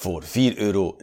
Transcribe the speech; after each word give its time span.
Voor 0.00 0.22
4,99 0.22 0.30
euro 0.56 0.96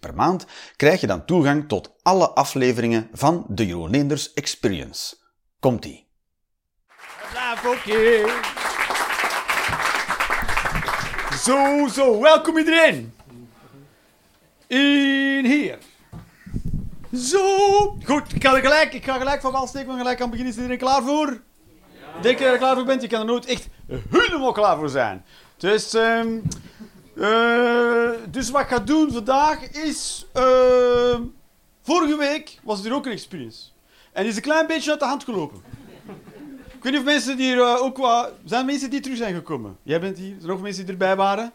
per 0.00 0.14
maand 0.14 0.46
krijg 0.76 1.00
je 1.00 1.06
dan 1.06 1.24
toegang 1.24 1.68
tot 1.68 1.92
alle 2.02 2.30
afleveringen 2.30 3.08
van 3.12 3.44
de 3.48 3.66
Jeroen 3.66 3.90
Leenders 3.90 4.32
Experience. 4.32 5.16
Komt-ie. 5.60 6.06
Zo, 11.42 11.88
zo, 11.92 12.20
welkom 12.20 12.58
iedereen. 12.58 13.14
In 14.66 15.44
hier. 15.44 15.78
Zo. 17.14 17.46
Goed, 18.04 18.32
ik 18.34 18.44
ga 18.44 18.54
er 18.54 18.62
gelijk, 18.62 18.92
ik 18.92 19.04
ga 19.04 19.18
gelijk 19.18 19.40
van 19.40 19.52
wal 19.52 19.66
steken, 19.66 19.88
maar 19.88 19.96
gelijk 19.96 20.20
aan 20.20 20.30
beginnen. 20.30 20.52
Is 20.54 20.58
iedereen 20.58 20.80
klaar 20.80 21.02
voor? 21.02 21.40
Denk 22.22 22.38
je 22.38 22.44
er 22.44 22.58
klaar 22.58 22.74
voor 22.74 22.84
bent? 22.84 23.02
Je 23.02 23.08
kan 23.08 23.20
er 23.20 23.26
nooit 23.26 23.46
echt 23.46 23.68
helemaal 24.10 24.52
klaar 24.52 24.76
voor 24.76 24.88
zijn. 24.88 25.24
Dus, 25.56 25.94
ehm 25.94 26.38
eh, 27.20 28.10
dus 28.30 28.50
wat 28.50 28.60
ik 28.60 28.68
ga 28.68 28.78
doen 28.78 29.12
vandaag 29.12 29.70
is... 29.70 30.26
ehm, 30.32 31.22
vorige 31.82 32.16
week 32.16 32.58
was 32.62 32.84
er 32.84 32.94
ook 32.94 33.06
een 33.06 33.12
experience. 33.12 33.62
En 34.12 34.22
die 34.22 34.30
is 34.30 34.36
een 34.36 34.42
klein 34.42 34.66
beetje 34.66 34.90
uit 34.90 35.00
de 35.00 35.06
hand 35.06 35.24
gelopen. 35.24 35.62
Ik 36.66 36.82
weet 36.84 36.92
niet 36.92 37.00
of 37.00 37.06
mensen 37.06 37.36
die 37.36 37.52
er 37.52 37.60
eh, 37.60 37.82
ook 37.82 37.96
wat... 37.96 38.32
Zijn 38.44 38.66
mensen 38.66 38.90
die 38.90 39.00
terug 39.00 39.16
zijn 39.16 39.34
gekomen? 39.34 39.76
Jij 39.82 40.00
bent 40.00 40.18
hier. 40.18 40.28
Zijn 40.28 40.42
er 40.42 40.48
nog 40.48 40.60
mensen 40.60 40.82
die 40.84 40.92
erbij 40.92 41.16
waren? 41.16 41.52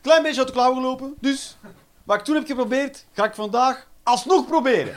Klein 0.00 0.22
beetje 0.22 0.38
uit 0.38 0.46
de 0.46 0.52
klauwen 0.54 0.76
gelopen. 0.76 1.14
Dus, 1.20 1.56
wat 2.04 2.18
ik 2.18 2.24
toen 2.24 2.34
heb 2.34 2.46
geprobeerd, 2.46 3.04
ga 3.12 3.24
ik 3.24 3.34
vandaag 3.34 3.86
alsnog 4.02 4.46
proberen. 4.46 4.94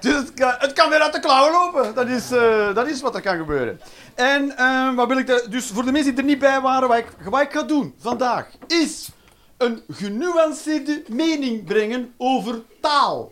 Dus 0.00 0.14
het 0.58 0.72
kan, 0.72 0.90
weer 0.90 1.00
uit 1.00 1.12
de 1.12 1.20
klauwen 1.20 1.52
lopen. 1.52 1.94
Dat 1.94 2.08
is, 2.08 2.30
eh, 2.30 2.74
dat 2.74 2.86
is 2.86 3.00
wat 3.00 3.14
er 3.14 3.20
kan 3.20 3.36
gebeuren. 3.36 3.80
En 4.14 4.56
eh, 4.56 4.94
wat 4.94 5.08
wil 5.08 5.18
ik 5.18 5.46
dus 5.50 5.66
voor 5.66 5.84
de 5.84 5.92
mensen 5.92 6.14
die 6.14 6.20
er 6.20 6.28
niet 6.28 6.38
bij 6.38 6.60
waren, 6.60 6.88
wat 6.88 6.98
ik, 6.98 7.06
ik 7.40 7.52
ga 7.52 7.62
doen 7.62 7.94
vandaag, 7.98 8.48
is 8.66 9.08
een 9.56 9.82
genuanceerde 9.88 11.02
mening 11.08 11.64
brengen 11.64 12.14
over 12.16 12.62
taal. 12.80 13.30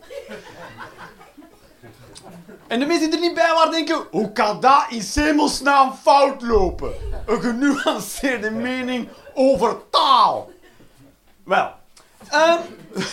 En 2.66 2.78
de 2.78 2.86
mensen 2.86 3.10
die 3.10 3.18
er 3.18 3.24
niet 3.24 3.34
bij 3.34 3.52
waren 3.54 3.70
denken, 3.72 4.06
hoe 4.10 4.32
kan 4.32 4.60
dat 4.60 4.86
in 4.88 5.02
hemelsnaam 5.14 5.92
fout 6.02 6.42
lopen? 6.42 6.92
Een 7.26 7.40
genuanceerde 7.40 8.50
mening 8.50 9.08
over 9.34 9.76
taal. 9.90 10.50
Wel, 11.44 11.72
ehm, 12.28 12.58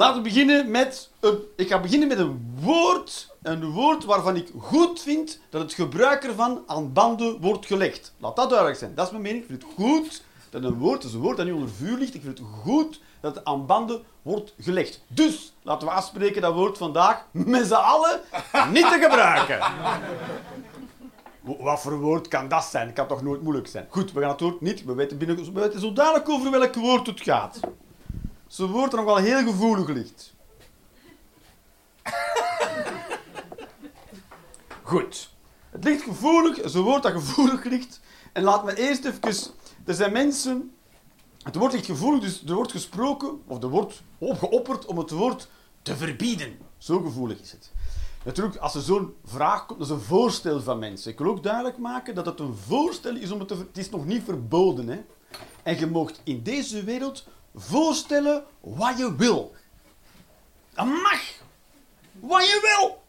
laten 0.00 0.16
we 0.22 0.28
beginnen 0.28 0.70
met, 0.70 1.10
een, 1.20 1.38
ik 1.56 1.68
ga 1.68 1.80
beginnen 1.80 2.08
met 2.08 2.18
een 2.18 2.54
woord, 2.60 3.34
een 3.42 3.70
woord 3.70 4.04
waarvan 4.04 4.36
ik 4.36 4.48
goed 4.58 5.00
vind 5.00 5.40
dat 5.50 5.60
het 5.60 5.72
gebruik 5.72 6.24
ervan 6.24 6.62
aan 6.66 6.92
banden 6.92 7.40
wordt 7.40 7.66
gelegd. 7.66 8.14
Laat 8.18 8.36
dat 8.36 8.48
duidelijk 8.48 8.78
zijn. 8.78 8.94
Dat 8.94 9.04
is 9.06 9.10
mijn 9.10 9.22
mening. 9.22 9.42
Ik 9.42 9.48
vind 9.48 9.62
het 9.62 9.72
goed 9.74 10.22
dat 10.50 10.62
een 10.64 10.78
woord, 10.78 11.02
dat 11.02 11.12
een 11.12 11.20
woord 11.20 11.36
dat 11.36 11.46
nu 11.46 11.52
onder 11.52 11.68
vuur 11.68 11.98
ligt, 11.98 12.14
ik 12.14 12.22
vind 12.22 12.38
het 12.38 12.46
goed 12.62 13.00
dat 13.20 13.34
het 13.34 13.44
aan 13.44 13.66
banden 13.66 14.02
wordt 14.22 14.54
gelegd. 14.60 15.00
Dus, 15.08 15.52
laten 15.62 15.88
we 15.88 15.94
afspreken 15.94 16.42
dat 16.42 16.54
woord 16.54 16.78
vandaag 16.78 17.24
met 17.30 17.66
z'n 17.66 17.72
allen 17.74 18.20
niet 18.72 18.88
te 18.88 18.98
gebruiken. 19.02 19.58
Wa- 21.40 21.56
Wat 21.64 21.80
voor 21.80 21.98
woord 21.98 22.28
kan 22.28 22.48
dat 22.48 22.64
zijn? 22.64 22.86
Het 22.86 22.94
kan 22.96 23.06
toch 23.06 23.22
nooit 23.22 23.42
moeilijk 23.42 23.68
zijn? 23.68 23.86
Goed, 23.90 24.12
we 24.12 24.20
gaan 24.20 24.30
het 24.30 24.40
woord 24.40 24.60
niet. 24.60 24.84
We 24.84 24.94
weten, 24.94 25.18
binnen, 25.18 25.36
we 25.36 25.60
weten 25.60 25.80
zo 25.80 25.92
over 26.28 26.50
welk 26.50 26.74
woord 26.74 27.06
het 27.06 27.20
gaat. 27.20 27.60
Zo'n 28.50 28.70
woord 28.70 28.90
dat 28.90 29.00
nog 29.00 29.14
wel 29.14 29.24
heel 29.24 29.42
gevoelig 29.42 29.88
ligt. 29.88 30.34
Goed. 34.82 35.30
Het 35.70 35.84
ligt 35.84 36.02
gevoelig, 36.02 36.74
een 36.74 36.82
woord 36.82 37.02
dat 37.02 37.12
gevoelig 37.12 37.64
ligt. 37.64 38.00
En 38.32 38.42
laat 38.42 38.64
me 38.64 38.76
eerst 38.76 39.04
even... 39.04 39.52
Er 39.84 39.94
zijn 39.94 40.12
mensen... 40.12 40.74
Het 41.42 41.56
woord 41.56 41.72
ligt 41.72 41.86
gevoelig, 41.86 42.20
dus 42.20 42.44
er 42.44 42.54
wordt 42.54 42.70
gesproken, 42.70 43.42
of 43.46 43.62
er 43.62 43.68
wordt 43.68 44.02
opgeopperd 44.18 44.86
om 44.86 44.98
het 44.98 45.10
woord 45.10 45.48
te 45.82 45.96
verbieden. 45.96 46.58
Zo 46.78 47.00
gevoelig 47.00 47.40
is 47.40 47.52
het. 47.52 47.72
Natuurlijk, 48.24 48.56
als 48.56 48.74
er 48.74 48.82
zo'n 48.82 49.14
vraag 49.24 49.66
komt, 49.66 49.78
dat 49.78 49.88
is 49.88 49.94
een 49.94 50.00
voorstel 50.00 50.60
van 50.60 50.78
mensen. 50.78 51.12
Ik 51.12 51.18
wil 51.18 51.30
ook 51.30 51.42
duidelijk 51.42 51.78
maken 51.78 52.14
dat 52.14 52.26
het 52.26 52.40
een 52.40 52.54
voorstel 52.54 53.16
is 53.16 53.30
om 53.30 53.38
het 53.38 53.48
te... 53.48 53.56
Het 53.56 53.78
is 53.78 53.90
nog 53.90 54.06
niet 54.06 54.22
verboden, 54.24 54.88
hè. 54.88 55.04
En 55.62 55.78
je 55.78 55.86
moogt 55.86 56.20
in 56.24 56.42
deze 56.42 56.84
wereld 56.84 57.26
voorstellen 57.54 58.44
wat 58.60 58.98
je 58.98 59.14
wil. 59.16 59.54
Dat 60.74 60.86
mag. 60.86 61.22
Wat 62.20 62.46
je 62.46 62.76
wil. 62.78 63.02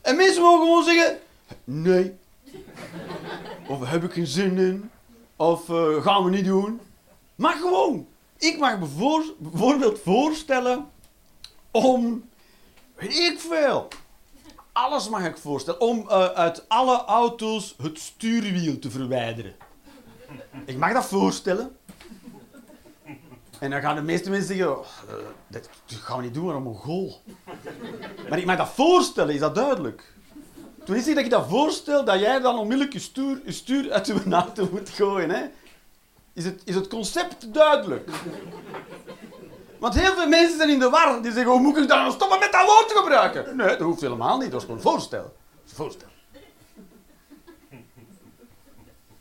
En 0.00 0.16
mensen 0.16 0.42
mogen 0.42 0.66
gewoon 0.66 0.84
zeggen... 0.84 1.18
Nee. 1.64 2.18
Of 3.68 3.88
heb 3.88 4.04
ik 4.04 4.12
geen 4.12 4.26
zin 4.26 4.58
in. 4.58 4.90
Of 5.36 5.68
eh, 5.68 6.02
gaan 6.02 6.24
we 6.24 6.30
niet 6.30 6.44
doen. 6.44 6.80
Mag 7.34 7.58
gewoon. 7.60 8.06
Ik 8.38 8.58
mag 8.58 8.78
bijvoor- 8.78 9.34
bijvoorbeeld 9.38 10.00
voorstellen 10.00 10.90
om... 11.70 12.28
Weet 12.94 13.18
ik 13.18 13.40
veel. 13.40 13.88
Alles 14.72 15.08
mag 15.08 15.24
ik 15.26 15.36
voorstellen. 15.36 15.80
Om 15.80 16.08
eh, 16.08 16.24
uit 16.24 16.68
alle 16.68 17.04
auto's 17.04 17.74
het 17.82 17.98
stuurwiel 17.98 18.78
te 18.78 18.90
verwijderen. 18.90 19.54
Ik 20.64 20.76
mag 20.76 20.92
dat 20.92 21.06
voorstellen. 21.06 21.76
En 23.60 23.70
dan 23.70 23.80
gaan 23.80 23.94
de 23.94 24.02
meeste 24.02 24.30
mensen 24.30 24.56
zeggen... 24.56 24.78
"Oh, 24.78 24.86
dat 25.48 25.68
gaan 25.86 26.16
we 26.16 26.22
niet 26.22 26.34
doen, 26.34 26.44
maar 26.44 26.54
een 26.54 26.62
mongool. 26.62 27.22
Maar 28.28 28.38
ik 28.38 28.46
mag 28.46 28.56
dat 28.56 28.68
voorstellen, 28.68 29.34
is 29.34 29.40
dat 29.40 29.54
duidelijk? 29.54 30.12
Toen 30.84 30.96
is 30.96 31.06
het 31.06 31.14
dat 31.14 31.24
je 31.24 31.30
dat 31.30 31.48
voorstelt, 31.48 32.06
dat 32.06 32.20
jij 32.20 32.40
dan 32.40 32.58
onmiddellijk 32.58 32.92
je 32.92 32.98
stuur, 32.98 33.40
stuur 33.46 33.92
uit 33.92 34.06
je 34.06 34.22
auto 34.30 34.68
moet 34.72 34.88
gooien. 34.88 35.30
Hè? 35.30 35.46
Is, 36.32 36.44
het, 36.44 36.62
is 36.64 36.74
het 36.74 36.88
concept 36.88 37.54
duidelijk? 37.54 38.10
Want 39.78 39.94
heel 39.94 40.14
veel 40.14 40.28
mensen 40.28 40.56
zijn 40.56 40.70
in 40.70 40.78
de 40.78 40.90
war. 40.90 41.22
Die 41.22 41.32
zeggen, 41.32 41.52
hoe 41.52 41.60
moet 41.60 41.76
ik 41.76 41.88
dan 41.88 42.12
stoppen 42.12 42.38
met 42.38 42.52
dat 42.52 42.66
woord 42.66 42.88
te 42.88 42.94
gebruiken? 42.94 43.56
Nee, 43.56 43.68
dat 43.68 43.80
hoeft 43.80 44.00
helemaal 44.00 44.38
niet. 44.38 44.50
Dat 44.50 44.60
is 44.60 44.66
gewoon 44.66 44.76
een 44.76 44.90
voorstel. 44.90 45.36
Een 45.68 45.74
voorstel. 45.74 46.08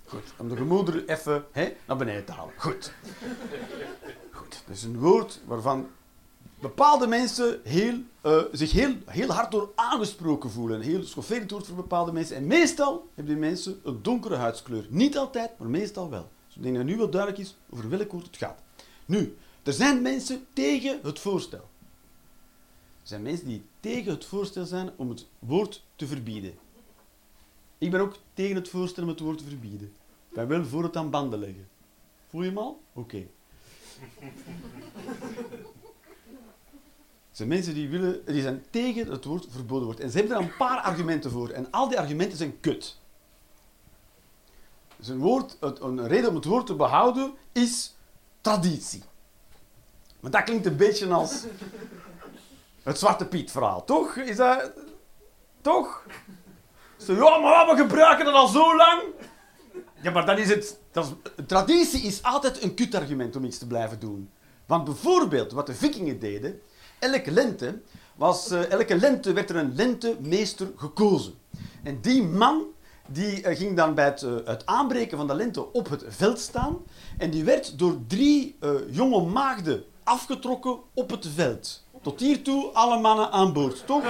Goed, 0.06 0.34
om 0.38 0.50
de 0.50 0.56
gemoederen 0.56 1.08
even 1.08 1.46
hè, 1.52 1.76
naar 1.86 1.98
beneden 1.98 2.26
te 2.26 2.32
halen. 2.32 2.54
Goed. 2.58 2.94
Dat 4.68 4.76
is 4.76 4.84
een 4.84 5.00
woord 5.00 5.42
waarvan 5.46 5.88
bepaalde 6.60 7.08
mensen 7.08 7.62
heel, 7.64 7.98
eh, 8.22 8.42
zich 8.52 8.72
heel, 8.72 8.96
heel 9.06 9.30
hard 9.30 9.52
door 9.52 9.72
aangesproken 9.76 10.50
voelen. 10.50 10.78
Een 10.78 10.86
heel 10.86 11.04
schofferend 11.04 11.52
woord 11.52 11.68
voor 11.68 11.76
bepaalde 11.76 12.12
mensen. 12.12 12.36
En 12.36 12.48
meestal 12.48 13.08
hebben 13.14 13.34
die 13.34 13.44
mensen 13.44 13.80
een 13.84 14.00
donkere 14.02 14.36
huidskleur. 14.36 14.86
Niet 14.90 15.18
altijd, 15.18 15.52
maar 15.58 15.70
meestal 15.70 16.10
wel. 16.10 16.30
Dus 16.48 16.56
ik 16.56 16.64
denk 16.64 16.76
dat 16.76 16.86
nu 16.86 16.98
wel 16.98 17.10
duidelijk 17.10 17.42
is 17.42 17.58
over 17.70 17.90
welk 17.90 18.12
woord 18.12 18.26
het 18.26 18.38
gaat. 18.38 18.62
Nu, 19.06 19.38
er 19.64 19.74
zijn 19.74 20.02
mensen 20.02 20.46
tegen 20.54 21.00
het 21.04 21.20
voorstel. 21.20 21.70
Er 23.02 23.16
zijn 23.16 23.22
mensen 23.22 23.48
die 23.48 23.66
tegen 23.80 24.12
het 24.12 24.26
voorstel 24.26 24.66
zijn 24.66 24.90
om 24.96 25.10
het 25.10 25.28
woord 25.40 25.84
te 25.96 26.08
verbieden. 26.08 26.54
Ik 27.78 27.92
ben 27.92 28.00
ook 28.00 28.16
tegen 28.34 28.56
het 28.56 28.70
voorstel 28.70 29.04
om 29.04 29.10
het 29.10 29.20
woord 29.20 29.38
te 29.38 29.44
verbieden. 29.44 29.94
Ik 30.30 30.36
ben 30.36 30.48
wel 30.48 30.66
voor 30.66 30.84
het 30.84 30.98
aan 30.98 31.10
banden 31.10 31.40
leggen. 31.40 31.68
Voel 32.30 32.42
je 32.42 32.48
hem 32.48 32.58
al? 32.58 32.82
Oké. 32.94 33.28
Zijn 37.32 37.52
mensen 37.52 37.74
die, 37.74 37.90
willen, 37.90 38.26
die 38.26 38.42
zijn 38.42 38.66
tegen 38.70 39.12
het 39.12 39.26
woord 39.26 39.48
verboden 39.50 39.86
wordt. 39.86 40.00
En 40.00 40.10
ze 40.10 40.18
hebben 40.18 40.38
er 40.38 40.44
een 40.44 40.58
paar 40.58 40.80
argumenten 40.80 41.32
voor. 41.32 41.50
En 41.50 41.72
al 41.72 41.88
die 41.90 42.00
argumenten 42.00 42.38
zijn 42.38 42.60
kut. 42.60 42.98
Dus 44.96 45.08
een, 45.08 45.18
woord, 45.18 45.58
een 45.60 46.08
reden 46.08 46.30
om 46.30 46.36
het 46.36 46.46
woord 46.46 46.66
te 46.66 46.76
behouden 46.76 47.34
is 47.52 47.96
traditie. 48.42 49.04
Maar 50.20 50.32
dat 50.32 50.44
klinkt 50.44 50.66
een 50.66 50.78
beetje 50.78 51.14
als 51.14 51.46
het 52.84 53.00
Zwarte 53.00 53.26
Piet 53.26 53.52
verhaal, 53.52 53.84
toch? 53.84 54.16
Is 54.16 54.36
dat... 54.36 54.72
Toch? 55.62 56.06
Zo, 56.98 57.14
ja, 57.14 57.38
maar 57.38 57.76
we 57.76 57.82
gebruiken 57.82 58.26
dat 58.26 58.34
al 58.34 58.48
zo 58.48 58.76
lang. 58.76 59.02
Ja, 60.02 60.12
maar 60.12 60.26
dan 60.26 60.38
is 60.38 60.50
het... 60.50 60.79
Traditie 61.48 62.02
is 62.02 62.24
altijd 62.24 62.64
een 62.64 62.74
kutargument 62.74 63.36
om 63.36 63.44
iets 63.44 63.58
te 63.58 63.68
blijven 63.68 64.00
doen. 64.00 64.30
Want 64.66 64.84
bijvoorbeeld, 64.84 65.52
wat 65.52 65.66
de 65.66 65.76
vikingen 65.76 66.20
deden... 66.20 66.60
Elke 67.00 67.32
lente, 67.32 67.82
was, 68.16 68.52
eh, 68.52 68.72
elke 68.72 68.96
lente 68.96 69.34
werd 69.34 69.50
er 69.50 69.56
een 69.56 69.76
lentemeester 69.76 70.68
gekozen. 70.76 71.34
En 71.84 72.02
die 72.02 72.24
man 72.24 72.64
die 73.08 73.42
eh, 73.42 73.58
ging 73.58 73.76
dan 73.76 73.94
bij 73.94 74.06
het, 74.06 74.24
eh, 74.24 74.32
het 74.46 74.66
aanbreken 74.66 75.18
van 75.18 75.28
de 75.28 75.34
lente 75.34 75.74
op 75.74 75.90
het 75.90 76.04
veld 76.08 76.40
staan. 76.40 76.78
En 77.18 77.30
die 77.30 77.44
werd 77.44 77.80
door 77.80 77.98
drie 78.08 78.58
jonge 78.90 79.22
maagden 79.22 79.84
afgetrokken 80.04 80.80
op 80.94 81.10
het 81.10 81.28
veld. 81.36 81.84
Tot 82.02 82.20
hiertoe 82.20 82.66
alle 82.74 83.00
mannen 83.00 83.32
aan 83.32 83.54
boord, 83.54 83.86
toch? 83.86 84.04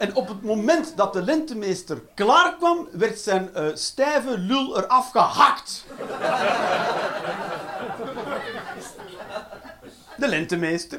En 0.00 0.14
op 0.14 0.28
het 0.28 0.42
moment 0.42 0.96
dat 0.96 1.12
de 1.12 1.22
lentemeester 1.22 2.02
klaar 2.14 2.56
kwam, 2.56 2.88
werd 2.92 3.18
zijn 3.18 3.50
uh, 3.56 3.66
stijve 3.74 4.38
lul 4.38 4.78
eraf 4.78 5.10
gehakt. 5.10 5.84
De 10.16 10.28
lentemeester. 10.28 10.98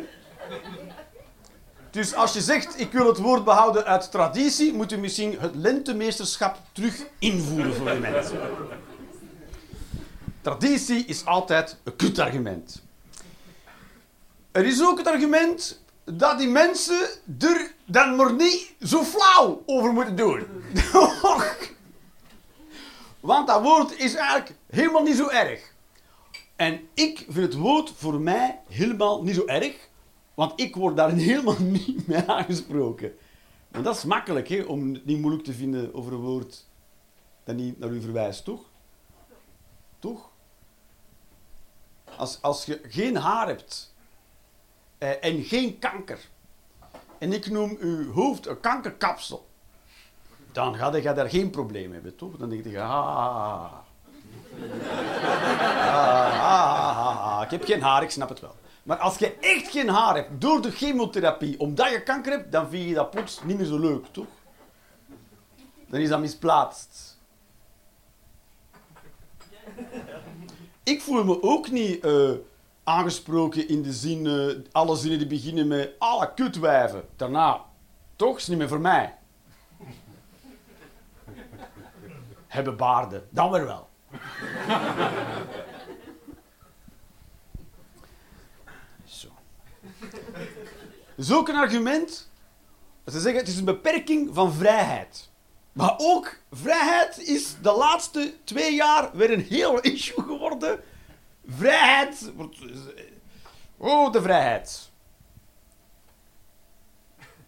Dus 1.91 2.13
als 2.13 2.33
je 2.33 2.41
zegt, 2.41 2.79
ik 2.79 2.91
wil 2.91 3.07
het 3.07 3.17
woord 3.17 3.43
behouden 3.43 3.85
uit 3.85 4.11
traditie, 4.11 4.73
moet 4.73 4.91
u 4.91 4.97
misschien 4.97 5.37
het 5.39 5.55
lentemeesterschap 5.55 6.57
terug 6.71 7.05
invoeren 7.19 7.73
voor 7.73 7.85
de 7.85 7.99
mensen. 7.99 8.39
Traditie 10.41 11.05
is 11.05 11.25
altijd 11.25 11.77
een 11.83 11.95
kutargument. 11.95 12.81
Er 14.51 14.65
is 14.65 14.83
ook 14.83 14.97
het 14.97 15.07
argument 15.07 15.80
dat 16.17 16.37
die 16.37 16.47
mensen 16.47 17.07
er 17.39 17.73
dan 17.85 18.15
maar 18.15 18.33
niet 18.33 18.73
zo 18.81 19.03
flauw 19.03 19.63
over 19.65 19.93
moeten 19.93 20.15
doen. 20.15 20.45
Want 23.19 23.47
dat 23.47 23.61
woord 23.61 23.99
is 23.99 24.15
eigenlijk 24.15 24.57
helemaal 24.69 25.03
niet 25.03 25.15
zo 25.15 25.29
erg. 25.29 25.73
En 26.55 26.87
ik 26.93 27.25
vind 27.29 27.53
het 27.53 27.55
woord 27.55 27.91
voor 27.95 28.19
mij 28.19 28.59
helemaal 28.67 29.23
niet 29.23 29.35
zo 29.35 29.45
erg, 29.45 29.89
want 30.33 30.59
ik 30.59 30.75
word 30.75 30.95
daar 30.95 31.11
helemaal 31.29 31.59
niet 31.59 32.07
mee 32.07 32.23
aangesproken. 32.27 33.13
En 33.71 33.83
dat 33.83 33.95
is 33.95 34.03
makkelijk, 34.03 34.47
hè, 34.47 34.61
om 34.61 34.93
het 34.93 35.05
niet 35.05 35.19
moeilijk 35.19 35.43
te 35.43 35.53
vinden 35.53 35.93
over 35.93 36.13
een 36.13 36.19
woord 36.19 36.65
dat 37.43 37.55
niet 37.55 37.79
naar 37.79 37.89
u 37.89 38.01
verwijst, 38.01 38.43
toch? 38.43 38.69
Toch? 39.99 40.29
Als, 42.17 42.41
als 42.41 42.65
je 42.65 42.81
geen 42.83 43.15
haar 43.15 43.47
hebt 43.47 43.90
eh, 45.01 45.09
en 45.21 45.43
geen 45.43 45.79
kanker, 45.79 46.19
en 47.17 47.33
ik 47.33 47.49
noem 47.49 47.77
uw 47.79 48.11
hoofd 48.11 48.47
een 48.47 48.59
kankerkapsel, 48.59 49.47
dan 50.51 50.75
ga 50.75 50.95
je 50.95 51.13
daar 51.13 51.29
geen 51.29 51.49
probleem 51.49 51.93
hebben, 51.93 52.15
toch? 52.15 52.37
Dan 52.37 52.49
denk 52.49 52.65
je, 52.65 52.81
ah, 52.81 53.71
ah, 56.39 56.97
ah, 56.97 57.41
ik 57.43 57.51
heb 57.51 57.63
geen 57.63 57.81
haar, 57.81 58.03
ik 58.03 58.09
snap 58.09 58.29
het 58.29 58.39
wel. 58.39 58.55
Maar 58.83 58.97
als 58.97 59.17
je 59.17 59.35
echt 59.39 59.71
geen 59.71 59.89
haar 59.89 60.15
hebt 60.15 60.41
door 60.41 60.61
de 60.61 60.71
chemotherapie, 60.71 61.59
omdat 61.59 61.89
je 61.89 62.03
kanker 62.03 62.31
hebt, 62.31 62.51
dan 62.51 62.69
vind 62.69 62.87
je 62.87 62.93
dat 62.93 63.11
plots 63.11 63.43
niet 63.43 63.57
meer 63.57 63.65
zo 63.65 63.79
leuk, 63.79 64.05
toch? 64.11 64.27
Dan 65.87 65.99
is 65.99 66.09
dat 66.09 66.19
misplaatst. 66.19 67.19
Ik 70.83 71.01
voel 71.01 71.23
me 71.23 71.41
ook 71.41 71.69
niet 71.69 72.05
uh, 72.05 72.31
aangesproken 72.91 73.67
in 73.67 73.81
de 73.81 73.93
zin, 73.93 74.25
uh, 74.25 74.55
alle 74.71 74.95
zinnen 74.95 75.19
die 75.19 75.27
beginnen 75.27 75.67
met 75.67 75.91
alle 75.97 76.33
kutwijven. 76.33 77.03
Daarna, 77.15 77.61
toch, 78.15 78.37
is 78.37 78.47
niet 78.47 78.57
meer 78.57 78.67
voor 78.67 78.79
mij. 78.79 79.15
Hebben 82.47 82.77
baarden, 82.77 83.27
dan 83.29 83.51
weer 83.51 83.65
wel. 83.65 83.89
Zo. 89.05 89.27
Ook 91.31 91.47
een 91.47 91.55
argument. 91.55 92.29
Ze 93.05 93.19
zeggen 93.19 93.39
het 93.39 93.49
is 93.49 93.57
een 93.57 93.65
beperking 93.65 94.29
van 94.33 94.53
vrijheid. 94.53 95.29
Maar 95.71 95.93
ook 95.97 96.37
vrijheid 96.51 97.17
is 97.17 97.55
de 97.61 97.71
laatste 97.71 98.33
twee 98.43 98.75
jaar 98.75 99.09
weer 99.13 99.31
een 99.31 99.45
heel 99.49 99.79
issue 99.93 100.23
geworden. 100.23 100.83
Vrijheid. 101.47 102.31
Oh, 103.77 104.11
de 104.11 104.21
vrijheid. 104.21 104.89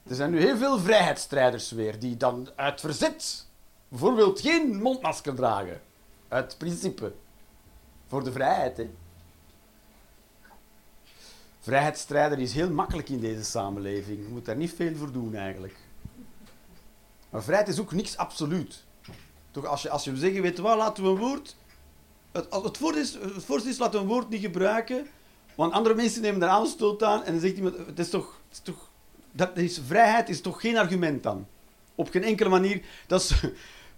Er 0.08 0.16
zijn 0.16 0.32
nu 0.32 0.40
heel 0.40 0.58
veel 0.58 0.80
vrijheidsstrijders 0.80 1.72
weer 1.72 2.00
die 2.00 2.18
dan 2.18 2.50
uit 2.56 2.80
verzet 2.80 3.48
bijvoorbeeld 3.88 4.42
geen 4.42 4.82
mondmasker 4.82 5.36
dragen. 5.36 5.82
Uit 6.28 6.58
principe. 6.58 7.14
Voor 8.08 8.24
de 8.24 8.32
vrijheid. 8.32 8.78
Hè. 8.78 8.90
Vrijheidsstrijder 11.60 12.40
is 12.40 12.54
heel 12.54 12.70
makkelijk 12.70 13.10
in 13.10 13.20
deze 13.20 13.44
samenleving. 13.44 14.20
Je 14.20 14.32
moet 14.32 14.46
daar 14.46 14.56
niet 14.56 14.74
veel 14.74 14.96
voor 14.96 15.12
doen 15.12 15.36
eigenlijk. 15.36 15.76
Maar 17.30 17.44
vrijheid 17.44 17.68
is 17.68 17.80
ook 17.80 17.92
niks 17.92 18.18
absoluut. 18.18 18.84
Toch 19.52 19.66
als 19.66 19.82
je, 19.82 19.90
als 19.90 20.04
je 20.04 20.18
zeggen, 20.18 20.42
weet 20.42 20.56
je 20.56 20.62
wat, 20.62 20.78
laten 20.78 21.04
we 21.04 21.10
een 21.10 21.18
woord... 21.18 21.56
Het, 22.34 22.48
het, 22.50 22.96
is, 22.96 23.14
het 23.14 23.44
voordeel 23.46 23.68
is, 23.68 23.78
we 23.78 23.90
een 23.92 24.08
woord 24.08 24.30
niet 24.30 24.42
gebruiken, 24.42 25.08
want 25.56 25.74
andere 25.74 25.96
mensen 25.96 26.22
nemen 26.22 26.40
daar 26.40 26.50
aanstoot 26.50 27.04
aan 27.04 27.24
en 27.24 27.32
dan 27.32 27.42
zegt 27.42 27.56
iemand, 27.56 27.78
het 27.78 28.00
is 28.00 28.10
toch... 28.10 28.40
Het 28.50 28.68
is 28.68 28.74
dat 29.36 29.58
is, 29.58 29.80
vrijheid 29.88 30.30
is 30.30 30.42
toch 30.42 30.62
geen 30.62 30.78
argument 30.78 31.24
dan? 31.24 31.48
Op 31.96 32.10
geen 32.10 32.24
enkele 32.24 32.50
manier. 32.50 32.82
Dat 33.08 33.22
is, 33.22 33.44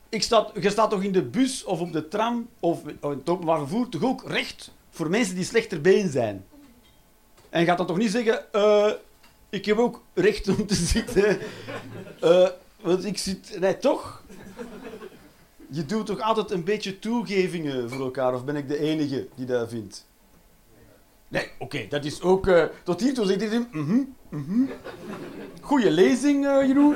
ik 0.09 0.23
sta, 0.23 0.49
je 0.61 0.69
staat 0.69 0.89
toch 0.89 1.03
in 1.03 1.11
de 1.11 1.23
bus 1.23 1.63
of 1.63 1.79
op 1.79 1.91
de 1.93 2.07
tram 2.07 2.47
of 2.59 2.87
in 2.87 2.97
het 3.01 3.29
openbaar 3.29 3.57
vervoer 3.57 3.89
toch 3.89 4.03
ook 4.03 4.23
recht 4.27 4.71
voor 4.89 5.09
mensen 5.09 5.35
die 5.35 5.43
slechter 5.43 5.81
been 5.81 6.09
zijn? 6.09 6.45
En 7.49 7.59
je 7.59 7.65
gaat 7.65 7.77
dan 7.77 7.87
toch 7.87 7.97
niet 7.97 8.11
zeggen, 8.11 8.45
uh, 8.53 8.91
ik 9.49 9.65
heb 9.65 9.77
ook 9.77 10.03
recht 10.13 10.47
om 10.47 10.67
te 10.67 10.75
zitten. 10.75 11.39
Uh, 12.23 12.47
want 12.81 13.05
ik 13.05 13.17
zit... 13.17 13.59
Nee, 13.59 13.77
toch? 13.77 14.23
Je 15.69 15.85
doet 15.85 16.05
toch 16.05 16.21
altijd 16.21 16.51
een 16.51 16.63
beetje 16.63 16.99
toegevingen 16.99 17.89
voor 17.89 17.99
elkaar? 17.99 18.33
Of 18.33 18.45
ben 18.45 18.55
ik 18.55 18.67
de 18.67 18.79
enige 18.79 19.27
die 19.35 19.45
dat 19.45 19.69
vindt? 19.69 20.05
Nee, 21.27 21.49
oké, 21.59 21.85
dat 21.89 22.05
is 22.05 22.21
ook... 22.21 22.47
Uh, 22.47 22.63
tot 22.83 23.01
hier 23.01 23.13
toe 23.13 23.25
zit 23.25 23.41
hij 23.41 23.49
in... 23.49 23.67
Mhm, 23.71 24.03
mhm. 24.29 24.63
Goeie 25.61 25.91
lezing, 25.91 26.45
uh, 26.45 26.67
Jeroen. 26.67 26.95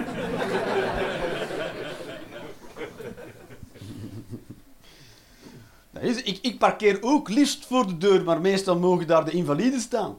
ik, 6.01 6.39
ik 6.41 6.59
parkeer 6.59 6.97
ook 7.01 7.29
liefst 7.29 7.65
voor 7.65 7.87
de 7.87 7.97
deur, 7.97 8.23
maar 8.23 8.41
meestal 8.41 8.79
mogen 8.79 9.07
daar 9.07 9.25
de 9.25 9.31
invaliden 9.31 9.79
staan. 9.79 10.17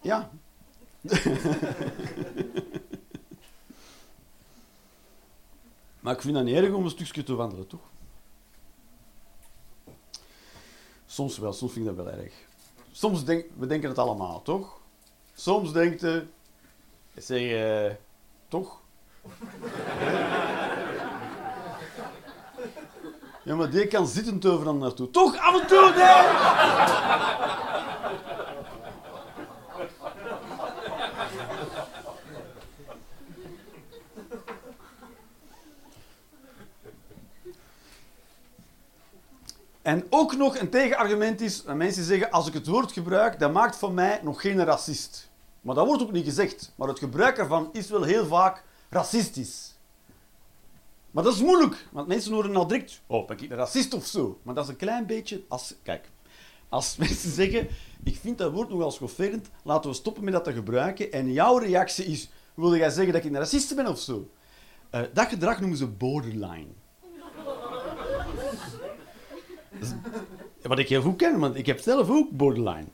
Ja. 0.00 0.30
Maar 6.00 6.14
ik 6.14 6.20
vind 6.20 6.34
dat 6.34 6.44
niet 6.44 6.56
erg 6.56 6.72
om 6.72 6.84
een 6.84 6.90
stukje 6.90 7.22
te 7.22 7.34
wandelen, 7.34 7.66
toch? 7.66 7.80
Soms 11.06 11.38
wel, 11.38 11.52
soms 11.52 11.72
vind 11.72 11.88
ik 11.88 11.96
dat 11.96 12.04
wel 12.04 12.14
erg. 12.14 12.32
Soms 12.90 13.24
denk, 13.24 13.44
we 13.56 13.66
denken 13.66 13.88
het 13.88 13.98
allemaal, 13.98 14.42
toch? 14.42 14.78
Soms 15.34 15.72
denkt 15.72 16.00
je, 16.00 16.26
zeg 17.16 17.40
je, 17.40 17.96
toch? 18.48 18.80
Ja, 23.44 23.54
maar 23.54 23.70
die 23.70 23.86
kan 23.86 24.06
zittend 24.06 24.46
overal 24.46 24.74
naartoe. 24.74 25.10
Toch 25.10 25.38
af 25.38 25.60
en 25.60 25.66
toe, 25.66 25.92
nee! 25.96 27.68
En 39.82 40.06
ook 40.10 40.36
nog 40.36 40.58
een 40.58 40.70
tegenargument 40.70 41.40
is 41.40 41.62
dat 41.62 41.76
mensen 41.76 42.04
zeggen: 42.04 42.30
als 42.30 42.46
ik 42.46 42.54
het 42.54 42.66
woord 42.66 42.92
gebruik, 42.92 43.38
dat 43.38 43.52
maakt 43.52 43.76
van 43.76 43.94
mij 43.94 44.20
nog 44.22 44.40
geen 44.40 44.64
racist. 44.64 45.30
Maar 45.60 45.74
dat 45.74 45.86
wordt 45.86 46.02
ook 46.02 46.12
niet 46.12 46.24
gezegd. 46.24 46.72
Maar 46.74 46.88
het 46.88 46.98
gebruik 46.98 47.38
ervan 47.38 47.68
is 47.72 47.90
wel 47.90 48.02
heel 48.02 48.26
vaak 48.26 48.64
racistisch. 48.90 49.74
Maar 51.10 51.24
dat 51.24 51.34
is 51.34 51.42
moeilijk, 51.42 51.86
want 51.92 52.08
mensen 52.08 52.32
horen 52.32 52.56
al 52.56 52.66
direct: 52.66 53.00
oh, 53.06 53.26
ben 53.26 53.38
ik 53.38 53.50
een 53.50 53.56
racist 53.56 53.94
of 53.94 54.06
zo? 54.06 54.38
Maar 54.42 54.54
dat 54.54 54.64
is 54.64 54.70
een 54.70 54.76
klein 54.76 55.06
beetje 55.06 55.42
als. 55.48 55.74
Kijk, 55.82 56.10
als 56.68 56.96
mensen 57.02 57.30
zeggen: 57.30 57.68
ik 58.04 58.16
vind 58.16 58.38
dat 58.38 58.52
woord 58.52 58.68
nogal 58.68 58.90
schofferend, 58.90 59.50
laten 59.62 59.90
we 59.90 59.96
stoppen 59.96 60.24
met 60.24 60.32
dat 60.32 60.44
te 60.44 60.52
gebruiken. 60.52 61.12
En 61.12 61.32
jouw 61.32 61.56
reactie 61.56 62.04
is: 62.04 62.30
wil 62.54 62.76
jij 62.76 62.90
zeggen 62.90 63.12
dat 63.12 63.24
ik 63.24 63.30
een 63.30 63.38
racist 63.38 63.76
ben 63.76 63.86
of 63.86 63.98
zo? 63.98 64.30
Uh, 64.94 65.00
dat 65.12 65.28
gedrag 65.28 65.60
noemen 65.60 65.78
ze 65.78 65.86
borderline. 65.86 66.66
Wat 70.62 70.78
ik 70.78 70.88
heel 70.88 71.02
goed 71.02 71.16
ken, 71.16 71.38
want 71.38 71.56
ik 71.56 71.66
heb 71.66 71.80
zelf 71.80 72.10
ook 72.10 72.30
borderline. 72.30 72.86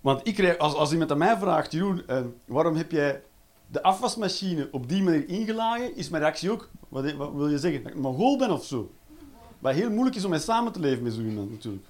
Want 0.00 0.26
ik 0.26 0.34
krijg, 0.34 0.58
als, 0.58 0.74
als 0.74 0.92
iemand 0.92 1.10
aan 1.10 1.18
mij 1.18 1.36
vraagt, 1.36 1.72
Jeroen, 1.72 2.02
uh, 2.08 2.20
waarom 2.44 2.76
heb 2.76 2.90
jij 2.90 3.22
de 3.66 3.82
afwasmachine 3.82 4.68
op 4.70 4.88
die 4.88 5.02
manier 5.02 5.28
ingelagen, 5.28 5.96
is 5.96 6.08
mijn 6.08 6.22
reactie 6.22 6.50
ook, 6.50 6.70
wat, 6.88 7.12
wat 7.12 7.32
wil 7.32 7.48
je 7.48 7.58
zeggen, 7.58 7.82
dat 7.82 7.92
ik 7.92 7.98
mongool 7.98 8.38
ben 8.38 8.50
of 8.50 8.64
zo? 8.64 8.94
Wat 9.58 9.74
heel 9.74 9.90
moeilijk 9.90 10.16
is 10.16 10.24
om 10.24 10.30
mee 10.30 10.40
samen 10.40 10.72
te 10.72 10.80
leven 10.80 11.02
met 11.02 11.12
zo 11.12 11.20
iemand, 11.20 11.50
natuurlijk. 11.50 11.86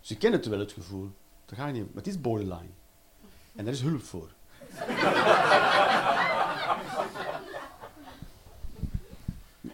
Dus 0.00 0.10
ik 0.10 0.18
ken 0.18 0.32
het 0.32 0.46
wel, 0.46 0.58
het 0.58 0.72
gevoel. 0.72 1.10
Dat 1.46 1.58
ga 1.58 1.66
je 1.66 1.72
niet, 1.72 1.82
maar 1.82 2.02
het 2.02 2.06
is 2.06 2.20
borderline. 2.20 2.70
En 3.54 3.64
daar 3.64 3.74
is 3.74 3.80
hulp 3.82 4.02
voor. 4.02 4.28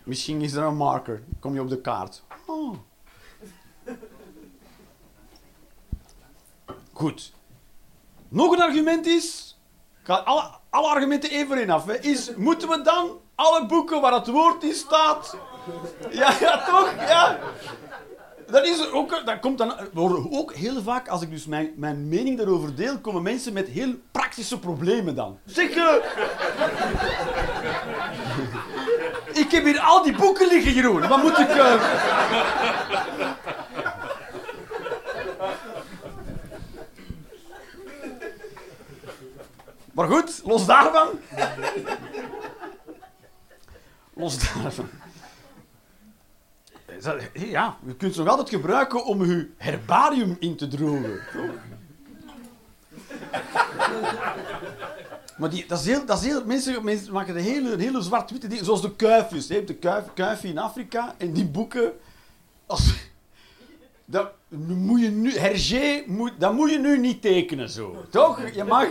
Misschien 0.04 0.40
is 0.40 0.52
er 0.52 0.62
een 0.62 0.76
marker. 0.76 1.22
Kom 1.40 1.54
je 1.54 1.60
op 1.60 1.68
de 1.68 1.80
kaart. 1.80 2.22
Oh. 2.46 2.76
Goed. 6.92 7.32
Nog 8.28 8.52
een 8.52 8.62
argument 8.62 9.06
is, 9.06 9.58
ik 10.00 10.06
ga 10.06 10.14
alle, 10.14 10.50
alle 10.70 10.86
argumenten 10.86 11.30
even 11.30 11.60
in 11.60 11.70
af, 11.70 11.88
is, 11.88 12.34
moeten 12.36 12.68
we 12.68 12.82
dan 12.82 13.20
alle 13.34 13.66
boeken 13.66 14.00
waar 14.00 14.12
het 14.12 14.26
woord 14.26 14.62
in 14.64 14.74
staat... 14.74 15.36
Ja, 16.10 16.34
ja, 16.40 16.64
toch? 16.64 16.94
Ja. 16.98 17.38
Dat, 18.46 18.66
is 18.66 18.90
ook, 18.90 19.22
dat 19.24 19.40
komt 19.40 19.58
dan 19.58 19.74
ook 20.30 20.54
heel 20.54 20.82
vaak, 20.82 21.08
als 21.08 21.22
ik 21.22 21.30
dus 21.30 21.46
mijn, 21.46 21.72
mijn 21.76 22.08
mening 22.08 22.36
daarover 22.38 22.74
deel, 22.74 22.98
komen 22.98 23.22
mensen 23.22 23.52
met 23.52 23.68
heel 23.68 23.94
praktische 24.10 24.58
problemen 24.58 25.14
dan. 25.14 25.38
Zeg, 25.44 25.70
eh, 25.70 25.94
ik 29.34 29.50
heb 29.50 29.64
hier 29.64 29.80
al 29.80 30.02
die 30.02 30.16
boeken 30.16 30.48
liggen, 30.48 30.72
Jeroen. 30.72 31.08
Wat 31.08 31.22
moet 31.22 31.38
ik... 31.38 31.48
eh, 31.48 31.74
Maar 39.92 40.06
goed, 40.08 40.40
los 40.44 40.66
daarvan. 40.66 41.08
Los 44.14 44.38
daarvan. 44.38 44.88
Ja, 47.32 47.76
je 47.86 47.94
kunt 47.96 48.14
ze 48.14 48.20
nog 48.20 48.28
altijd 48.28 48.48
gebruiken 48.48 49.04
om 49.04 49.24
je 49.24 49.50
herbarium 49.56 50.36
in 50.40 50.56
te 50.56 50.68
drogen. 50.68 51.20
Maar 55.42 55.50
die, 55.50 55.64
dat 55.66 55.78
is 55.78 55.86
heel, 55.86 56.06
dat 56.06 56.18
is 56.18 56.24
heel, 56.24 56.44
mensen, 56.44 56.84
mensen 56.84 57.12
maken 57.12 57.34
de 57.34 57.40
hele, 57.40 57.76
hele 57.76 58.02
zwart-witte 58.02 58.46
dingen, 58.46 58.64
zoals 58.64 58.82
de 58.82 58.96
kuifjes. 58.96 59.46
Je 59.46 59.54
hebt 59.54 59.66
de 59.66 60.02
kuif, 60.14 60.44
in 60.44 60.58
Afrika 60.58 61.14
en 61.18 61.32
die 61.32 61.46
boeken. 61.46 61.92
Als, 62.66 62.94
dat 64.04 64.30
moet 64.48 65.00
je 65.00 65.10
nu, 65.10 65.38
Hergé, 65.38 66.02
moet, 66.06 66.32
dat 66.38 66.52
moet 66.52 66.70
je 66.70 66.78
nu 66.78 66.98
niet 66.98 67.22
tekenen 67.22 67.68
zo. 67.68 68.04
Toch? 68.10 68.54
Je 68.54 68.64
mag, 68.64 68.86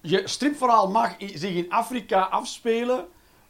je 0.00 0.22
stripverhaal 0.24 0.90
mag 0.90 1.14
zich 1.18 1.54
in 1.54 1.70
Afrika 1.70 2.20
afspelen, 2.20 3.04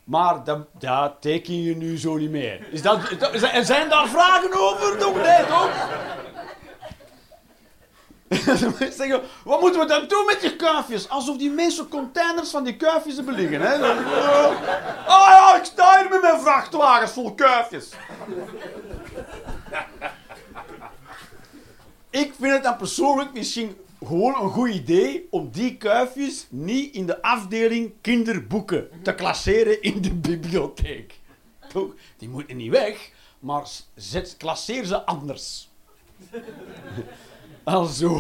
maar 0.05 0.45
dat, 0.79 1.13
teken 1.21 1.63
je 1.63 1.77
nu 1.77 1.99
zo 1.99 2.17
niet 2.17 2.31
meer. 2.31 2.67
Is 2.71 2.83
dat, 2.83 3.11
is 3.33 3.67
zijn 3.67 3.89
daar 3.89 4.09
vragen 4.09 4.53
over? 4.53 4.99
Toch? 4.99 5.15
Nee, 5.15 5.47
toch? 5.47 5.89
Zeggen, 8.99 9.23
wat 9.45 9.61
moeten 9.61 9.81
we 9.81 9.87
dan 9.87 10.09
doen 10.09 10.25
met 10.27 10.41
die 10.41 10.57
kuifjes? 10.57 11.09
Alsof 11.09 11.37
die 11.37 11.51
mensen 11.51 11.89
containers 11.89 12.51
van 12.51 12.65
die 12.65 12.77
kuifjes 12.77 13.17
hebben 13.17 13.35
liggen. 13.35 13.61
Hè? 13.61 13.79
Dan, 13.79 13.99
oh 15.17 15.27
ja, 15.29 15.57
ik 15.57 15.65
sta 15.65 16.01
hier 16.01 16.11
met 16.11 16.21
mijn 16.21 16.41
vrachtwagens 16.41 17.13
vol 17.13 17.35
kuifjes. 17.35 17.91
Ik 22.11 22.33
vind 22.39 22.53
het 22.53 22.63
dan 22.63 22.77
persoonlijk 22.77 23.33
misschien 23.33 23.77
gewoon 24.05 24.43
een 24.43 24.51
goed 24.51 24.71
idee 24.71 25.27
om 25.31 25.51
die 25.51 25.77
kuifjes 25.77 26.47
niet 26.51 26.95
in 26.95 27.07
de 27.07 27.23
afdeling 27.23 27.93
kinderboeken 28.01 28.89
te 29.03 29.15
klasseren 29.15 29.83
in 29.83 30.03
de 30.03 30.15
bibliotheek. 30.15 31.21
Toch? 31.69 31.95
Die 32.17 32.29
moeten 32.29 32.57
niet 32.57 32.71
weg, 32.71 33.11
maar 33.39 33.69
zet, 33.95 34.35
klasseer 34.37 34.85
ze 34.85 35.05
anders. 35.05 35.71
Also, 37.67 38.09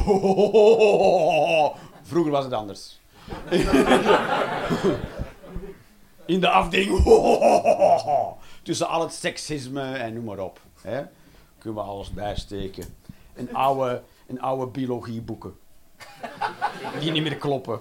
vroeger 2.10 2.30
was 2.30 2.44
het 2.44 2.52
anders. 2.52 3.00
In 6.26 6.40
de 6.40 6.48
afdeling, 6.48 7.02
tussen 8.62 8.88
al 8.88 9.00
het 9.00 9.12
seksisme 9.12 9.92
en 9.92 10.14
noem 10.14 10.24
maar 10.24 10.38
op. 10.38 10.60
Kunnen 11.58 11.82
we 11.82 11.88
alles 11.88 12.10
bijsteken. 12.10 12.84
En 13.34 13.54
oude, 13.54 14.02
en 14.26 14.40
oude 14.40 14.66
biologieboeken. 14.66 15.56
Die 17.00 17.10
niet 17.10 17.22
meer 17.22 17.36
kloppen. 17.36 17.80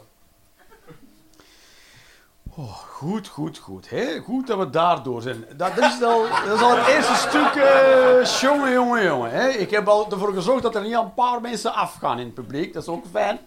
Oh, 2.57 2.74
goed, 2.77 3.27
goed, 3.27 3.57
goed. 3.57 3.89
Hè? 3.89 4.19
Goed 4.19 4.47
dat 4.47 4.57
we 4.57 4.69
daardoor 4.69 5.21
zijn. 5.21 5.45
Dat 5.57 5.77
is 5.77 6.01
al, 6.03 6.21
dat 6.45 6.55
is 6.55 6.62
al 6.62 6.77
het 6.77 6.88
eerste 6.88 7.15
stuk. 7.15 7.55
eh 7.55 8.39
jongen, 8.41 8.71
jongen, 8.71 9.03
jongen. 9.03 9.31
Hè? 9.31 9.50
Ik 9.50 9.69
heb 9.71 9.88
al 9.88 10.12
ervoor 10.12 10.33
gezorgd 10.33 10.63
dat 10.63 10.75
er 10.75 10.81
niet 10.81 10.93
een 10.93 11.13
paar 11.13 11.41
mensen 11.41 11.74
afgaan 11.74 12.19
in 12.19 12.25
het 12.25 12.33
publiek. 12.33 12.74
Dat 12.74 12.81
is 12.83 12.89
ook 12.89 13.05
fijn. 13.12 13.39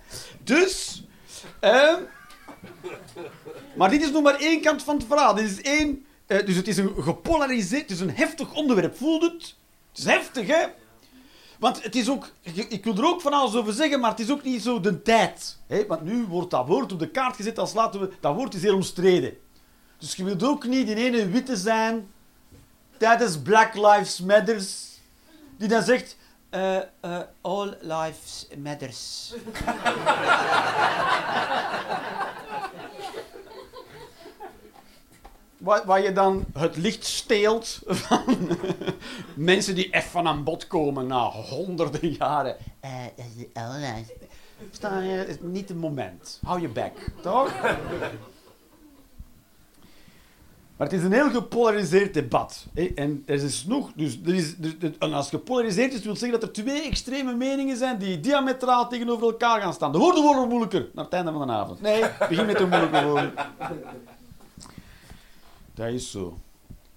Dus. 0.44 1.02
ehm, 1.60 1.94
maar 3.76 3.90
dit 3.90 4.02
is 4.02 4.10
nog 4.10 4.22
maar 4.22 4.34
één 4.38 4.60
kant 4.60 4.82
van 4.82 4.96
het 4.96 5.06
verhaal. 5.06 5.34
Dit 5.34 5.44
is 5.44 5.62
één. 5.62 6.06
eh, 6.26 6.46
dus 6.46 6.56
het 6.56 6.68
is 6.68 6.76
een 6.76 6.92
gepolariseerd. 6.98 7.82
Het 7.82 7.90
is 7.90 8.00
een 8.00 8.14
heftig 8.16 8.54
onderwerp. 8.54 8.96
Voelt 8.96 9.22
het? 9.22 9.54
Het 9.90 9.98
is 9.98 10.04
heftig, 10.04 10.46
hè? 10.46 10.66
Want 11.58 11.82
het 11.82 11.96
is 11.96 12.10
ook, 12.10 12.30
ik 12.68 12.84
wil 12.84 12.96
er 12.96 13.06
ook 13.06 13.20
van 13.20 13.32
alles 13.32 13.54
over 13.54 13.72
zeggen, 13.72 14.00
maar 14.00 14.10
het 14.10 14.20
is 14.20 14.30
ook 14.30 14.42
niet 14.42 14.62
zo 14.62 14.80
de 14.80 15.02
tijd. 15.02 15.58
Hè? 15.66 15.86
Want 15.86 16.02
nu 16.02 16.24
wordt 16.26 16.50
dat 16.50 16.66
woord 16.66 16.92
op 16.92 16.98
de 16.98 17.10
kaart 17.10 17.36
gezet 17.36 17.58
als 17.58 17.72
laten 17.72 18.00
we, 18.00 18.12
dat 18.20 18.34
woord 18.34 18.54
is 18.54 18.62
heel 18.62 18.74
omstreden. 18.74 19.36
Dus 19.98 20.14
je 20.14 20.24
wilt 20.24 20.42
ook 20.44 20.66
niet 20.66 20.88
in 20.88 20.96
ene 20.96 21.28
witte 21.28 21.56
zijn 21.56 22.08
tijdens 22.96 23.38
Black 23.38 23.74
Lives 23.74 24.20
Matters, 24.20 24.98
die 25.56 25.68
dan 25.68 25.82
zegt, 25.82 26.16
eh, 26.50 26.76
eh, 26.76 27.20
all 27.40 27.76
lives 27.80 28.46
matters. 28.58 29.32
Waar, 35.58 35.82
waar 35.86 36.02
je 36.02 36.12
dan 36.12 36.44
het 36.52 36.76
licht 36.76 37.04
steelt 37.04 37.80
van 37.86 38.24
mensen 39.34 39.74
die 39.74 39.90
even 39.90 40.26
aan 40.26 40.44
bod 40.44 40.66
komen 40.66 41.06
na 41.06 41.30
honderden 41.30 42.10
jaren. 42.10 42.56
Eh, 42.80 42.90
allerlei. 43.52 44.06
Sta 44.70 45.00
je, 45.00 45.26
is 45.26 45.36
niet 45.40 45.68
het 45.68 45.78
moment. 45.78 46.40
Hou 46.42 46.60
je 46.60 46.68
bek, 46.68 46.92
toch? 47.22 47.52
Maar 50.76 50.86
het 50.86 50.96
is 50.96 51.04
een 51.04 51.12
heel 51.12 51.30
gepolariseerd 51.30 52.14
debat. 52.14 52.66
En 52.94 53.22
er 53.26 53.42
is 53.42 53.64
nog, 53.64 53.92
dus 53.94 54.18
er 54.26 54.34
is, 54.34 54.54
en 54.98 55.12
als 55.12 55.28
gepolariseerd 55.28 55.92
is, 55.92 56.02
wil 56.02 56.16
zeggen 56.16 56.40
dat 56.40 56.48
er 56.48 56.54
twee 56.54 56.82
extreme 56.82 57.34
meningen 57.34 57.76
zijn 57.76 57.98
die 57.98 58.20
diametraal 58.20 58.88
tegenover 58.88 59.26
elkaar 59.26 59.60
gaan 59.60 59.72
staan. 59.72 59.92
De 59.92 59.98
woorden 59.98 60.22
worden 60.22 60.48
moeilijker 60.48 60.88
naar 60.94 61.04
het 61.04 61.12
einde 61.12 61.32
van 61.32 61.46
de 61.46 61.52
avond. 61.52 61.80
Nee, 61.80 62.04
begin 62.28 62.46
met 62.46 62.58
de 62.58 62.66
moeilijke 62.66 63.04
woorden. 63.04 63.32
Dat 65.78 65.92
is 65.92 66.10
zo. 66.10 66.38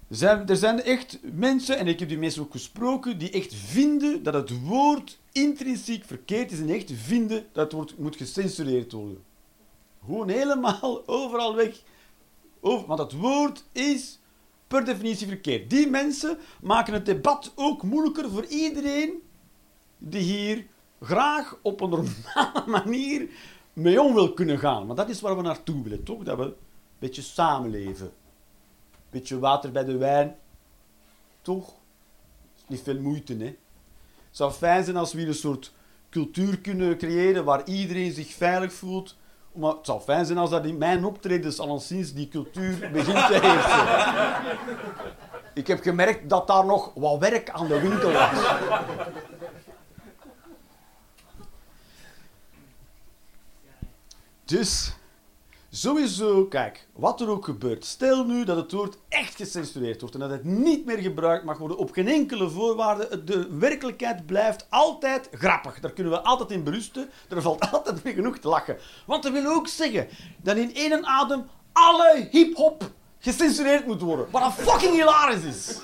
Er 0.08 0.16
zijn, 0.16 0.48
er 0.48 0.56
zijn 0.56 0.82
echt 0.82 1.18
mensen, 1.32 1.78
en 1.78 1.86
ik 1.86 1.98
heb 1.98 2.08
die 2.08 2.18
mensen 2.18 2.42
ook 2.42 2.52
gesproken, 2.52 3.18
die 3.18 3.30
echt 3.30 3.54
vinden 3.54 4.22
dat 4.22 4.34
het 4.34 4.62
woord 4.64 5.18
intrinsiek 5.32 6.04
verkeerd 6.04 6.52
is 6.52 6.60
en 6.60 6.68
echt 6.68 6.92
vinden 6.94 7.46
dat 7.52 7.64
het 7.64 7.72
woord 7.72 7.98
moet 7.98 8.16
gecensureerd 8.16 8.92
worden. 8.92 9.22
Gewoon 10.04 10.28
helemaal 10.28 11.02
overal 11.06 11.54
weg. 11.54 11.82
Want 12.60 12.98
het 12.98 13.12
woord 13.12 13.64
is 13.72 14.20
per 14.68 14.84
definitie 14.84 15.26
verkeerd. 15.26 15.70
Die 15.70 15.86
mensen 15.86 16.38
maken 16.60 16.92
het 16.92 17.06
debat 17.06 17.52
ook 17.54 17.82
moeilijker 17.82 18.30
voor 18.30 18.44
iedereen 18.44 19.22
die 19.98 20.22
hier 20.22 20.66
graag 21.00 21.58
op 21.62 21.80
een 21.80 21.90
normale 21.90 22.64
manier 22.80 23.28
mee 23.72 24.02
om 24.02 24.14
wil 24.14 24.32
kunnen 24.32 24.58
gaan. 24.58 24.86
Want 24.86 24.98
dat 24.98 25.08
is 25.08 25.20
waar 25.20 25.36
we 25.36 25.42
naartoe 25.42 25.82
willen, 25.82 26.02
toch? 26.02 26.22
Dat 26.22 26.38
we 26.38 26.44
een 26.44 26.54
beetje 26.98 27.22
samenleven. 27.22 28.12
Beetje 29.12 29.38
water 29.38 29.72
bij 29.72 29.84
de 29.84 29.96
wijn. 29.96 30.36
Toch? 31.42 31.72
Niet 32.66 32.82
veel 32.82 33.00
moeite, 33.00 33.36
hè? 33.36 33.44
Het 33.44 33.56
zou 34.30 34.52
fijn 34.52 34.84
zijn 34.84 34.96
als 34.96 35.12
we 35.12 35.18
hier 35.18 35.28
een 35.28 35.34
soort 35.34 35.72
cultuur 36.10 36.58
kunnen 36.58 36.98
creëren 36.98 37.44
waar 37.44 37.64
iedereen 37.64 38.12
zich 38.12 38.34
veilig 38.34 38.72
voelt. 38.72 39.16
Maar 39.52 39.72
het 39.72 39.86
zou 39.86 40.00
fijn 40.00 40.26
zijn 40.26 40.38
als 40.38 40.50
dat 40.50 40.64
in 40.64 40.78
mijn 40.78 41.04
optredens 41.04 41.58
al 41.58 41.80
sinds 41.80 42.12
die 42.12 42.28
cultuur 42.28 42.90
begint 42.92 43.26
te 43.26 43.38
heersen. 43.42 43.86
Ik 45.54 45.66
heb 45.66 45.82
gemerkt 45.82 46.28
dat 46.28 46.46
daar 46.46 46.64
nog 46.64 46.90
wat 46.94 47.18
werk 47.18 47.50
aan 47.50 47.68
de 47.68 47.80
winkel 47.80 48.12
was. 48.12 48.30
Dus, 54.44 54.94
sowieso, 55.74 56.46
kijk, 56.46 56.86
wat 56.92 57.20
er 57.20 57.28
ook 57.28 57.44
gebeurt. 57.44 57.84
Stel 57.84 58.24
nu 58.24 58.44
dat 58.44 58.56
het 58.56 58.72
woord 58.72 58.96
echt 59.08 59.36
gecensureerd 59.36 60.00
wordt 60.00 60.14
en 60.14 60.20
dat 60.20 60.30
het 60.30 60.44
niet 60.44 60.84
meer 60.84 60.98
gebruikt 60.98 61.44
mag 61.44 61.58
worden 61.58 61.76
op 61.76 61.92
geen 61.92 62.08
enkele 62.08 62.50
voorwaarde. 62.50 63.24
De 63.24 63.56
werkelijkheid 63.58 64.26
blijft 64.26 64.66
altijd 64.70 65.28
grappig. 65.32 65.80
Daar 65.80 65.92
kunnen 65.92 66.12
we 66.12 66.20
altijd 66.20 66.50
in 66.50 66.64
berusten. 66.64 67.10
Er 67.28 67.42
valt 67.42 67.70
altijd 67.72 68.02
weer 68.02 68.12
genoeg 68.12 68.38
te 68.38 68.48
lachen. 68.48 68.76
Want 69.06 69.22
dat 69.22 69.32
wil 69.32 69.46
ook 69.46 69.68
zeggen 69.68 70.08
dat 70.42 70.56
in 70.56 70.74
één 70.74 71.06
adem 71.06 71.46
alle 71.72 72.28
hip-hop 72.30 72.90
gecensureerd 73.18 73.86
moet 73.86 74.00
worden. 74.00 74.26
Wat 74.30 74.42
een 74.42 74.52
fucking 74.52 74.94
hilarisch 74.94 75.44
is. 75.44 75.80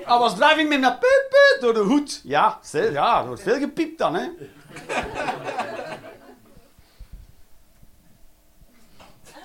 I 0.00 0.18
was 0.18 0.34
driving 0.36 0.68
met 0.68 0.80
puut 0.80 1.26
puut 1.28 1.58
door 1.60 1.74
de 1.74 1.80
hoed. 1.80 2.20
Ja, 2.24 2.58
ja, 2.72 3.20
er 3.20 3.26
wordt 3.26 3.42
veel 3.42 3.58
gepiept 3.58 3.98
dan, 3.98 4.14
hè. 4.14 4.28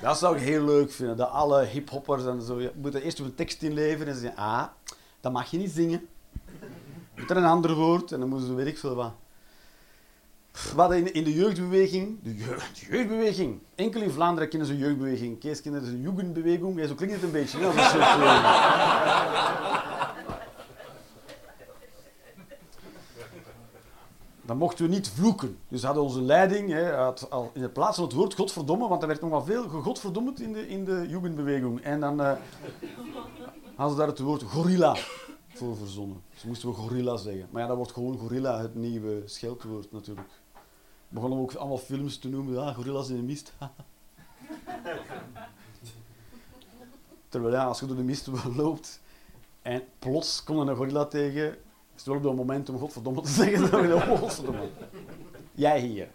Dat 0.02 0.18
zou 0.18 0.36
ik 0.36 0.42
heel 0.42 0.64
leuk 0.64 0.92
vinden, 0.92 1.18
dat 1.18 1.30
alle 1.30 1.66
hiphoppers 1.66 2.26
en 2.26 2.42
zo 2.42 2.62
moeten 2.76 3.02
eerst 3.02 3.20
een 3.20 3.36
tekst 3.36 3.62
inleveren 3.62 4.14
en 4.14 4.20
zeggen, 4.20 4.44
ah, 4.44 4.64
dat 5.20 5.32
mag 5.32 5.52
je 5.52 5.58
niet 5.58 5.72
zingen. 5.72 6.08
Met 7.16 7.30
een 7.30 7.46
ander 7.46 7.76
woord 7.76 8.12
en 8.12 8.20
dan 8.20 8.30
moesten 8.30 8.48
ze 8.48 8.56
weet 8.56 8.68
ik 8.68 8.78
veel 8.78 8.96
wat. 8.96 9.14
Wat 10.76 10.94
in, 10.94 11.24
de 11.24 11.34
jeugdbeweging, 11.34 12.18
de, 12.24 12.36
jeugd, 12.36 12.80
de 12.80 12.86
jeugdbeweging, 12.92 13.60
enkel 13.76 14.02
in 14.02 14.12
Vlaanderen 14.12 14.50
kennen 14.50 14.68
ze 14.68 14.78
jeugdbeweging. 14.78 15.40
Kees 15.40 15.62
kent 15.62 15.86
de 15.86 16.02
jugendbeweging, 16.02 16.80
ja, 16.80 16.88
zo 16.88 16.96
klinkt 16.96 17.16
het 17.16 17.24
een 17.24 17.32
beetje. 17.32 17.58
hè, 17.58 17.66
als 17.66 17.76
een 17.76 17.82
soort, 17.82 18.02
eh, 18.02 18.92
Dan 24.52 24.60
mochten 24.60 24.86
we 24.86 24.92
niet 24.92 25.10
vloeken. 25.10 25.58
Dus 25.68 25.84
hadden 25.84 26.04
onze 26.04 26.22
leiding 26.22 26.70
hè, 26.70 27.14
al 27.30 27.52
in 27.54 27.62
de 27.62 27.70
plaats 27.70 27.96
van 27.96 28.06
het 28.06 28.14
woord 28.14 28.34
godverdomme, 28.34 28.88
want 28.88 29.02
er 29.02 29.08
werd 29.08 29.22
nogal 29.22 29.44
veel 29.44 29.70
gegodverdommerd 29.70 30.40
in 30.40 30.54
de, 30.54 30.68
in 30.68 30.86
de 30.86 31.06
jugendbeweging. 31.08 31.82
En 31.82 32.00
dan 32.00 32.22
eh, 32.22 32.34
hadden 33.76 33.90
ze 33.90 33.96
daar 33.96 34.08
het 34.08 34.20
woord 34.20 34.44
gorilla 34.44 34.96
voor 35.48 35.78
verzonnen. 35.78 36.22
Dus 36.34 36.44
moesten 36.44 36.70
we 36.70 36.76
gorilla 36.76 37.18
zeggen. 37.18 37.48
Maar 37.52 37.62
ja, 37.62 37.68
dat 37.68 37.78
wordt 37.78 37.92
gewoon 37.92 38.18
gorilla 38.18 38.62
het 38.62 38.76
nieuwe 38.76 39.22
scheldwoord 39.26 39.92
natuurlijk. 39.92 40.30
We 41.08 41.16
begonnen 41.16 41.40
ook 41.40 41.54
allemaal 41.54 41.78
films 41.78 42.18
te 42.18 42.30
noemen. 42.30 42.54
Ja, 42.54 42.74
gorillas 42.74 43.10
in 43.10 43.16
de 43.16 43.24
mist. 43.24 43.54
Terwijl 47.30 47.54
ja, 47.54 47.66
als 47.66 47.80
je 47.80 47.86
door 47.86 47.96
de 47.96 48.04
mist 48.04 48.28
loopt 48.56 49.02
en 49.62 49.84
plots 50.00 50.44
komt 50.44 50.60
er 50.60 50.70
een 50.70 50.76
gorilla 50.76 51.06
tegen, 51.06 51.58
het 52.04 52.08
wel 52.10 52.18
op 52.18 52.24
dat 52.24 52.36
moment 52.36 52.70
om 52.70 52.78
godverdomme 52.78 53.22
te 53.22 53.30
zeggen. 53.30 53.70
Wil 53.70 53.84
je, 53.84 53.96
oh, 53.96 54.18
godverdomme. 54.20 54.70
Jij 55.54 55.80
hier. 55.80 56.08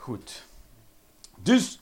Goed. 0.00 0.44
Dus, 1.42 1.80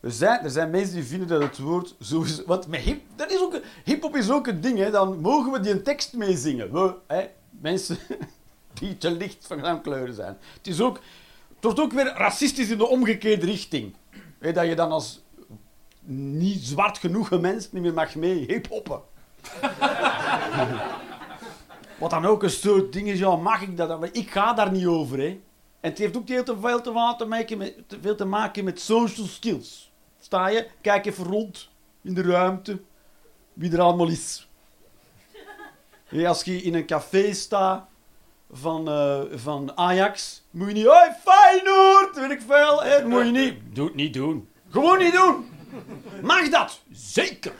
er 0.00 0.10
zijn, 0.10 0.40
er 0.40 0.50
zijn 0.50 0.70
mensen 0.70 0.94
die 0.94 1.04
vinden 1.04 1.28
dat 1.28 1.42
het 1.42 1.58
woord 1.58 1.94
sowieso... 2.00 2.42
Want 2.46 2.66
met 2.66 2.80
hip, 2.80 3.02
dat 3.16 3.30
is 3.30 3.40
ook, 3.40 3.60
hip-hop 3.84 4.16
is 4.16 4.30
ook 4.30 4.46
een 4.46 4.60
ding, 4.60 4.78
hè. 4.78 4.90
Dan 4.90 5.20
mogen 5.20 5.52
we 5.52 5.60
die 5.60 5.72
een 5.72 5.82
tekst 5.82 6.12
meezingen. 6.12 6.72
We, 6.72 6.94
hè, 7.06 7.28
mensen 7.50 7.98
die 8.78 8.98
te 8.98 9.10
licht 9.10 9.46
van 9.46 9.58
klaamkleuren 9.58 10.14
zijn. 10.14 10.38
Het 10.56 10.66
is 10.66 10.80
ook... 10.80 11.00
Wordt 11.60 11.80
ook 11.80 11.92
weer 11.92 12.06
racistisch 12.06 12.70
in 12.70 12.78
de 12.78 12.86
omgekeerde 12.86 13.46
richting. 13.46 13.94
Hè, 14.38 14.52
dat 14.52 14.66
je 14.66 14.74
dan 14.74 14.92
als 14.92 15.22
niet 16.04 16.62
zwart 16.62 16.98
genoeg 16.98 17.40
mens 17.40 17.72
niet 17.72 17.82
meer 17.82 17.92
mag 17.92 18.14
mee 18.14 18.44
hip-hoppen. 18.46 19.00
Wat 21.98 22.10
dan 22.10 22.24
ook 22.24 22.42
een 22.42 22.50
soort 22.50 22.92
ding 22.92 23.08
is, 23.08 23.18
ja, 23.18 23.36
mag 23.36 23.62
ik 23.62 23.76
dat? 23.76 24.00
Maar 24.00 24.08
ik 24.12 24.30
ga 24.30 24.52
daar 24.52 24.72
niet 24.72 24.86
over, 24.86 25.18
hè. 25.18 25.40
En 25.80 25.90
het 25.90 25.98
heeft 25.98 26.16
ook 26.16 26.28
heel 26.28 26.44
te 26.44 26.56
veel 26.60 26.80
te, 27.16 27.24
maken 27.26 27.58
met, 27.58 27.74
te 27.86 27.98
veel 28.00 28.14
te 28.14 28.24
maken 28.24 28.64
met 28.64 28.80
social 28.80 29.26
skills. 29.26 29.92
Sta 30.20 30.48
je? 30.48 30.66
Kijk 30.80 31.06
even 31.06 31.24
rond 31.24 31.70
in 32.02 32.14
de 32.14 32.22
ruimte. 32.22 32.80
Wie 33.52 33.72
er 33.72 33.80
allemaal 33.80 34.08
is. 34.08 34.48
Als 36.26 36.42
je 36.42 36.62
in 36.62 36.74
een 36.74 36.86
café 36.86 37.32
staat 37.32 37.86
van, 38.52 38.88
eh, 38.88 39.20
van 39.34 39.76
Ajax, 39.76 40.42
moet 40.50 40.68
je 40.68 40.74
niet... 40.74 40.86
Hoi, 40.86 41.10
Feyenoord! 41.24 42.16
Weet 42.16 42.30
ik 42.30 42.42
veel. 42.46 42.82
Hè? 42.82 43.00
Dat 43.00 43.08
moet 43.08 43.24
je 43.24 43.30
niet... 43.30 43.54
Doe 43.74 43.86
het 43.86 43.94
niet 43.94 44.14
doen. 44.14 44.48
Gewoon 44.68 44.98
niet 44.98 45.12
doen. 45.12 45.50
Mag 46.22 46.48
dat? 46.48 46.80
Zeker. 46.92 47.52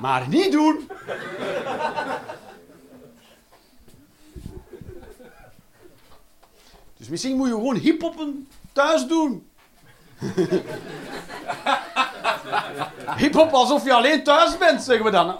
maar 0.00 0.28
niet 0.28 0.52
doen. 0.52 0.88
Dus 6.96 7.08
misschien 7.08 7.36
moet 7.36 7.46
je 7.48 7.54
gewoon 7.54 7.76
hiphoppen 7.76 8.48
thuis 8.72 9.06
doen. 9.06 9.48
Hiphop 13.16 13.52
alsof 13.52 13.84
je 13.84 13.92
alleen 13.92 14.24
thuis 14.24 14.58
bent, 14.58 14.82
zeggen 14.82 15.04
we 15.04 15.10
dan. 15.10 15.36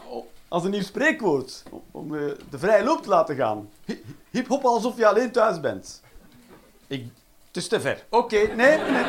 Als 0.49 0.65
een 0.65 0.71
nieuw 0.71 0.83
spreekwoord. 0.83 1.63
Om 1.91 2.15
eh, 2.15 2.21
de 2.51 2.59
vrije 2.59 2.85
loop 2.85 3.03
te 3.03 3.09
laten 3.09 3.37
gaan. 3.37 3.69
Hi- 3.85 4.03
Hiphop 4.31 4.65
alsof 4.65 4.97
je 4.97 5.07
alleen 5.07 5.33
thuis 5.33 5.61
bent. 5.61 6.03
Ik, 6.87 7.05
het 7.47 7.57
is 7.57 7.69
te 7.69 7.81
ver. 7.81 8.05
Oké, 8.11 8.37
nee, 8.37 8.79
nee. 8.79 9.05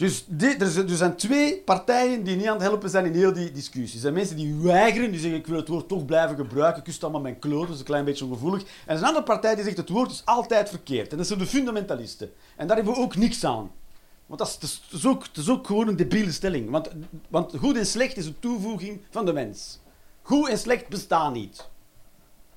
Dus 0.00 0.24
er, 0.58 0.96
zijn, 0.96 1.16
twee 1.16 1.56
partijen 1.56 2.24
die 2.24 2.36
niet 2.36 2.46
aan 2.46 2.52
het 2.52 2.62
helpen 2.62 2.90
zijn 2.90 3.04
in 3.04 3.14
heel 3.14 3.32
die 3.32 3.52
discussie. 3.52 3.94
Er 3.94 4.00
zijn 4.00 4.14
mensen 4.14 4.36
die 4.36 4.54
weigeren, 4.54 5.10
die 5.10 5.20
zeggen 5.20 5.38
ik 5.38 5.46
wil 5.46 5.56
het 5.56 5.68
woord 5.68 5.88
toch 5.88 6.04
blijven 6.04 6.36
gebruiken. 6.36 6.78
Ik 6.78 6.84
kust 6.84 7.02
allemaal 7.02 7.20
mijn 7.20 7.38
kloot, 7.38 7.62
dat 7.62 7.72
is 7.72 7.78
een 7.78 7.84
klein 7.84 8.04
beetje 8.04 8.24
ongevoelig. 8.24 8.62
En 8.62 8.68
er 8.86 8.94
is 8.94 9.00
een 9.00 9.06
andere 9.06 9.24
partij 9.24 9.54
die 9.54 9.64
zegt 9.64 9.76
het 9.76 9.88
woord 9.88 10.10
is 10.10 10.22
altijd 10.24 10.68
verkeerd. 10.68 11.10
En 11.10 11.16
dat 11.16 11.26
zijn 11.26 11.38
de 11.38 11.46
fundamentalisten. 11.46 12.30
En 12.56 12.66
daar 12.66 12.76
hebben 12.76 12.94
we 12.94 13.00
ook 13.00 13.16
niks 13.16 13.44
aan. 13.44 13.70
Want 14.26 14.38
dat 14.38 14.58
is, 14.60 14.82
dat 14.90 15.28
is 15.36 15.48
ook 15.48 15.66
gewoon 15.66 15.88
een 15.88 15.96
debiele 15.96 16.32
stelling. 16.32 16.70
Want, 16.70 16.90
want 17.28 17.56
goed 17.58 17.76
en 17.76 17.86
slecht 17.86 18.16
is 18.16 18.26
een 18.26 18.38
toevoeging 18.38 19.00
van 19.10 19.24
de 19.24 19.32
mens. 19.32 19.80
Goed 20.22 20.48
en 20.48 20.58
slecht 20.58 20.88
bestaan 20.88 21.32
niet. 21.32 21.68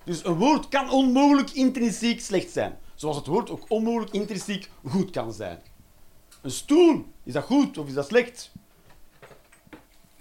Dus 0.04 0.26
een 0.26 0.36
woord 0.36 0.68
kan 0.68 0.92
onmogelijk 0.92 1.52
intrinsiek 1.52 2.22
slecht 2.22 2.52
zijn. 2.52 2.78
Zoals 2.96 3.16
het 3.16 3.28
woord 3.28 3.50
ook 3.50 3.66
onmogelijk 3.68 4.12
intrinsiek 4.12 4.70
goed 4.88 5.10
kan 5.10 5.34
zijn. 5.34 5.60
Een 6.44 6.52
stoel, 6.52 7.06
is 7.24 7.34
dat 7.34 7.44
goed 7.44 7.78
of 7.78 7.88
is 7.88 7.94
dat 7.94 8.08
slecht? 8.08 8.52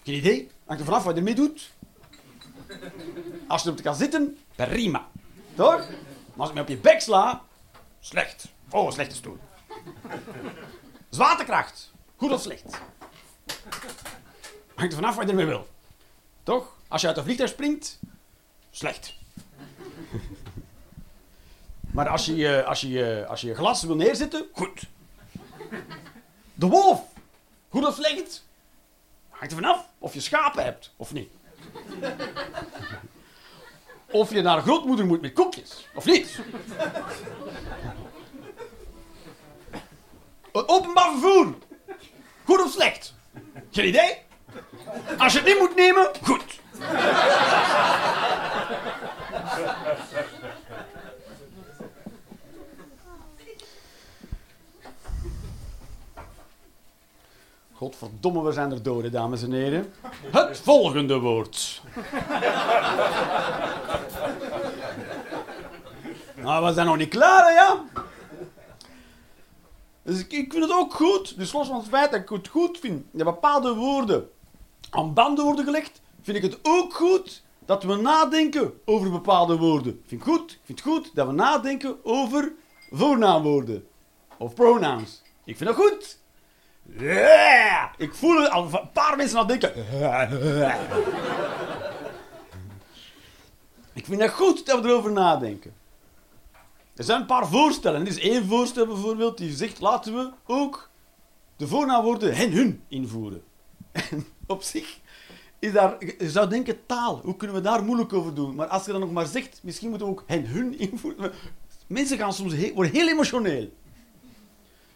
Geen 0.05 0.15
idee. 0.15 0.51
Hangt 0.65 0.81
er 0.81 0.89
vanaf 0.89 1.05
wat 1.05 1.13
je 1.13 1.19
ermee 1.19 1.35
doet. 1.35 1.71
Als 3.49 3.63
je 3.63 3.69
erop 3.71 3.83
kan 3.83 3.95
zitten, 3.95 4.39
prima. 4.57 5.09
Toch? 5.55 5.79
Maar 5.79 6.37
als 6.37 6.49
ik 6.49 6.55
me 6.55 6.61
op 6.61 6.69
je 6.69 6.77
bek 6.77 7.01
sla, 7.01 7.43
slecht. 8.01 8.45
Oh, 8.71 8.87
een 8.87 8.93
slechte 8.93 9.15
stoel. 9.15 9.39
Zwaartekracht, 11.09 11.93
goed 12.17 12.33
of 12.33 12.41
slecht? 12.43 12.65
Hangt 14.75 14.93
er 14.93 14.99
vanaf 14.99 15.15
wat 15.15 15.25
je 15.25 15.31
ermee 15.31 15.47
wil. 15.47 15.67
Toch? 16.43 16.77
Als 16.89 17.01
je 17.01 17.07
uit 17.07 17.17
een 17.17 17.25
vliegtuig 17.25 17.51
springt, 17.51 17.99
slecht. 18.71 19.15
Maar 21.81 22.09
als 22.09 22.27
je, 22.27 22.37
je- 22.37 22.65
als, 22.65 22.81
je, 22.81 23.25
als 23.29 23.41
je 23.41 23.47
je 23.47 23.55
glas 23.55 23.83
wil 23.83 23.97
neerzetten, 23.97 24.47
goed. 24.53 24.83
De 26.63 26.69
wolf, 26.69 27.01
goed 27.69 27.87
of 27.87 27.95
slecht? 27.95 28.45
Hangt 29.29 29.53
er 29.53 29.59
vanaf 29.59 29.89
of 29.99 30.15
je 30.15 30.21
schapen 30.21 30.65
hebt 30.65 30.93
of 30.97 31.13
niet. 31.13 31.31
Of 34.11 34.31
je 34.31 34.43
naar 34.43 34.63
grootmoeder 34.63 35.07
moet 35.07 35.21
met 35.21 35.33
koekjes, 35.33 35.89
of 35.95 36.05
niet. 36.05 36.39
Openbaar 40.53 41.11
vervoer, 41.11 41.55
goed 42.45 42.61
of 42.61 42.71
slecht? 42.71 43.15
Geen 43.71 43.89
idee? 43.89 44.19
Als 45.19 45.33
je 45.33 45.39
het 45.39 45.49
niet 45.49 45.59
moet 45.59 45.75
nemen, 45.75 46.11
goed. 46.23 46.61
Godverdomme, 57.83 58.43
we 58.43 58.53
zijn 58.53 58.71
er 58.71 58.83
doden, 58.83 59.13
dames 59.13 59.43
en 59.43 59.53
heren. 59.53 59.93
Het 60.33 60.61
volgende 60.61 61.19
woord. 61.19 61.83
nou, 66.43 66.65
we 66.65 66.73
zijn 66.73 66.87
nog 66.87 66.97
niet 66.97 67.09
klaar, 67.09 67.45
hè, 67.45 67.51
ja? 67.51 67.85
Dus 70.03 70.19
ik, 70.19 70.33
ik 70.33 70.53
vind 70.53 70.65
het 70.65 70.73
ook 70.73 70.95
goed, 70.95 71.39
dus 71.39 71.53
los 71.53 71.69
van 71.69 71.77
het 71.77 71.89
feit 71.89 72.11
dat 72.11 72.21
ik 72.21 72.29
het 72.29 72.49
goed 72.49 72.79
vind, 72.79 73.05
dat 73.11 73.25
bepaalde 73.25 73.75
woorden 73.75 74.31
aan 74.91 75.15
banden 75.15 75.45
worden 75.45 75.65
gelegd, 75.65 76.01
vind 76.23 76.37
ik 76.37 76.43
het 76.43 76.59
ook 76.63 76.95
goed 76.95 77.43
dat 77.67 77.83
we 77.83 77.97
nadenken 77.97 78.73
over 78.85 79.11
bepaalde 79.11 79.57
woorden. 79.57 80.03
Vind 80.07 80.21
ik 80.21 80.27
goed, 80.27 80.53
ik 80.53 80.61
vind 80.65 80.85
het 80.85 80.89
goed 80.89 81.11
dat 81.15 81.27
we 81.27 81.33
nadenken 81.33 82.05
over 82.05 82.53
voornaamwoorden. 82.91 83.87
Of 84.39 84.55
pronouns. 84.55 85.23
Ik 85.45 85.57
vind 85.57 85.69
dat 85.69 85.79
goed. 85.79 86.21
Ik 87.97 88.15
voel 88.15 88.43
het 88.43 88.51
al 88.51 88.65
een 88.65 88.91
paar 88.93 89.17
mensen 89.17 89.39
het 89.39 89.49
denken. 89.49 89.73
Ik 93.93 94.05
vind 94.05 94.21
het 94.21 94.31
goed 94.31 94.67
dat 94.67 94.83
we 94.83 94.89
erover 94.89 95.13
nadenken. 95.13 95.75
Er 96.95 97.05
zijn 97.05 97.21
een 97.21 97.27
paar 97.27 97.47
voorstellen. 97.49 98.01
Er 98.01 98.07
is 98.07 98.19
één 98.19 98.47
voorstel 98.47 98.87
bijvoorbeeld 98.87 99.39
die 99.39 99.57
zegt: 99.57 99.81
laten 99.81 100.15
we 100.15 100.31
ook 100.47 100.91
de 101.57 101.67
voornaamwoorden 101.67 102.35
hen 102.37 102.53
hun 102.53 102.83
invoeren. 102.89 103.43
En 103.93 104.27
op 104.47 104.63
zich 104.63 104.99
is 105.59 105.73
daar, 105.73 105.97
je 106.19 106.31
zou 106.31 106.49
denken 106.49 106.87
taal. 106.87 107.21
Hoe 107.25 107.37
kunnen 107.37 107.57
we 107.57 107.63
daar 107.63 107.85
moeilijk 107.85 108.13
over 108.13 108.35
doen? 108.35 108.55
Maar 108.55 108.67
als 108.67 108.85
je 108.85 108.93
dan 108.93 109.01
nog 109.01 109.13
maar 109.13 109.27
zegt, 109.27 109.61
misschien 109.63 109.89
moeten 109.89 110.07
we 110.07 110.13
ook 110.13 110.25
hen 110.27 110.47
hun 110.47 110.79
invoeren. 110.79 111.33
Mensen 111.87 112.19
gaan 112.19 112.33
soms 112.33 112.53
he- 112.53 112.73
worden 112.75 112.93
heel 112.93 113.09
emotioneel. 113.09 113.73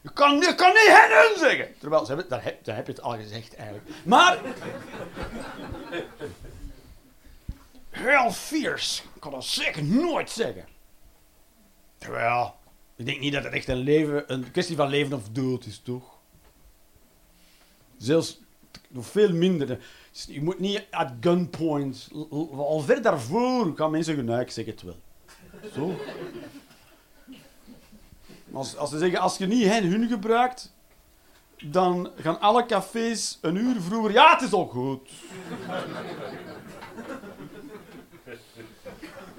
Je 0.06 0.12
kan, 0.12 0.38
je 0.40 0.54
kan 0.54 0.72
niet 0.72 0.86
hen 0.86 1.10
hun 1.10 1.38
zeggen. 1.38 1.78
Terwijl, 1.78 2.04
ze 2.04 2.14
hebben, 2.14 2.28
daar, 2.28 2.44
heb, 2.76 2.86
je 2.86 2.92
het 2.92 3.00
al 3.00 3.16
gezegd 3.16 3.54
eigenlijk. 3.54 3.88
Maar... 4.04 4.38
Heel 7.90 8.30
fierce. 8.30 9.02
Ik 9.14 9.20
kan 9.20 9.30
dat 9.30 9.44
zeker 9.44 9.84
nooit 9.84 10.30
zeggen. 10.30 10.64
Terwijl, 11.98 12.54
ik 12.96 13.06
denk 13.06 13.20
niet 13.20 13.32
dat 13.32 13.44
het 13.44 13.52
echt 13.52 13.68
een, 13.68 13.76
leven, 13.76 14.32
een 14.32 14.50
kwestie 14.50 14.76
van 14.76 14.88
leven 14.88 15.16
of 15.16 15.28
dood 15.28 15.64
is, 15.66 15.78
toch? 15.78 16.18
Zelfs 17.96 18.40
nog 18.88 19.06
veel 19.06 19.32
minder. 19.32 19.78
Je 20.10 20.42
moet 20.42 20.58
niet 20.58 20.86
at 20.90 21.12
gunpoint. 21.20 22.08
Al 22.30 22.80
ver 22.80 23.02
daarvoor 23.02 23.74
kan 23.74 23.90
mensen 23.90 24.14
zeggen, 24.14 24.32
nee, 24.32 24.44
ik 24.44 24.50
zeg 24.50 24.66
het 24.66 24.82
wel. 24.82 24.96
Zo. 25.74 25.96
Als, 28.52 28.76
als 28.76 28.90
ze 28.90 28.98
zeggen, 28.98 29.18
als 29.18 29.36
je 29.36 29.46
niet 29.46 29.66
hen 29.66 29.84
hun 29.84 30.08
gebruikt, 30.08 30.74
dan 31.64 32.10
gaan 32.16 32.40
alle 32.40 32.66
cafés 32.66 33.38
een 33.40 33.56
uur 33.56 33.80
vroeger... 33.80 34.12
Ja, 34.12 34.32
het 34.32 34.42
is 34.42 34.52
al 34.52 34.66
goed. 34.66 35.10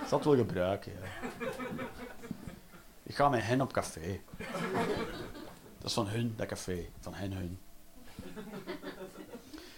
Ik 0.01 0.07
zal 0.07 0.23
wel 0.23 0.35
gebruiken, 0.35 0.91
ja. 0.91 1.07
Ik 3.03 3.15
ga 3.15 3.29
met 3.29 3.43
hen 3.43 3.61
op 3.61 3.73
café. 3.73 4.21
Dat 5.77 5.85
is 5.87 5.93
van 5.93 6.07
hun, 6.07 6.33
dat 6.35 6.47
café. 6.47 6.89
Van 6.99 7.13
hen, 7.13 7.31
hun. 7.31 7.59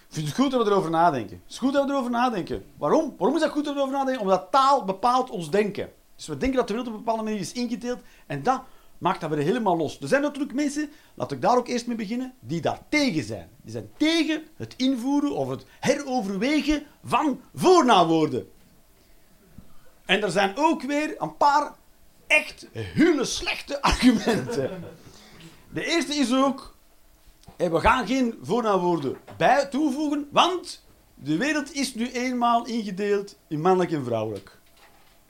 Ik 0.10 0.15
vind 0.15 0.28
het 0.28 0.36
goed 0.36 0.52
dat 0.52 0.63
we 0.63 0.72
erover 0.72 0.89
nadenken. 0.89 1.42
Het 1.44 1.52
is 1.52 1.58
goed 1.58 1.74
dat 1.74 1.86
we 1.86 1.92
erover 1.92 2.12
nadenken. 2.12 2.65
Waarom? 2.78 3.15
Waarom 3.18 3.36
is 3.38 3.44
dat 3.44 3.52
goed 3.52 3.65
dat 3.65 3.74
we 3.74 3.80
erover 3.80 3.98
nadenken? 3.98 4.22
Omdat 4.22 4.52
taal 4.52 4.86
bepaalt 4.86 5.30
ons 5.30 5.50
denken. 5.50 5.92
Dus 6.15 6.28
we 6.28 6.38
denken 6.38 6.58
dat 6.58 6.68
de 6.68 6.74
wereld 6.74 6.92
op 6.92 7.00
een 7.00 7.06
bepaalde 7.06 7.24
manier 7.24 7.39
is 7.39 7.52
ingedeeld. 7.52 8.00
En 8.28 8.44
dat 8.44 8.62
maakt 9.00 9.22
dat 9.22 9.30
weer 9.30 9.44
helemaal 9.44 9.78
los. 9.78 10.00
Er 10.02 10.08
zijn 10.08 10.22
natuurlijk 10.22 10.54
mensen, 10.54 10.90
laat 11.14 11.32
ik 11.32 11.42
daar 11.42 11.58
ook 11.58 11.68
eerst 11.68 11.88
mee 11.88 11.96
beginnen, 11.96 12.34
die 12.40 12.62
daar 12.62 12.82
tegen 12.90 13.24
zijn. 13.24 13.50
Die 13.62 13.72
zijn 13.72 13.90
tegen 13.98 14.44
het 14.56 14.74
invoeren 14.78 15.32
of 15.32 15.50
het 15.50 15.66
heroverwegen 15.80 16.84
van 17.04 17.42
voornaamwoorden. 17.56 18.50
En 20.06 20.24
er 20.24 20.32
zijn 20.32 20.58
ook 20.58 20.82
weer 20.82 21.16
een 21.18 21.38
paar 21.38 21.74
echt 22.28 22.68
hele 22.74 23.26
slechte 23.26 23.82
argumenten. 23.92 24.84
De 25.74 25.86
eerste 25.86 26.16
is 26.16 26.34
ook, 26.34 26.76
we 27.58 27.80
gaan 27.80 28.08
geen 28.08 28.40
voornaamwoorden 28.42 29.18
bij 29.38 29.66
toevoegen, 29.66 30.28
want 30.32 30.84
de 31.14 31.38
wereld 31.38 31.74
is 31.74 31.96
nu 31.96 32.12
eenmaal 32.12 32.66
ingedeeld 32.66 33.38
in 33.48 33.62
mannelijk 33.62 33.92
en 33.92 34.04
vrouwelijk. 34.04 34.58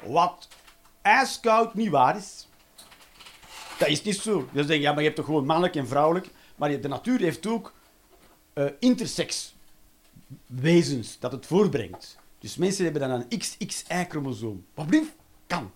Wat 0.03 0.47
ijskoud 1.01 1.73
niet 1.73 1.89
waar 1.89 2.17
is. 2.17 2.48
Dat 3.79 3.87
is 3.87 4.03
niet 4.03 4.15
zo. 4.15 4.49
Je 4.51 4.65
denkt, 4.65 4.83
ja, 4.83 4.89
maar 4.89 4.99
je 4.99 5.05
hebt 5.05 5.15
toch 5.15 5.25
gewoon 5.25 5.45
mannelijk 5.45 5.75
en 5.75 5.87
vrouwelijk. 5.87 6.29
Maar 6.55 6.81
de 6.81 6.87
natuur 6.87 7.19
heeft 7.19 7.47
ook 7.47 7.73
uh, 8.53 8.65
intersex 8.79 9.55
wezens 10.45 11.19
dat 11.19 11.31
het 11.31 11.45
voorbrengt. 11.45 12.17
Dus 12.39 12.57
mensen 12.57 12.83
hebben 12.83 13.01
dan 13.01 13.11
een 13.11 13.39
XXY-chromosoom. 13.39 14.65
Wat 14.73 14.87
blieft? 14.87 15.11
Kan. 15.47 15.71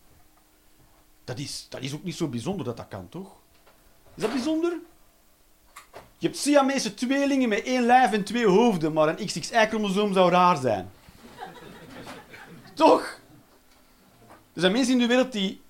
Dat 1.24 1.40
is, 1.40 1.66
dat 1.70 1.82
is 1.82 1.94
ook 1.94 2.04
niet 2.04 2.16
zo 2.16 2.28
bijzonder 2.28 2.66
dat 2.66 2.78
dat 2.78 2.88
kan, 2.88 3.10
toch? 3.10 3.36
Is 4.16 4.22
dat 4.22 4.32
bijzonder? 4.32 4.78
Je 6.18 6.28
hebt 6.28 6.38
Siamese 6.38 6.94
tweelingen 6.94 7.50
met 7.50 7.64
één 7.64 7.86
lijf 7.86 8.12
en 8.12 8.24
twee 8.24 8.48
hoofden, 8.48 8.94
maar 8.94 9.08
een 9.08 9.26
XXY-chromosoom 9.26 10.14
zou 10.14 10.32
raar 10.32 10.58
zijn. 10.58 10.92
toch? 12.74 13.20
Er 14.54 14.62
zijn 14.62 14.72
mensen 14.72 14.94
in 14.94 15.00
de 15.00 15.08
wereld 15.08 15.32
die 15.32 15.62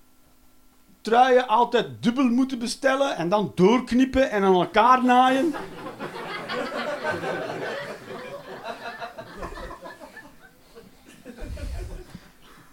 truien 1.04 1.48
altijd 1.48 2.02
dubbel 2.02 2.24
moeten 2.28 2.58
bestellen 2.58 3.16
en 3.16 3.28
dan 3.28 3.52
doorknippen 3.54 4.30
en 4.30 4.42
aan 4.42 4.54
elkaar 4.54 5.04
naaien. 5.04 5.54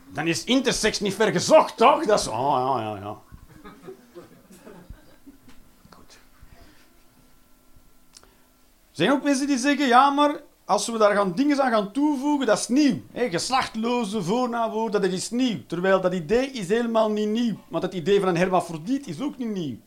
Dan 0.08 0.28
is 0.28 0.44
intersex 0.44 1.00
niet 1.00 1.14
vergezocht, 1.14 1.78
toch? 1.78 2.06
Dat 2.06 2.20
is... 2.20 2.28
Oh, 2.28 2.76
ja, 2.78 2.84
ja, 2.84 2.96
ja. 2.96 3.18
Goed. 5.90 6.20
Er 8.90 8.92
zijn 8.92 9.12
ook 9.12 9.24
mensen 9.24 9.48
die 9.48 9.58
zeggen, 9.58 9.88
ja, 9.88 10.10
maar 10.10 10.36
als 10.72 10.88
we 10.88 10.98
daar 10.98 11.16
gaan 11.16 11.36
dingen 11.36 11.64
aan 11.64 11.72
gaan 11.72 11.92
toevoegen, 11.92 12.48
dat 12.48 12.60
is 12.60 12.68
nieuw. 12.68 13.02
He, 13.12 13.30
geslachtloze 13.30 14.24
voornaamwoorden, 14.24 15.02
dat 15.02 15.12
is 15.12 15.30
nieuw. 15.30 15.58
Terwijl 15.68 16.02
dat 16.02 16.14
idee 16.14 16.52
is 16.52 16.68
helemaal 16.68 17.12
niet 17.12 17.28
nieuw. 17.28 17.56
Want 17.68 17.84
het 17.84 17.94
idee 17.94 18.20
van 18.20 18.30
een 18.30 18.38
hermafrodiet 18.38 19.08
is 19.08 19.22
ook 19.22 19.38
niet 19.38 19.50
nieuw. 19.50 19.78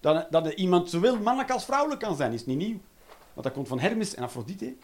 Dat, 0.00 0.26
dat 0.30 0.46
iemand 0.46 0.90
zowel 0.90 1.18
mannelijk 1.18 1.50
als 1.50 1.64
vrouwelijk 1.64 2.00
kan 2.00 2.16
zijn, 2.16 2.32
is 2.32 2.46
niet 2.46 2.56
nieuw. 2.56 2.78
Want 3.32 3.46
dat 3.46 3.52
komt 3.52 3.68
van 3.68 3.78
Hermes 3.78 4.14
en 4.14 4.22
Afrodite. 4.22 4.74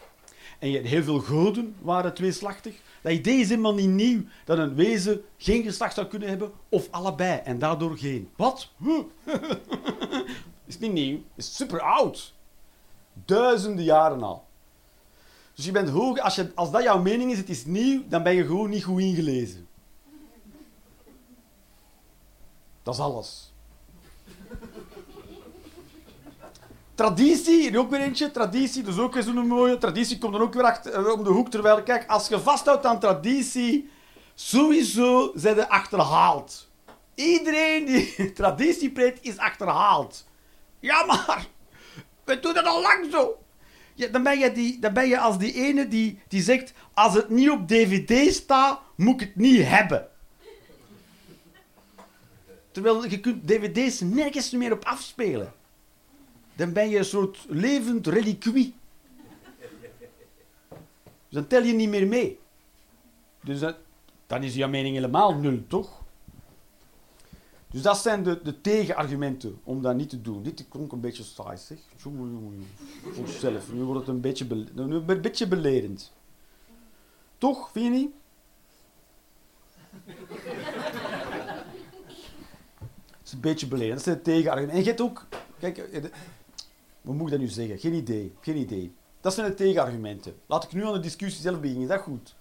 En 0.59 0.69
je, 0.69 0.79
heel 0.79 1.03
veel 1.03 1.19
goden 1.19 1.75
waren 1.81 2.13
tweeslachtig. 2.13 2.75
Dat 3.01 3.11
idee 3.11 3.39
is 3.39 3.49
helemaal 3.49 3.73
niet 3.73 3.89
nieuw. 3.89 4.23
Dat 4.45 4.57
een 4.57 4.75
wezen 4.75 5.21
geen 5.37 5.63
geslacht 5.63 5.93
zou 5.93 6.07
kunnen 6.07 6.29
hebben, 6.29 6.51
of 6.69 6.87
allebei, 6.91 7.41
en 7.43 7.59
daardoor 7.59 7.97
geen. 7.97 8.29
Wat? 8.35 8.71
is 10.65 10.79
niet 10.79 10.91
nieuw. 10.91 11.19
is 11.35 11.55
super 11.55 11.81
oud. 11.81 12.33
Duizenden 13.25 13.83
jaren 13.83 14.23
al. 14.23 14.49
Dus 15.61 15.69
je 15.69 15.75
bent 15.75 15.89
hoog, 15.89 16.19
als, 16.19 16.35
je, 16.35 16.51
als 16.55 16.71
dat 16.71 16.83
jouw 16.83 17.01
mening 17.01 17.31
is, 17.31 17.37
het 17.37 17.49
is 17.49 17.65
nieuw, 17.65 18.03
dan 18.07 18.23
ben 18.23 18.35
je 18.35 18.45
gewoon 18.45 18.69
niet 18.69 18.83
goed 18.83 19.01
ingelezen. 19.01 19.67
Dat 22.83 22.93
is 22.93 22.99
alles. 22.99 23.53
Traditie, 26.95 27.69
hier 27.69 27.79
ook 27.79 27.89
weer 27.89 27.99
eentje. 27.99 28.31
Traditie, 28.31 28.83
dat 28.83 28.93
is 28.93 28.99
ook 28.99 29.17
zo'n 29.19 29.47
mooie. 29.47 29.77
Traditie 29.77 30.17
komt 30.17 30.33
dan 30.33 30.41
ook 30.41 30.53
weer 30.53 30.63
achter, 30.63 30.93
eh, 30.93 31.13
om 31.13 31.23
de 31.23 31.29
hoek. 31.29 31.49
Terwijl, 31.49 31.83
kijk, 31.83 32.09
als 32.09 32.27
je 32.27 32.39
vasthoudt 32.39 32.85
aan 32.85 32.99
traditie, 32.99 33.89
sowieso 34.33 35.31
zijn 35.35 35.55
je 35.55 35.69
achterhaald. 35.69 36.69
Iedereen 37.15 37.85
die 37.85 38.33
traditie 38.41 38.91
preekt, 38.91 39.23
is 39.23 39.37
achterhaald. 39.37 40.27
Ja, 40.79 41.05
maar 41.05 41.47
we 42.23 42.39
doen 42.39 42.55
het 42.55 42.65
al 42.65 42.81
lang 42.81 43.07
zo. 43.11 43.40
Ja, 43.93 44.07
dan, 44.07 44.23
ben 44.23 44.39
je 44.39 44.51
die, 44.51 44.79
dan 44.79 44.93
ben 44.93 45.07
je 45.07 45.19
als 45.19 45.37
die 45.37 45.53
ene 45.53 45.87
die, 45.87 46.19
die 46.27 46.41
zegt: 46.41 46.73
Als 46.93 47.13
het 47.13 47.29
niet 47.29 47.49
op 47.49 47.67
DVD 47.67 48.33
staat, 48.33 48.79
moet 48.95 49.21
ik 49.21 49.27
het 49.27 49.35
niet 49.35 49.63
hebben. 49.63 50.07
Terwijl 52.71 53.05
je 53.05 53.19
kunt 53.19 53.47
dvd's 53.47 53.99
nergens 53.99 54.51
meer 54.51 54.71
op 54.71 54.85
afspelen. 54.85 55.53
Dan 56.53 56.73
ben 56.73 56.89
je 56.89 56.97
een 56.97 57.05
soort 57.05 57.45
levend 57.49 58.07
reliquie. 58.07 58.73
Dus 60.99 61.39
dan 61.39 61.47
tel 61.47 61.63
je 61.63 61.73
niet 61.73 61.89
meer 61.89 62.07
mee. 62.07 62.39
Dus 63.43 63.59
dan 64.27 64.43
is 64.43 64.55
jouw 64.55 64.69
mening 64.69 64.95
helemaal 64.95 65.35
nul, 65.35 65.63
toch? 65.67 66.00
Dus 67.71 67.81
dat 67.81 67.97
zijn 67.97 68.23
de, 68.23 68.39
de 68.43 68.61
tegenargumenten 68.61 69.59
om 69.63 69.81
dat 69.81 69.95
niet 69.95 70.09
te 70.09 70.21
doen. 70.21 70.43
Dit 70.43 70.65
klonk 70.69 70.91
een 70.91 70.99
beetje 70.99 71.23
saai, 71.23 71.57
zeg. 71.57 71.77
Zelf. 73.39 73.73
Nu 73.73 73.83
wordt 73.83 73.99
het 73.99 74.09
een 74.09 74.21
beetje, 74.21 74.45
be, 74.45 74.65
een 74.75 75.21
beetje 75.21 75.47
belerend. 75.47 76.11
Toch, 77.37 77.71
vind 77.71 77.85
je 77.85 77.91
niet? 77.91 78.11
Het 83.05 83.25
is 83.25 83.31
een 83.33 83.39
beetje 83.39 83.67
belerend. 83.67 83.95
Dat 83.95 84.03
zijn 84.03 84.15
de 84.15 84.21
tegenargumenten. 84.21 84.77
En 84.77 84.83
je 84.83 84.89
hebt 84.89 85.01
ook... 85.01 85.27
Kijk, 85.59 85.77
eh, 85.77 86.03
hoe 87.01 87.13
moet 87.13 87.25
ik 87.25 87.31
dat 87.31 87.39
nu 87.39 87.47
zeggen? 87.47 87.79
Geen 87.79 87.93
idee. 87.93 88.33
Geen 88.41 88.57
idee. 88.57 88.95
Dat 89.21 89.33
zijn 89.33 89.49
de 89.49 89.53
tegenargumenten. 89.53 90.35
Laat 90.45 90.63
ik 90.63 90.73
nu 90.73 90.85
aan 90.85 90.93
de 90.93 90.99
discussie 90.99 91.41
zelf 91.41 91.59
beginnen. 91.59 91.83
Is 91.83 91.89
dat 91.89 92.01
goed? 92.01 92.35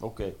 Oké. 0.00 0.34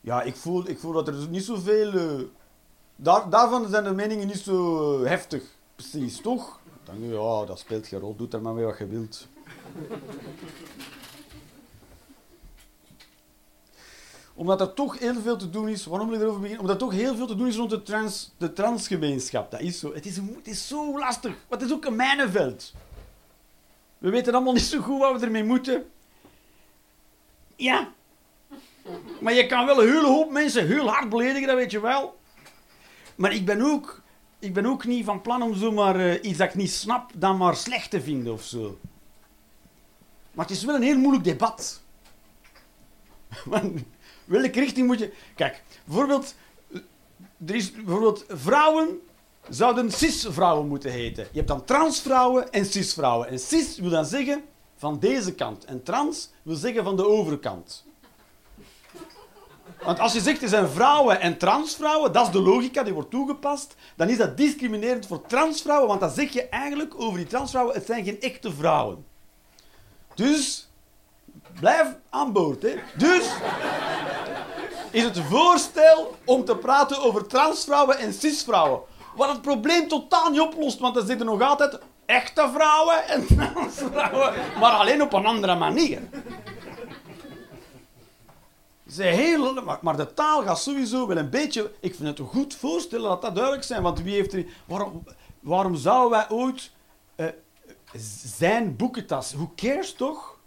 Ja, 0.00 0.22
ik 0.22 0.36
voel, 0.36 0.68
ik 0.68 0.78
voel 0.78 0.92
dat 0.92 1.08
er 1.08 1.28
niet 1.28 1.44
zoveel... 1.44 1.94
Uh, 1.94 2.26
daar, 2.96 3.30
daarvan 3.30 3.68
zijn 3.68 3.84
de 3.84 3.92
meningen 3.92 4.26
niet 4.26 4.38
zo 4.38 5.04
heftig. 5.04 5.42
Precies, 5.74 6.20
toch? 6.20 6.60
Dan 6.84 7.08
ja, 7.08 7.44
dat 7.44 7.58
speelt 7.58 7.86
geen 7.86 8.00
rol. 8.00 8.16
Doe 8.16 8.28
er 8.30 8.42
maar 8.42 8.54
mee 8.54 8.64
wat 8.64 8.78
je 8.78 8.86
wilt. 8.86 9.26
Omdat 14.34 14.60
er 14.60 14.72
toch 14.72 14.98
heel 14.98 15.20
veel 15.20 15.36
te 15.36 15.50
doen 15.50 15.68
is... 15.68 15.84
Waarom 15.84 16.08
wil 16.08 16.16
ik 16.16 16.22
erover 16.22 16.40
beginnen? 16.40 16.66
Omdat 16.66 16.80
er 16.80 16.88
toch 16.88 16.98
heel 16.98 17.16
veel 17.16 17.26
te 17.26 17.36
doen 17.36 17.46
is 17.46 17.56
rond 17.56 17.70
de, 17.70 17.82
trans, 17.82 18.32
de 18.36 18.52
transgemeenschap. 18.52 19.50
Dat 19.50 19.60
is 19.60 19.78
zo. 19.78 19.94
Het 19.94 20.06
is, 20.06 20.16
het 20.16 20.46
is 20.46 20.68
zo 20.68 20.98
lastig. 20.98 21.34
Het 21.48 21.62
is 21.62 21.72
ook 21.72 21.84
een 21.84 21.96
mijnenveld. 21.96 22.72
We 23.98 24.10
weten 24.10 24.34
allemaal 24.34 24.52
niet 24.52 24.62
zo 24.62 24.80
goed 24.80 24.98
wat 24.98 25.20
we 25.20 25.26
ermee 25.26 25.44
moeten. 25.44 25.90
Ja, 27.56 27.92
maar 29.20 29.32
je 29.32 29.46
kan 29.46 29.66
wel 29.66 29.82
een 29.82 29.88
hele 29.88 30.06
hoop 30.06 30.30
mensen 30.30 30.66
heel 30.66 30.88
hard 30.88 31.08
beledigen, 31.08 31.46
dat 31.46 31.56
weet 31.56 31.70
je 31.70 31.80
wel. 31.80 32.18
Maar 33.14 33.32
ik 33.34 33.44
ben 33.44 33.60
ook, 33.60 34.02
ik 34.38 34.54
ben 34.54 34.66
ook 34.66 34.84
niet 34.84 35.04
van 35.04 35.20
plan 35.20 35.42
om 35.42 35.54
zomaar 35.54 35.96
uh, 36.00 36.14
iets 36.22 36.38
dat 36.38 36.48
ik 36.48 36.54
niet 36.54 36.72
snap, 36.72 37.10
dan 37.14 37.36
maar 37.36 37.56
slecht 37.56 37.90
te 37.90 38.00
vinden 38.00 38.32
of 38.32 38.42
zo. 38.42 38.78
Maar 40.32 40.46
het 40.46 40.56
is 40.56 40.64
wel 40.64 40.74
een 40.74 40.82
heel 40.82 40.98
moeilijk 40.98 41.24
debat. 41.24 41.82
welke 44.24 44.60
richting 44.60 44.86
moet 44.86 44.98
je... 44.98 45.12
Kijk, 45.34 45.62
bijvoorbeeld... 45.84 46.34
Er 47.46 47.54
is 47.54 47.72
bijvoorbeeld 47.72 48.24
vrouwen 48.28 49.00
zouden 49.48 49.90
cis-vrouwen 49.92 50.68
moeten 50.68 50.90
heten. 50.90 51.24
Je 51.30 51.36
hebt 51.36 51.48
dan 51.48 51.64
transvrouwen 51.64 52.52
en 52.52 52.66
cis-vrouwen. 52.66 53.28
En 53.28 53.38
cis 53.38 53.78
wil 53.78 53.90
dan 53.90 54.04
zeggen 54.04 54.44
van 54.76 54.98
deze 54.98 55.34
kant. 55.34 55.64
En 55.64 55.82
trans 55.82 56.30
wil 56.42 56.56
zeggen 56.56 56.84
van 56.84 56.96
de 56.96 57.06
overkant. 57.06 57.84
Want 59.84 59.98
als 59.98 60.12
je 60.12 60.20
zegt 60.20 60.42
er 60.42 60.48
zijn 60.48 60.68
vrouwen 60.68 61.20
en 61.20 61.38
transvrouwen, 61.38 62.12
dat 62.12 62.26
is 62.26 62.32
de 62.32 62.40
logica 62.40 62.82
die 62.82 62.92
wordt 62.92 63.10
toegepast, 63.10 63.74
dan 63.96 64.08
is 64.08 64.16
dat 64.16 64.36
discriminerend 64.36 65.06
voor 65.06 65.26
transvrouwen, 65.26 65.88
want 65.88 66.00
dan 66.00 66.10
zeg 66.10 66.32
je 66.32 66.48
eigenlijk 66.48 66.94
over 66.96 67.18
die 67.18 67.26
transvrouwen, 67.26 67.74
het 67.74 67.86
zijn 67.86 68.04
geen 68.04 68.20
echte 68.20 68.52
vrouwen. 68.52 69.04
Dus, 70.14 70.68
blijf 71.60 71.86
aan 72.10 72.32
boord. 72.32 72.62
Hè. 72.62 72.74
Dus, 72.96 73.30
is 74.90 75.02
het 75.02 75.18
voorstel 75.18 76.16
om 76.24 76.44
te 76.44 76.56
praten 76.56 77.02
over 77.02 77.26
transvrouwen 77.26 77.98
en 77.98 78.12
cisvrouwen. 78.12 78.80
Wat 79.16 79.28
het 79.28 79.42
probleem 79.42 79.88
totaal 79.88 80.30
niet 80.30 80.40
oplost, 80.40 80.78
want 80.78 80.96
er 80.96 81.06
zitten 81.06 81.26
nog 81.26 81.42
altijd 81.42 81.78
echte 82.06 82.50
vrouwen 82.54 83.08
en 83.08 83.26
transvrouwen, 83.36 84.34
maar 84.60 84.72
alleen 84.72 85.02
op 85.02 85.12
een 85.12 85.26
andere 85.26 85.54
manier. 85.54 86.00
Ze 88.90 89.02
heel, 89.02 89.62
maar, 89.62 89.78
maar 89.82 89.96
de 89.96 90.14
taal 90.14 90.42
gaat 90.42 90.60
sowieso 90.60 91.06
wel 91.06 91.16
een 91.16 91.30
beetje. 91.30 91.72
Ik 91.80 91.94
vind 91.94 92.18
het 92.18 92.28
goed 92.28 92.54
voorstellen 92.54 93.08
dat 93.08 93.22
dat 93.22 93.34
duidelijk 93.34 93.64
zijn. 93.64 93.82
Want 93.82 94.02
wie 94.02 94.14
heeft 94.14 94.32
er. 94.32 94.46
Waarom, 94.66 95.04
waarom 95.40 95.76
zouden 95.76 96.10
wij 96.18 96.30
ooit 96.30 96.70
uh, 97.16 97.26
zijn 98.34 98.76
boekentas. 98.76 99.32
Who 99.32 99.52
cares 99.56 99.92
toch? 99.92 100.38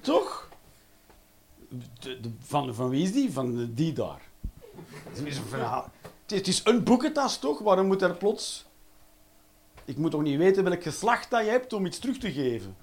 toch? 0.00 0.48
De, 1.98 2.20
de, 2.20 2.32
van, 2.40 2.74
van 2.74 2.88
wie 2.88 3.02
is 3.02 3.12
die? 3.12 3.32
Van 3.32 3.74
die 3.74 3.92
daar. 3.92 4.22
Het 6.26 6.48
is 6.48 6.60
een 6.64 6.84
boekentas 6.84 7.38
toch? 7.38 7.58
Waarom 7.58 7.86
moet 7.86 8.02
er 8.02 8.16
plots. 8.16 8.66
Ik 9.84 9.96
moet 9.96 10.10
toch 10.10 10.22
niet 10.22 10.38
weten 10.38 10.64
welk 10.64 10.82
geslacht 10.82 11.30
dat 11.30 11.44
je 11.44 11.50
hebt 11.50 11.72
om 11.72 11.86
iets 11.86 11.98
terug 11.98 12.18
te 12.18 12.32
geven? 12.32 12.76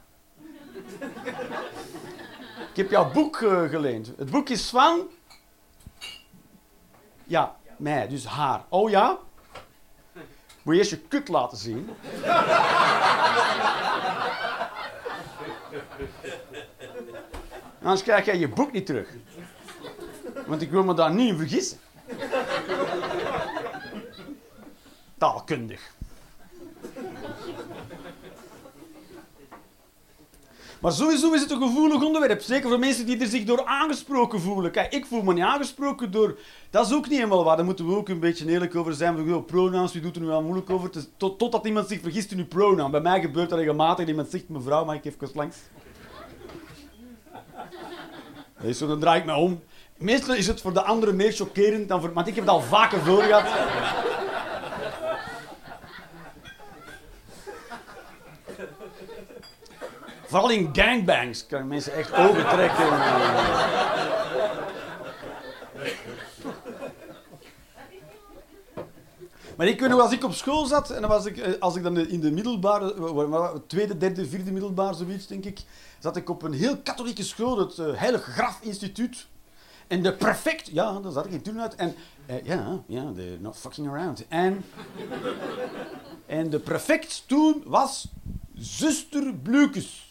Ik 2.76 2.82
heb 2.82 2.92
jouw 2.92 3.12
boek 3.12 3.40
uh, 3.40 3.70
geleend. 3.70 4.12
Het 4.18 4.30
boek 4.30 4.50
is 4.50 4.70
van. 4.70 5.10
Ja, 7.24 7.56
mij, 7.78 8.08
dus 8.08 8.26
haar. 8.26 8.66
Oh 8.70 8.90
ja? 8.90 9.18
Moet 10.62 10.74
je 10.74 10.80
eerst 10.80 10.90
je 10.90 10.98
kut 10.98 11.28
laten 11.28 11.58
zien. 11.58 11.90
Anders 17.82 18.04
krijg 18.04 18.26
jij 18.26 18.38
je 18.38 18.50
boek 18.50 18.72
niet 18.72 18.86
terug. 18.86 19.10
Want 20.46 20.62
ik 20.62 20.72
wil 20.72 20.84
me 20.84 20.94
daar 20.94 21.14
niet 21.14 21.30
in 21.30 21.38
vergissen. 21.38 21.80
Taalkundig. 25.18 25.95
Maar 30.86 30.94
sowieso 30.94 31.34
is 31.34 31.42
het 31.42 31.52
een 31.52 31.62
gevoelig 31.62 32.04
onderwerp. 32.04 32.42
Zeker 32.42 32.70
voor 32.70 32.80
mensen 32.80 33.06
die 33.06 33.20
er 33.20 33.28
zich 33.28 33.44
door 33.44 33.66
aangesproken 33.66 34.42
voelen. 34.42 34.72
Kijk, 34.72 34.94
ik 34.94 35.06
voel 35.06 35.22
me 35.22 35.34
niet 35.34 35.44
aangesproken 35.44 36.12
door... 36.12 36.38
Dat 36.70 36.86
is 36.86 36.94
ook 36.94 37.08
niet 37.08 37.18
helemaal 37.18 37.44
waar. 37.44 37.56
Daar 37.56 37.66
moeten 37.66 37.88
we 37.88 37.96
ook 37.96 38.10
een 38.10 38.20
beetje 38.20 38.50
eerlijk 38.50 38.76
over 38.76 38.94
zijn. 38.94 39.26
We 39.26 39.42
pronouns, 39.42 39.94
wie 39.94 40.02
doet 40.02 40.16
er 40.16 40.22
nu 40.22 40.28
wel 40.28 40.42
moeilijk 40.42 40.70
over? 40.70 40.90
Tot, 41.18 41.40
totdat 41.40 41.66
iemand 41.66 41.88
zich 41.88 42.02
vergist 42.02 42.32
in 42.32 42.38
uw 42.38 42.46
pronoun. 42.46 42.92
Bij 42.92 43.02
mij 43.02 43.22
gebeurt 43.22 43.50
dat 43.50 43.60
regelmatig. 43.60 44.08
Iemand 44.08 44.30
zegt, 44.30 44.50
mevrouw, 44.50 44.86
mag 44.86 44.96
ik 44.96 45.06
even 45.06 45.30
langs? 45.34 45.58
Zo, 48.74 48.88
dan 48.88 49.00
draai 49.00 49.20
ik 49.20 49.26
me 49.26 49.36
om. 49.36 49.64
Meestal 49.98 50.36
is 50.36 50.48
het 50.48 50.62
voor 50.62 50.74
de 50.74 50.84
anderen 50.84 51.16
meer 51.16 51.32
chockerend 51.32 51.90
dan 51.90 52.02
voor... 52.02 52.14
Want 52.14 52.28
ik 52.28 52.36
heb 52.36 52.44
het 52.44 52.54
al 52.54 52.62
vaker 52.62 53.00
voor 53.00 53.22
gehad. 53.22 54.05
Vooral 60.28 60.50
in 60.50 60.70
gangbangs 60.74 61.46
kan 61.46 61.68
mensen 61.68 61.94
echt 61.94 62.14
ogen 62.14 62.50
trekken. 62.50 62.88
Maar 69.56 69.68
ik 69.68 69.80
weet 69.80 69.90
nog, 69.90 70.02
als 70.02 70.12
ik 70.12 70.24
op 70.24 70.34
school 70.34 70.66
zat, 70.66 70.90
en 70.90 71.08
was 71.08 71.26
ik, 71.26 71.38
eh, 71.38 71.54
als 71.60 71.76
ik 71.76 71.84
dan 71.84 71.98
in 71.98 72.20
de 72.20 72.32
middelbare, 72.32 73.62
tweede, 73.68 73.98
derde, 73.98 74.26
vierde 74.26 74.52
middelbaar, 74.52 74.96
zoiets 74.96 75.28
denk 75.28 75.46
ik, 75.46 75.60
zat 76.00 76.16
ik 76.16 76.30
op 76.30 76.44
een 76.44 76.54
heel 76.54 76.78
katholieke 76.78 77.24
school, 77.24 77.58
het 77.60 77.78
uh, 77.78 77.86
Heilig 77.94 78.24
Graf 78.24 78.60
Instituut. 78.62 79.28
En 79.88 80.04
de 80.04 80.14
prefect, 80.14 80.70
ja, 80.72 81.00
daar 81.00 81.12
zat 81.12 81.26
ik 81.26 81.32
in 81.32 81.42
toen 81.42 81.62
uit. 81.62 81.76
En 81.76 81.96
uh, 82.30 82.44
ja, 82.44 82.84
ja, 82.88 83.12
they're 83.16 83.38
not 83.40 83.58
fucking 83.58 83.88
around. 83.88 84.28
En, 84.28 84.66
en 86.26 86.50
de 86.50 86.60
prefect 86.60 87.24
toen 87.28 87.64
was 87.66 88.08
zuster 88.54 89.34
Blukes. 89.34 90.05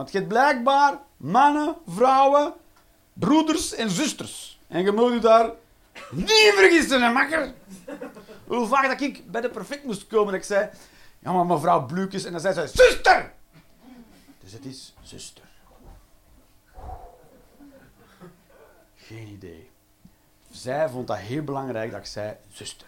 Want 0.00 0.12
je 0.12 0.18
hebt 0.18 0.30
blijkbaar 0.30 0.98
mannen, 1.16 1.76
vrouwen, 1.86 2.52
broeders 3.12 3.74
en 3.74 3.90
zusters. 3.90 4.60
En 4.68 4.82
je 4.82 4.92
moet 4.92 5.12
je 5.12 5.18
daar 5.18 5.50
niet 6.10 6.52
vergissen, 6.54 7.02
hè, 7.02 7.12
makker. 7.12 7.52
Hoe 8.46 8.66
vaak 8.66 8.88
dat 8.88 9.00
ik 9.00 9.30
bij 9.30 9.40
de 9.40 9.50
perfect 9.50 9.84
moest 9.84 10.06
komen, 10.06 10.26
dat 10.26 10.34
ik 10.34 10.46
zei... 10.46 10.70
Ja, 11.18 11.32
maar 11.32 11.46
mevrouw 11.46 11.86
Blukes. 11.86 12.24
En 12.24 12.32
dan 12.32 12.40
zei 12.40 12.54
ze... 12.54 12.66
Zuster! 12.66 13.32
Dus 14.40 14.52
het 14.52 14.64
is 14.64 14.94
zuster. 15.02 15.44
Geen 18.96 19.26
idee. 19.26 19.70
Zij 20.50 20.88
vond 20.88 21.06
dat 21.06 21.18
heel 21.18 21.42
belangrijk 21.42 21.90
dat 21.90 22.00
ik 22.00 22.06
zei... 22.06 22.36
Zuster. 22.52 22.86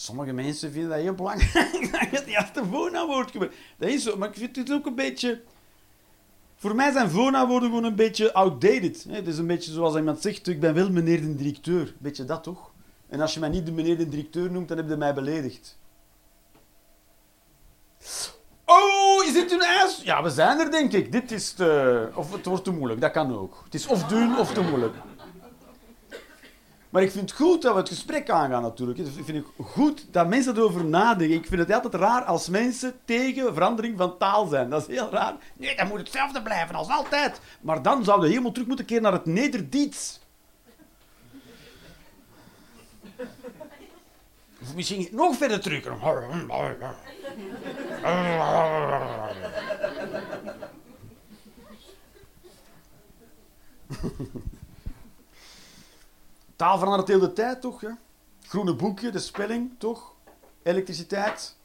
Sommige 0.00 0.32
mensen 0.32 0.72
vinden 0.72 0.90
dat 0.90 1.00
heel 1.00 1.14
belangrijk 1.14 1.72
dat 1.92 2.00
je 2.10 2.16
het 2.16 2.26
eerste 2.26 2.64
voornaamwoord 2.64 3.30
gebruikt. 3.30 3.56
Dat 3.76 3.88
is 3.88 4.02
zo, 4.02 4.16
maar 4.16 4.28
ik 4.28 4.34
vind 4.34 4.56
het 4.56 4.72
ook 4.72 4.86
een 4.86 4.94
beetje... 4.94 5.40
Voor 6.56 6.74
mij 6.74 6.92
zijn 6.92 7.10
voornaamwoorden 7.10 7.68
gewoon 7.68 7.84
een 7.84 7.94
beetje 7.94 8.32
outdated. 8.32 9.06
Het 9.08 9.26
is 9.26 9.38
een 9.38 9.46
beetje 9.46 9.72
zoals 9.72 9.96
iemand 9.96 10.22
zegt, 10.22 10.48
ik 10.48 10.60
ben 10.60 10.74
wel 10.74 10.90
meneer 10.90 11.20
de 11.20 11.34
directeur. 11.34 11.94
Beetje 11.98 12.24
dat 12.24 12.42
toch? 12.42 12.70
En 13.08 13.20
als 13.20 13.34
je 13.34 13.40
mij 13.40 13.48
niet 13.48 13.66
de 13.66 13.72
meneer 13.72 13.98
de 13.98 14.08
directeur 14.08 14.50
noemt, 14.50 14.68
dan 14.68 14.76
heb 14.76 14.88
je 14.88 14.96
mij 14.96 15.14
beledigd. 15.14 15.78
Oh, 18.64 19.24
is 19.24 19.32
dit 19.32 19.52
een 19.52 19.62
ijs? 19.62 20.00
Ja, 20.02 20.22
we 20.22 20.30
zijn 20.30 20.58
er 20.58 20.70
denk 20.70 20.92
ik. 20.92 21.12
Dit 21.12 21.32
is. 21.32 21.54
Of 22.14 22.32
het 22.32 22.46
wordt 22.46 22.64
te 22.64 22.70
moeilijk, 22.70 23.00
dat 23.00 23.10
kan 23.10 23.36
ook. 23.36 23.60
Het 23.64 23.74
is 23.74 23.86
of 23.86 24.04
doen 24.04 24.38
of 24.38 24.52
te 24.52 24.60
moeilijk. 24.60 24.94
Maar 26.90 27.02
ik 27.02 27.10
vind 27.10 27.30
het 27.30 27.38
goed 27.38 27.62
dat 27.62 27.72
we 27.72 27.78
het 27.78 27.88
gesprek 27.88 28.30
aangaan 28.30 28.62
natuurlijk. 28.62 28.98
Ik 28.98 29.24
vind 29.24 29.44
het 29.44 29.66
goed 29.66 30.06
dat 30.10 30.28
mensen 30.28 30.56
erover 30.56 30.84
nadenken. 30.84 31.36
Ik 31.36 31.46
vind 31.46 31.60
het 31.60 31.72
altijd 31.72 31.94
raar 31.94 32.22
als 32.24 32.48
mensen 32.48 32.94
tegen 33.04 33.54
verandering 33.54 33.98
van 33.98 34.18
taal 34.18 34.46
zijn. 34.46 34.70
Dat 34.70 34.88
is 34.88 34.96
heel 34.96 35.10
raar. 35.10 35.36
Nee, 35.56 35.76
dan 35.76 35.88
moet 35.88 35.98
hetzelfde 35.98 36.42
blijven 36.42 36.74
als 36.74 36.88
altijd. 36.88 37.40
Maar 37.60 37.82
dan 37.82 38.04
zouden 38.04 38.24
we 38.24 38.30
helemaal 38.30 38.52
terug 38.52 38.68
moeten 38.68 38.86
keren 38.86 39.02
naar 39.02 39.12
het 39.12 39.26
Nederdiets. 39.26 40.20
Of 44.62 44.74
misschien 44.74 45.08
nog 45.10 45.36
verder 45.36 45.60
terug. 45.60 45.84
Taal 56.58 56.78
verandert 56.78 57.06
de 57.06 57.12
hele 57.12 57.32
tijd, 57.32 57.60
toch? 57.60 57.80
Ja? 57.80 57.98
Groene 58.46 58.74
boekje, 58.74 59.10
de 59.10 59.18
spelling, 59.18 59.70
toch? 59.78 60.14
Elektriciteit. 60.62 61.56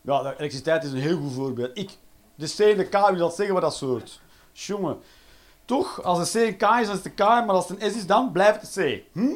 Ja, 0.00 0.20
elektriciteit 0.20 0.84
is 0.84 0.92
een 0.92 0.98
heel 0.98 1.18
goed 1.18 1.32
voorbeeld. 1.32 1.78
Ik, 1.78 1.90
de 2.34 2.54
C 2.56 2.58
en 2.58 2.76
de 2.76 2.84
K, 2.84 3.08
wie 3.08 3.18
dat 3.18 3.34
zeggen 3.34 3.54
wat 3.54 3.62
dat 3.62 3.74
soort. 3.74 4.20
Jongen. 4.52 4.98
Toch? 5.64 6.02
Als 6.02 6.32
de 6.32 6.38
C 6.38 6.42
een 6.42 6.56
K 6.56 6.62
is, 6.62 6.68
dan 6.68 6.80
is 6.80 6.88
het 6.88 7.02
de 7.02 7.10
K, 7.10 7.18
maar 7.18 7.48
als 7.48 7.68
het 7.68 7.82
een 7.82 7.90
S 7.90 7.96
is, 7.96 8.06
dan 8.06 8.32
blijft 8.32 8.60
het 8.60 8.70
C. 8.70 9.02
Hm? 9.12 9.32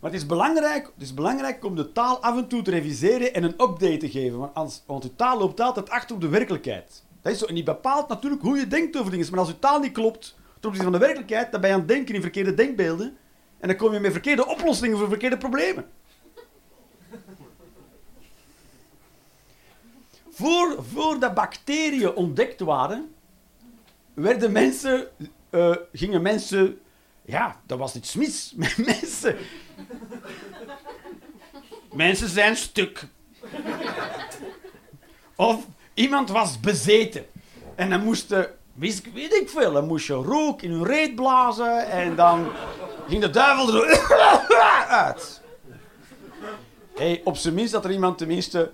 Maar 0.00 0.10
het 0.10 0.20
is, 0.20 0.26
belangrijk, 0.26 0.84
het 0.94 1.02
is 1.02 1.14
belangrijk 1.14 1.64
om 1.64 1.76
de 1.76 1.92
taal 1.92 2.22
af 2.22 2.36
en 2.36 2.48
toe 2.48 2.62
te 2.62 2.70
reviseren 2.70 3.34
en 3.34 3.42
een 3.42 3.52
update 3.52 3.96
te 3.96 4.10
geven. 4.10 4.38
Want, 4.38 4.54
als, 4.54 4.82
want 4.86 5.02
de 5.02 5.16
taal 5.16 5.38
loopt 5.38 5.60
altijd 5.60 5.90
achter 5.90 6.14
op 6.14 6.20
de 6.20 6.28
werkelijkheid. 6.28 7.02
Dat 7.22 7.32
is 7.32 7.38
zo. 7.38 7.44
En 7.44 7.54
die 7.54 7.62
bepaalt 7.62 8.08
natuurlijk 8.08 8.42
hoe 8.42 8.58
je 8.58 8.66
denkt 8.66 8.96
over 8.96 9.10
dingen. 9.10 9.30
Maar 9.30 9.38
als 9.38 9.48
je 9.48 9.58
taal 9.58 9.80
niet 9.80 9.92
klopt 9.92 10.38
ten 10.60 10.68
opzichte 10.68 10.90
van 10.90 10.92
de 10.92 11.06
werkelijkheid, 11.06 11.52
dan 11.52 11.60
ben 11.60 11.70
je 11.70 11.74
aan 11.74 11.82
het 11.82 11.90
denken 11.90 12.14
in 12.14 12.20
verkeerde 12.20 12.54
denkbeelden. 12.54 13.16
En 13.58 13.68
dan 13.68 13.76
kom 13.76 13.92
je 13.92 14.00
met 14.00 14.12
verkeerde 14.12 14.46
oplossingen 14.46 14.98
voor 14.98 15.08
verkeerde 15.08 15.36
problemen. 15.36 15.90
Voor, 20.30 20.84
voordat 20.92 21.34
bacteriën 21.34 22.14
ontdekt 22.14 22.60
waren, 22.60 23.14
werden 24.14 24.52
mensen, 24.52 25.08
uh, 25.50 25.76
gingen 25.92 26.22
mensen, 26.22 26.80
ja, 27.24 27.60
dat 27.66 27.78
was 27.78 27.94
iets 27.94 28.14
mis 28.14 28.52
met 28.56 28.76
mensen. 28.76 29.36
Mensen 31.92 32.28
zijn 32.28 32.56
stuk. 32.56 33.06
Of 35.36 35.66
Iemand 35.94 36.30
was 36.30 36.60
bezeten. 36.60 37.26
En 37.74 37.90
dan 37.90 38.04
moesten, 38.04 38.50
weet 38.74 39.34
ik 39.34 39.50
veel, 39.50 39.72
dan 39.72 39.86
moest 39.86 40.06
je 40.06 40.12
rook 40.12 40.62
in 40.62 40.70
hun 40.70 40.84
reet 40.84 41.14
blazen 41.14 41.90
en 41.90 42.16
dan 42.16 42.52
ging 43.08 43.20
de 43.20 43.30
duivel 43.30 43.84
er 43.84 44.08
uit. 45.06 45.40
Hey, 46.94 47.20
op 47.24 47.36
zijn 47.36 47.54
minst 47.54 47.72
dat 47.72 47.84
er 47.84 47.90
iemand 47.90 48.18
tenminste 48.18 48.70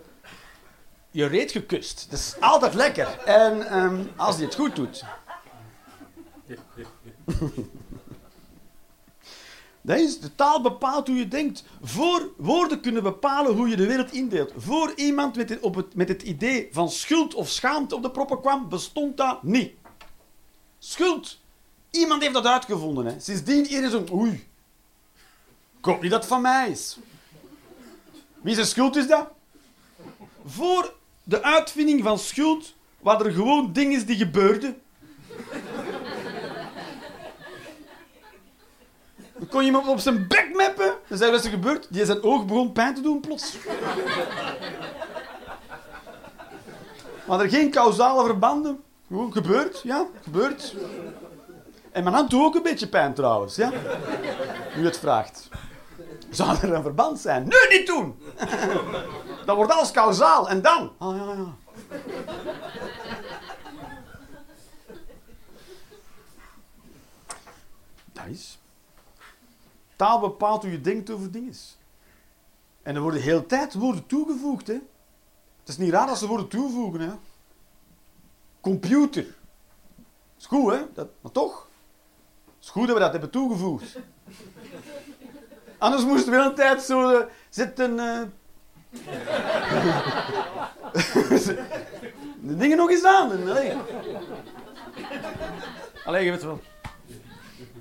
je 1.11 1.27
reet 1.27 1.53
gekust. 1.53 2.07
Dat 2.11 2.19
is 2.19 2.37
altijd 2.41 2.75
lekker. 2.75 3.19
En 3.25 3.69
ehm, 3.69 4.03
als 4.17 4.37
hij 4.37 4.45
het 4.45 4.55
goed 4.55 4.77
doet. 4.77 5.05
Is, 9.95 10.21
de 10.21 10.35
taal 10.35 10.61
bepaalt 10.61 11.07
hoe 11.07 11.17
je 11.17 11.29
denkt. 11.29 11.65
Voor 11.83 12.31
woorden 12.37 12.81
kunnen 12.81 13.03
bepalen 13.03 13.57
hoe 13.57 13.69
je 13.69 13.77
de 13.77 13.87
wereld 13.87 14.13
indeelt. 14.13 14.53
Voor 14.57 14.93
iemand 14.97 15.37
met 15.37 15.49
het, 15.49 15.61
op 15.61 15.75
het, 15.75 15.95
met 15.95 16.09
het 16.09 16.23
idee 16.23 16.69
van 16.73 16.91
schuld 16.91 17.35
of 17.35 17.49
schaamte 17.49 17.95
op 17.95 18.03
de 18.03 18.11
proppen 18.11 18.41
kwam, 18.41 18.69
bestond 18.69 19.17
dat 19.17 19.43
niet. 19.43 19.73
Schuld. 20.79 21.39
Iemand 21.91 22.23
heeft 22.23 22.35
dat 22.35 22.47
uitgevonden. 22.47 23.07
Hè. 23.07 23.21
Sindsdien 23.21 23.67
iedereen 23.67 23.91
zo, 23.91 24.05
oei. 24.13 24.49
Ik 25.79 25.85
hoop 25.85 26.03
niet 26.03 26.11
dat 26.11 26.21
het 26.21 26.29
van 26.29 26.43
mij 26.43 26.71
is. 26.71 26.99
Wie 28.41 28.55
zijn 28.55 28.67
schuld 28.67 28.97
is 28.97 29.07
dat? 29.07 29.29
Voor 30.47 30.95
de 31.23 31.43
uitvinding 31.43 32.03
van 32.03 32.19
schuld 32.19 32.75
waren 33.01 33.27
er 33.27 33.33
gewoon 33.33 33.73
dingen 33.73 34.07
die 34.07 34.17
gebeurden. 34.17 34.81
Dan 39.39 39.49
kon 39.49 39.61
je 39.61 39.67
iemand 39.67 39.89
op 39.89 39.99
zijn 39.99 40.27
bek 40.27 40.51
meppen. 40.55 40.93
Dan 41.09 41.19
zei 41.19 41.31
wat 41.31 41.41
is 41.41 41.47
er 41.47 41.53
gebeurd? 41.53 41.87
Die 41.91 42.05
zijn 42.05 42.23
oog 42.23 42.45
begon 42.45 42.73
pijn 42.73 42.95
te 42.95 43.01
doen 43.01 43.21
plots. 43.21 43.57
Maar 47.27 47.41
er 47.41 47.49
geen 47.49 47.71
causale 47.71 48.25
verbanden. 48.25 48.83
Gewoon 49.09 49.33
gebeurd, 49.33 49.81
ja, 49.83 50.07
gebeurd. 50.23 50.75
En 51.93 52.03
mijn 52.03 52.15
hand 52.15 52.31
doet 52.31 52.43
ook 52.43 52.55
een 52.55 52.63
beetje 52.63 52.89
pijn 52.89 53.15
trouwens, 53.15 53.57
ja. 53.57 53.73
Nu 54.77 54.85
het 54.85 54.99
vraagt. 54.99 55.49
Zou 56.31 56.57
er 56.63 56.73
een 56.73 56.83
verband 56.83 57.19
zijn? 57.19 57.43
Nu 57.43 57.79
niet 57.79 57.87
doen! 57.87 58.19
Dan 59.45 59.57
wordt 59.57 59.73
alles 59.73 59.91
causaal. 59.91 60.49
En 60.49 60.63
dan? 60.63 60.93
Ah 60.99 61.17
ja, 61.17 61.25
ja. 61.33 61.55
Dat 68.13 68.25
is. 68.31 68.59
Taal 69.97 70.21
bepaalt 70.21 70.63
hoe 70.63 70.71
je 70.71 70.81
denkt 70.81 71.11
over 71.11 71.31
dingen. 71.31 71.55
En 72.83 72.95
er 72.95 73.01
worden 73.01 73.23
de 73.23 73.47
tijd 73.47 73.75
woorden 73.75 74.07
toegevoegd. 74.07 74.67
Hè. 74.67 74.79
Het 75.61 75.69
is 75.69 75.77
niet 75.77 75.93
raar 75.93 76.07
dat 76.07 76.19
ze 76.19 76.27
woorden 76.27 76.49
toevoegen. 76.49 77.01
Hè. 77.01 77.11
Computer. 78.61 79.27
Is 80.39 80.47
goed, 80.47 80.73
hè? 80.73 80.81
Dat, 80.95 81.09
maar 81.21 81.33
toch. 81.33 81.69
is 82.61 82.69
goed 82.69 82.87
dat 82.87 82.97
we 82.97 83.03
dat 83.03 83.13
hebben 83.13 83.31
toegevoegd. 83.31 83.99
Anders 85.79 86.05
moesten 86.05 86.33
we 86.33 86.39
hele 86.39 86.53
tijd 86.53 86.83
zo 86.83 87.11
uh, 87.11 87.25
zitten... 87.51 87.91
Uh... 87.91 88.23
de 92.41 92.57
dingen 92.57 92.77
nog 92.77 92.91
eens 92.91 93.05
aan. 93.05 93.49
Allee, 93.49 93.77
Allee 96.05 96.25
je 96.25 96.31
weet 96.31 96.43
wel. 96.43 96.61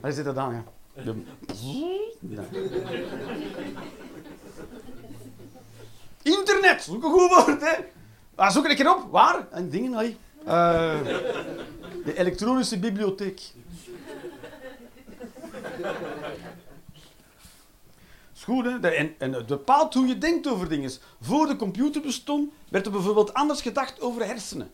Waar 0.02 0.12
zit 0.12 0.26
dat 0.26 0.38
aan, 0.38 0.54
ja? 0.54 0.64
De... 1.04 1.24
Internet, 6.22 6.84
zoek 6.84 7.04
een 7.04 7.12
goed 7.12 7.30
woord, 7.30 7.62
hè? 7.62 7.74
Waar 8.36 8.52
zoek 8.52 8.68
ik 8.68 8.80
erop? 8.80 9.12
Waar? 9.12 9.48
En 9.52 9.70
dingen, 9.70 9.92
nee. 9.92 10.18
Uh, 10.46 11.04
de 12.06 12.18
elektronische 12.18 12.80
bibliotheek. 12.80 13.42
Is 18.36 18.44
goed, 18.44 18.66
hè? 18.66 18.90
En 19.18 19.34
het 19.34 19.46
bepaalt 19.46 19.94
hoe 19.94 20.08
je 20.08 20.18
denkt 20.18 20.48
over 20.48 20.70
dingen. 20.70 20.92
Voor 21.22 21.48
de 21.48 21.56
computer 21.56 22.02
bestond, 22.02 22.52
werd 22.70 22.86
er 22.86 22.92
bijvoorbeeld 22.92 23.34
anders 23.34 23.62
gedacht 23.62 24.02
over 24.02 24.26
hersenen. 24.26 24.72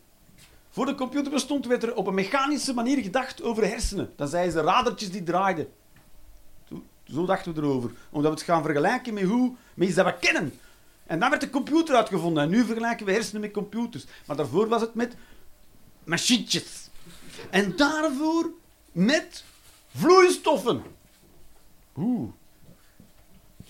Voor 0.69 0.85
de 0.85 0.95
computer 0.95 1.31
bestond, 1.31 1.65
werd 1.65 1.83
er 1.83 1.95
op 1.95 2.07
een 2.07 2.13
mechanische 2.13 2.73
manier 2.73 3.03
gedacht 3.03 3.41
over 3.41 3.67
hersenen. 3.67 4.13
Dan 4.15 4.27
zeiden 4.27 4.51
ze 4.51 4.61
radertjes 4.61 5.11
die 5.11 5.23
draaiden. 5.23 5.67
Zo 7.13 7.25
dachten 7.25 7.53
we 7.53 7.61
erover. 7.61 7.91
Omdat 8.09 8.31
we 8.31 8.37
het 8.37 8.47
gaan 8.47 8.63
vergelijken 8.63 9.13
met 9.13 9.23
hoe 9.23 9.55
met 9.73 9.87
iets 9.87 9.97
dat 9.97 10.05
we 10.05 10.17
kennen. 10.19 10.53
En 11.05 11.19
dan 11.19 11.29
werd 11.29 11.41
de 11.41 11.49
computer 11.49 11.95
uitgevonden. 11.95 12.43
En 12.43 12.49
nu 12.49 12.65
vergelijken 12.65 13.05
we 13.05 13.11
hersenen 13.11 13.41
met 13.41 13.51
computers. 13.51 14.05
Maar 14.25 14.35
daarvoor 14.35 14.67
was 14.67 14.81
het 14.81 14.93
met 14.93 15.15
machientjes. 16.03 16.89
En 17.49 17.75
daarvoor 17.75 18.49
met 18.91 19.43
vloeistoffen. 19.95 20.83
Oeh. 21.97 22.29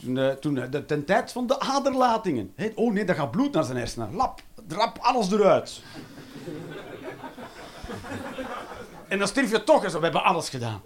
Toen, 0.01 0.15
uh, 0.15 0.29
toen 0.29 0.55
uh, 0.55 0.63
de, 0.69 0.85
ten 0.85 1.05
tijd 1.05 1.31
van 1.31 1.47
de 1.47 1.59
aderlatingen. 1.59 2.53
Oh 2.75 2.93
nee, 2.93 3.05
dat 3.05 3.15
gaat 3.15 3.31
bloed 3.31 3.53
naar 3.53 3.63
zijn 3.63 3.77
hersenen. 3.77 4.13
Lap, 4.13 4.41
drap 4.67 4.97
alles 4.97 5.31
eruit. 5.31 5.81
en 9.07 9.19
dan 9.19 9.27
stierf 9.27 9.51
je 9.51 9.63
toch 9.63 9.83
eens. 9.83 9.93
We 9.93 9.99
hebben 9.99 10.23
alles 10.23 10.49
gedaan. 10.49 10.81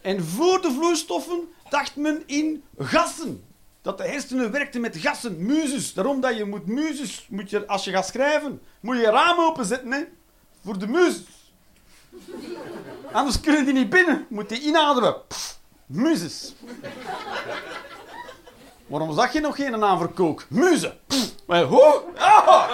En 0.00 0.24
voor 0.24 0.62
de 0.62 0.72
vloeistoffen 0.72 1.48
dacht 1.68 1.96
men 1.96 2.22
in 2.26 2.64
gassen. 2.78 3.44
Dat 3.82 3.98
de 3.98 4.04
hersenen 4.04 4.50
werkten 4.50 4.80
met 4.80 4.96
gassen, 4.96 5.46
muzes. 5.46 5.94
Daarom 5.94 6.20
dat 6.20 6.36
je 6.36 6.44
moet 6.44 6.66
muzes, 6.66 7.26
moet 7.28 7.50
je, 7.50 7.66
als 7.66 7.84
je 7.84 7.90
gaat 7.90 8.06
schrijven, 8.06 8.62
moet 8.80 8.96
je 8.96 9.02
je 9.02 9.10
raam 9.10 9.40
openzetten. 9.40 10.08
Voor 10.64 10.78
de 10.78 10.86
muzes. 10.86 11.22
Anders 13.12 13.40
kunnen 13.40 13.64
die 13.64 13.74
niet 13.74 13.90
binnen. 13.90 14.26
Moet 14.28 14.48
die 14.48 14.60
inademen. 14.60 15.14
Muzes. 15.86 16.54
Waarom 18.86 19.14
zag 19.14 19.32
je 19.32 19.40
nog 19.40 19.56
geen 19.56 19.78
naam 19.78 19.98
voor 19.98 20.12
kook? 20.12 20.46
Muze. 20.48 20.96
Maar 21.46 21.62
hoe? 21.62 22.02
Ah! 22.16 22.70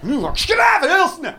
Nu 0.00 0.20
ga 0.20 0.28
ik 0.28 0.36
schrijven, 0.36 0.88
heel 0.88 1.08
snel. 1.08 1.34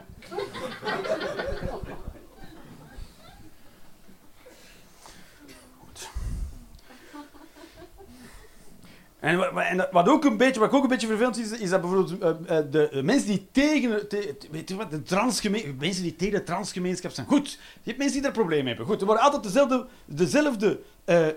En, 9.19 9.87
wat 9.91 10.09
ook 10.09 10.25
een 10.25 10.37
beetje, 10.37 10.59
wat 10.59 10.71
ook 10.71 10.83
een 10.83 10.89
beetje 10.89 11.07
vervelend 11.07 11.37
is, 11.37 11.51
is 11.51 11.69
dat 11.69 11.81
bijvoorbeeld 11.81 12.21
uh, 12.21 12.57
de 12.71 13.01
mensen 13.03 13.27
die 13.27 13.47
tegen, 13.51 14.07
te, 14.07 14.37
weet 14.51 14.69
je 14.69 14.75
wat, 14.75 14.91
de 14.91 15.03
transgemeen, 15.03 15.75
mensen 15.79 16.03
die 16.03 16.15
tegen 16.15 16.39
de 16.39 16.43
transgemeenschap 16.43 17.11
zijn. 17.11 17.27
Goed, 17.27 17.51
je 17.51 17.59
hebt 17.83 17.97
mensen 17.97 18.15
die 18.15 18.21
daar 18.21 18.31
problemen 18.31 18.67
hebben. 18.67 18.85
Goed, 18.85 18.99
er 18.99 19.05
worden 19.05 19.23
altijd 19.23 19.43
dezelfde, 19.43 19.87
dezelfde 20.05 20.79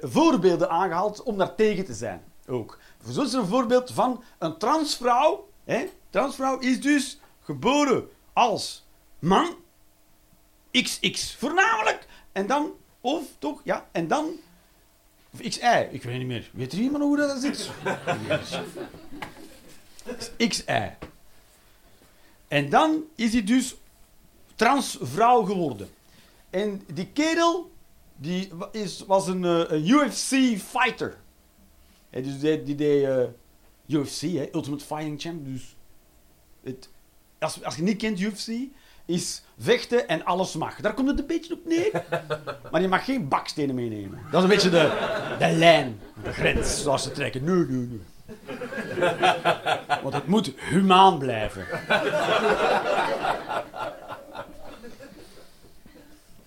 voorbeelden 0.03 0.71
aangehaald 0.71 1.23
om 1.23 1.39
daar 1.39 1.55
tegen 1.55 1.85
te 1.85 1.95
zijn. 1.95 2.23
Ook. 2.47 2.79
Zo 3.11 3.23
is 3.23 3.33
er 3.33 3.41
een 3.41 3.47
voorbeeld 3.47 3.91
van 3.93 4.23
een 4.39 4.59
transvrouw. 4.59 5.49
Hè? 5.65 5.89
Transvrouw 6.11 6.59
is 6.59 6.81
dus 6.81 7.21
geboren 7.41 8.09
als 8.33 8.87
man, 9.19 9.55
XX 10.71 11.37
voornamelijk, 11.37 12.07
en 12.33 12.47
dan, 12.47 12.73
of 13.01 13.23
toch, 13.39 13.61
ja, 13.65 13.89
en 13.93 14.09
dan 14.09 14.31
of 15.33 15.41
XY, 15.41 15.89
ik 15.91 16.03
weet 16.03 16.19
niet 16.19 16.27
meer. 16.27 16.51
Weet 16.53 16.73
er 16.73 16.79
iemand 16.79 17.05
hoe 17.05 17.17
dat 17.17 17.41
zit? 17.41 17.71
XY. 20.49 20.91
En 22.49 22.71
dan 22.71 23.05
is 23.15 23.33
hij 23.33 23.45
dus 23.45 23.77
transvrouw 24.55 25.43
geworden. 25.43 25.89
En 26.51 26.83
die 26.93 27.07
kerel 27.07 27.71
die 28.17 28.51
is, 28.73 29.05
was 29.07 29.27
een, 29.27 29.43
uh, 29.43 29.65
een 29.67 29.89
UFC-fighter. 29.89 31.17
dus 32.11 32.41
die, 32.41 32.63
die 32.63 32.75
deed 32.75 33.03
uh, 33.03 33.23
eh, 33.23 33.29
UFC, 33.87 34.21
hè, 34.21 34.49
Ultimate 34.55 34.85
Fighting 34.85 35.21
Champ. 35.21 35.45
Dus 35.45 35.77
het, 36.63 36.89
als, 37.39 37.65
als 37.65 37.77
je 37.77 37.83
niet 37.83 37.97
kent 37.97 38.21
UFC, 38.21 38.49
is 39.05 39.43
vechten 39.63 40.09
en 40.09 40.25
alles 40.25 40.55
mag. 40.55 40.81
Daar 40.81 40.95
komt 40.95 41.09
het 41.09 41.19
een 41.19 41.27
beetje 41.27 41.55
op 41.55 41.61
neer. 41.65 42.05
Maar 42.71 42.81
je 42.81 42.89
mag 42.89 43.05
geen 43.05 43.29
bakstenen 43.29 43.75
meenemen. 43.75 44.19
Dat 44.31 44.43
is 44.43 44.43
een 44.43 44.55
beetje 44.55 44.71
de, 44.71 45.37
de 45.39 45.51
lijn, 45.51 46.01
de 46.23 46.33
grens, 46.33 46.83
zoals 46.83 47.03
ze 47.03 47.13
trekken. 47.13 47.45
Nee, 47.45 47.65
nee, 47.67 47.87
nee. 47.87 48.01
Want 50.03 50.15
het 50.15 50.27
moet 50.27 50.53
humaan 50.57 51.19
blijven. 51.19 51.67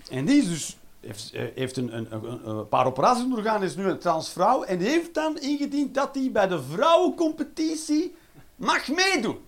En 0.10 0.26
die 0.26 0.42
is 0.42 0.50
dus, 0.50 0.78
heeft, 1.00 1.32
eh, 1.34 1.44
heeft 1.56 1.78
een, 1.78 1.98
een, 1.98 2.08
een, 2.10 2.50
een, 2.50 2.68
paar 2.68 2.86
operaties 2.86 3.24
ondergaan, 3.24 3.64
is 3.64 3.76
nu 3.76 3.84
een 3.84 4.00
transvrouw. 4.00 4.64
En 4.64 4.78
die 4.78 4.88
heeft 4.88 5.14
dan 5.14 5.40
ingediend 5.40 5.94
dat 5.94 6.16
hij 6.16 6.30
bij 6.34 6.48
de 6.48 6.64
vrouwencompetitie 6.64 8.16
mag 8.56 8.88
meedoen. 8.88 9.40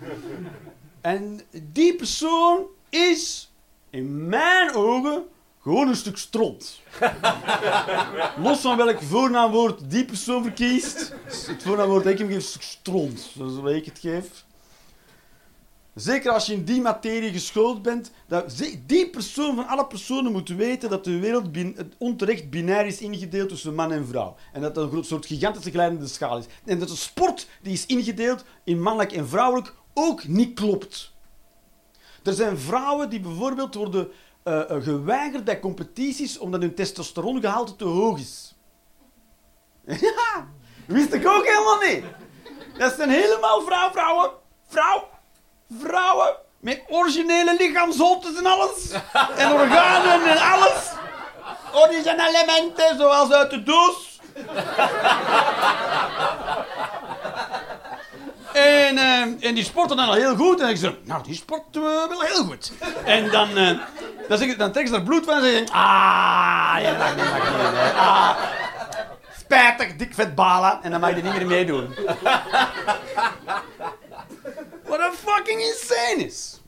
En 1.00 1.40
die 1.72 1.94
persoon 1.94 2.66
is 2.88 3.52
in 3.90 4.28
mijn 4.28 4.74
ogen 4.74 5.24
gewoon 5.60 5.88
een 5.88 5.96
stuk 5.96 6.16
stront. 6.16 6.80
Los 8.44 8.60
van 8.60 8.76
welk 8.76 9.02
voornaamwoord 9.02 9.90
die 9.90 10.04
persoon 10.04 10.42
verkiest. 10.42 11.14
Het 11.24 11.62
voornaamwoord 11.62 12.04
dat 12.04 12.12
ik 12.12 12.18
hem 12.18 12.28
geef 12.28 12.36
is 12.36 12.44
een 12.44 12.50
stuk 12.50 12.62
stront. 12.62 13.30
Zoals 13.36 13.74
ik 13.74 13.84
het 13.84 13.98
geef. 13.98 14.44
Zeker 15.94 16.30
als 16.30 16.46
je 16.46 16.52
in 16.52 16.64
die 16.64 16.80
materie 16.80 17.32
geschoold 17.32 17.82
bent, 17.82 18.10
dat 18.28 18.62
die 18.86 19.10
persoon 19.10 19.54
van 19.54 19.66
alle 19.66 19.86
personen 19.86 20.32
moet 20.32 20.48
weten 20.48 20.90
dat 20.90 21.04
de 21.04 21.18
wereld 21.18 21.52
bin- 21.52 21.74
het 21.76 21.94
onterecht 21.98 22.50
binair 22.50 22.86
is 22.86 23.00
ingedeeld 23.00 23.48
tussen 23.48 23.74
man 23.74 23.92
en 23.92 24.06
vrouw. 24.06 24.36
En 24.52 24.60
dat 24.60 24.74
dat 24.74 24.92
een 24.92 25.04
soort 25.04 25.26
gigantische 25.26 25.70
glijdende 25.70 26.06
schaal 26.06 26.38
is. 26.38 26.44
En 26.64 26.78
dat 26.78 26.88
de 26.88 26.96
sport 26.96 27.48
die 27.62 27.72
is 27.72 27.86
ingedeeld 27.86 28.44
in 28.64 28.82
mannelijk 28.82 29.12
en 29.12 29.28
vrouwelijk 29.28 29.74
ook 30.06 30.26
niet 30.26 30.54
klopt. 30.54 31.12
Er 32.22 32.32
zijn 32.32 32.58
vrouwen 32.58 33.10
die 33.10 33.20
bijvoorbeeld 33.20 33.74
worden 33.74 34.12
eh, 34.42 34.70
eh, 34.70 34.82
geweigerd 34.82 35.44
bij 35.44 35.60
competities 35.60 36.38
omdat 36.38 36.60
hun 36.60 36.74
testosterongehalte 36.74 37.76
te 37.76 37.84
hoog 37.84 38.18
is. 38.18 38.54
Ja, 40.00 40.46
wist 40.86 41.12
ik 41.12 41.26
ook 41.26 41.46
helemaal 41.46 41.80
niet. 41.80 42.04
Dat 42.78 42.94
zijn 42.94 43.10
helemaal 43.10 43.62
vrouw, 43.62 43.90
vrouwen, 43.90 44.30
vrouw, 44.68 45.08
vrouwen 45.78 46.36
met 46.60 46.82
originele 46.88 47.56
lichaamsholtes 47.58 48.36
en 48.36 48.46
alles. 48.46 48.90
En 49.36 49.52
organen 49.52 50.26
en 50.26 50.38
alles. 50.38 50.92
Origine-elementen 51.72 52.96
zoals 52.96 53.32
uit 53.32 53.50
de 53.50 53.62
doos. 53.62 54.20
En, 58.52 58.98
eh, 58.98 59.48
en 59.48 59.54
die 59.54 59.64
sporten 59.64 59.96
dan 59.96 60.08
al 60.08 60.14
heel 60.14 60.36
goed. 60.36 60.60
En 60.60 60.68
ik 60.68 60.76
zeg, 60.76 60.92
nou, 61.04 61.22
die 61.22 61.34
sport 61.34 61.76
eh, 61.76 61.82
wel 61.82 62.20
heel 62.20 62.44
goed. 62.44 62.72
En 63.04 63.30
dan, 63.30 63.56
eh, 63.56 63.78
dan, 64.28 64.42
ik, 64.42 64.56
trekken 64.56 64.88
ze 64.88 64.94
er 64.94 65.02
bloed 65.02 65.24
van 65.24 65.34
en 65.34 65.42
zeggen, 65.42 65.68
ah, 65.68 66.76
ja, 66.80 67.14
niet, 67.14 67.24
hè. 67.24 67.92
Ah, 67.92 68.36
spijtig, 69.38 69.96
dik 69.96 70.14
vet 70.14 70.34
balen. 70.34 70.82
En 70.82 70.90
dan 70.90 71.00
mag 71.00 71.16
je 71.16 71.22
niet 71.22 71.32
meer 71.32 71.46
meedoen. 71.46 71.94
Wat 74.84 75.00
een 75.00 75.12
fucking 75.12 75.60
insane 75.60 76.24
is. 76.26 76.60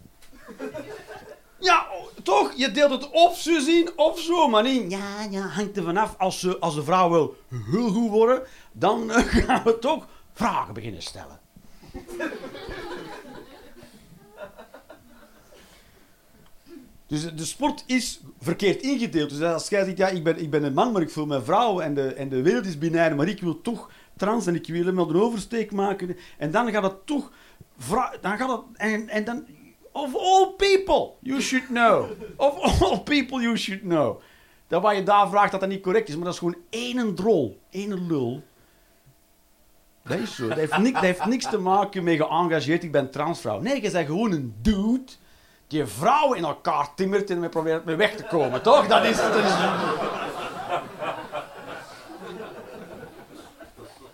Ja, 1.59 1.87
toch? 2.23 2.53
Je 2.57 2.71
deelt 2.71 2.91
het 2.91 3.11
of 3.11 3.39
zo 3.39 3.59
zien 3.61 3.91
of 3.97 4.21
zo, 4.21 4.49
maar 4.49 4.63
niet. 4.63 4.91
Ja, 4.91 5.27
ja, 5.31 5.47
hangt 5.47 5.77
er 5.77 5.83
vanaf. 5.83 6.15
Als 6.19 6.41
ze, 6.41 6.59
als 6.59 6.75
de 6.75 6.85
vrouw 6.85 7.11
wil 7.11 7.37
heel 7.71 7.91
goed 7.91 8.11
worden, 8.11 8.43
dan 8.73 9.11
gaan 9.47 9.63
we 9.65 9.79
toch 9.79 10.07
vragen 10.35 10.75
beginnen 10.75 11.03
stellen. 11.03 11.42
Dus 17.13 17.35
de 17.35 17.45
sport 17.45 17.85
is 17.87 18.21
verkeerd 18.41 18.83
ingedeeld. 18.83 19.31
Dus 19.31 19.41
als 19.41 19.69
jij 19.69 19.85
zegt, 19.85 19.97
ja, 19.97 20.09
ik 20.09 20.25
ben, 20.25 20.39
ik 20.39 20.51
ben 20.51 20.63
een 20.63 20.73
man, 20.73 20.93
maar 20.93 21.03
ik 21.03 21.11
voel 21.11 21.27
me 21.27 21.43
vrouw 21.43 21.81
en 21.81 21.95
de, 21.95 22.15
en 22.15 22.29
de 22.29 22.43
wereld 22.43 22.67
is 22.67 22.79
binair, 22.79 23.17
maar 23.17 23.29
ik 23.29 23.41
wil 23.41 23.61
toch 23.61 23.91
trans 24.17 24.47
en 24.47 24.55
ik 24.55 24.67
wil 24.67 24.85
hem 24.85 24.99
een 24.99 25.15
oversteek 25.17 25.73
maken. 25.73 26.17
En 26.39 26.51
dan 26.51 26.71
gaat 26.71 26.83
het 26.83 27.07
toch... 27.07 27.33
Dan 28.21 28.37
gaat 28.37 28.51
het... 28.51 28.61
En, 28.75 29.09
en 29.09 29.25
dan... 29.25 29.47
Of 29.93 30.17
all 30.17 30.47
people, 30.57 31.11
you 31.21 31.41
should 31.41 31.67
know. 31.67 32.11
Of 32.37 32.83
all 32.83 33.01
people, 33.01 33.41
you 33.41 33.57
should 33.57 33.83
know. 33.83 34.21
Dat 34.67 34.83
wat 34.83 34.97
je 34.97 35.03
daar 35.03 35.29
vraagt, 35.29 35.51
dat 35.51 35.61
dat 35.61 35.69
niet 35.69 35.83
correct 35.83 36.09
is, 36.09 36.15
maar 36.15 36.25
dat 36.25 36.33
is 36.33 36.39
gewoon 36.39 36.57
één 36.71 37.15
drol. 37.15 37.61
één 37.71 38.07
lul. 38.07 38.43
Dat 40.03 40.19
is 40.19 40.35
zo. 40.35 40.49
Dat 40.49 40.57
heeft, 40.57 40.79
niks, 41.27 41.45
dat 41.45 41.51
te 41.51 41.59
maken 41.59 42.05
met 42.05 42.17
geëngageerd, 42.17 42.83
ik 42.83 42.93
ben 42.93 43.11
transvrouw. 43.11 43.61
Nee, 43.61 43.83
je 43.83 43.91
bent 43.91 44.07
gewoon 44.07 44.33
een 44.33 44.55
dude 44.63 45.13
die 45.67 45.87
vrouwen 45.87 46.39
in 46.39 46.45
elkaar 46.45 46.95
timmert 46.95 47.31
en 47.31 47.49
probeert 47.49 47.85
mee 47.85 47.97
weg 47.97 48.17
te 48.17 48.23
komen, 48.23 48.63
toch? 48.63 48.87
Dat 48.87 49.05
is... 49.05 49.11
Is... 49.11 49.21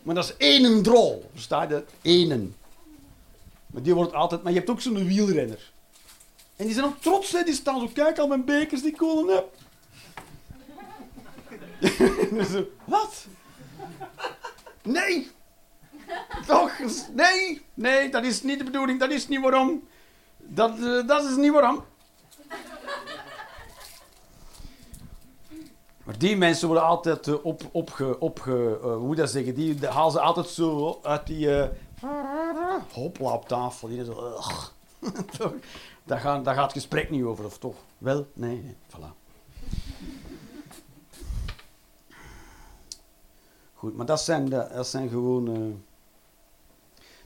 Maar 0.03 0.15
dat 0.15 0.25
is 0.25 0.37
één 0.37 0.83
drol, 0.83 1.31
versta 1.33 1.63
je? 1.63 1.85
Eén. 2.03 2.55
Maar 3.67 3.83
die 3.83 3.95
wordt 3.95 4.13
altijd... 4.13 4.43
Maar 4.43 4.53
je 4.53 4.59
hebt 4.59 4.71
ook 4.71 4.81
zo'n 4.81 5.07
wielrenner. 5.07 5.73
En 6.57 6.65
die 6.65 6.75
zijn 6.75 6.87
ook 6.87 7.01
trots, 7.01 7.33
hè. 7.33 7.43
Die 7.43 7.55
staan 7.55 7.81
zo, 7.81 7.91
kijk 7.93 8.19
al 8.19 8.27
mijn 8.27 8.45
bekers 8.45 8.83
die 8.83 8.91
ik 8.91 8.99
gewonnen 8.99 9.35
heb. 9.35 9.49
Zo, 12.51 12.67
Wat? 12.85 13.27
Nee! 14.83 15.31
Toch? 16.47 16.73
Nee! 17.13 17.67
Nee, 17.75 18.11
dat 18.11 18.25
is 18.25 18.43
niet 18.43 18.59
de 18.59 18.65
bedoeling. 18.65 19.01
Dat 19.01 19.11
is 19.11 19.29
niet 19.29 19.41
waarom. 19.41 19.89
Dat, 20.37 20.71
eh, 20.79 21.07
dat 21.07 21.25
is 21.25 21.37
niet 21.37 21.53
waarom. 21.53 21.85
Maar 26.05 26.19
die 26.19 26.37
mensen 26.37 26.67
worden 26.67 26.85
altijd 26.87 27.27
uh, 27.27 27.45
op, 27.45 27.63
opge... 28.19 28.79
uh, 28.83 28.97
hoe 28.97 29.15
dat 29.15 29.31
zeggen? 29.31 29.55
Die 29.55 29.87
halen 29.87 30.13
ze 30.13 30.21
altijd 30.21 30.47
zo 30.47 30.99
uit 31.03 31.27
die... 31.27 31.47
Uh, 31.47 31.67
hopla 32.93 33.33
op 33.33 33.49
tafel. 33.49 33.89
Die 33.89 34.05
zo... 34.05 34.39
toch? 35.39 35.53
Daar, 36.05 36.19
gaan, 36.21 36.45
gaat 36.45 36.63
het 36.63 36.73
gesprek 36.73 37.11
niet 37.11 37.23
over, 37.23 37.45
of 37.45 37.59
toch? 37.59 37.77
Wel? 37.99 38.27
Nee, 38.33 38.63
nee. 38.63 38.77
Voilà. 38.87 39.13
Goed, 43.75 43.97
maar 43.97 44.07
dat 44.07 44.21
zijn, 44.21 44.49
dat 44.49 44.87
zijn 44.87 45.09
gewoon... 45.09 45.83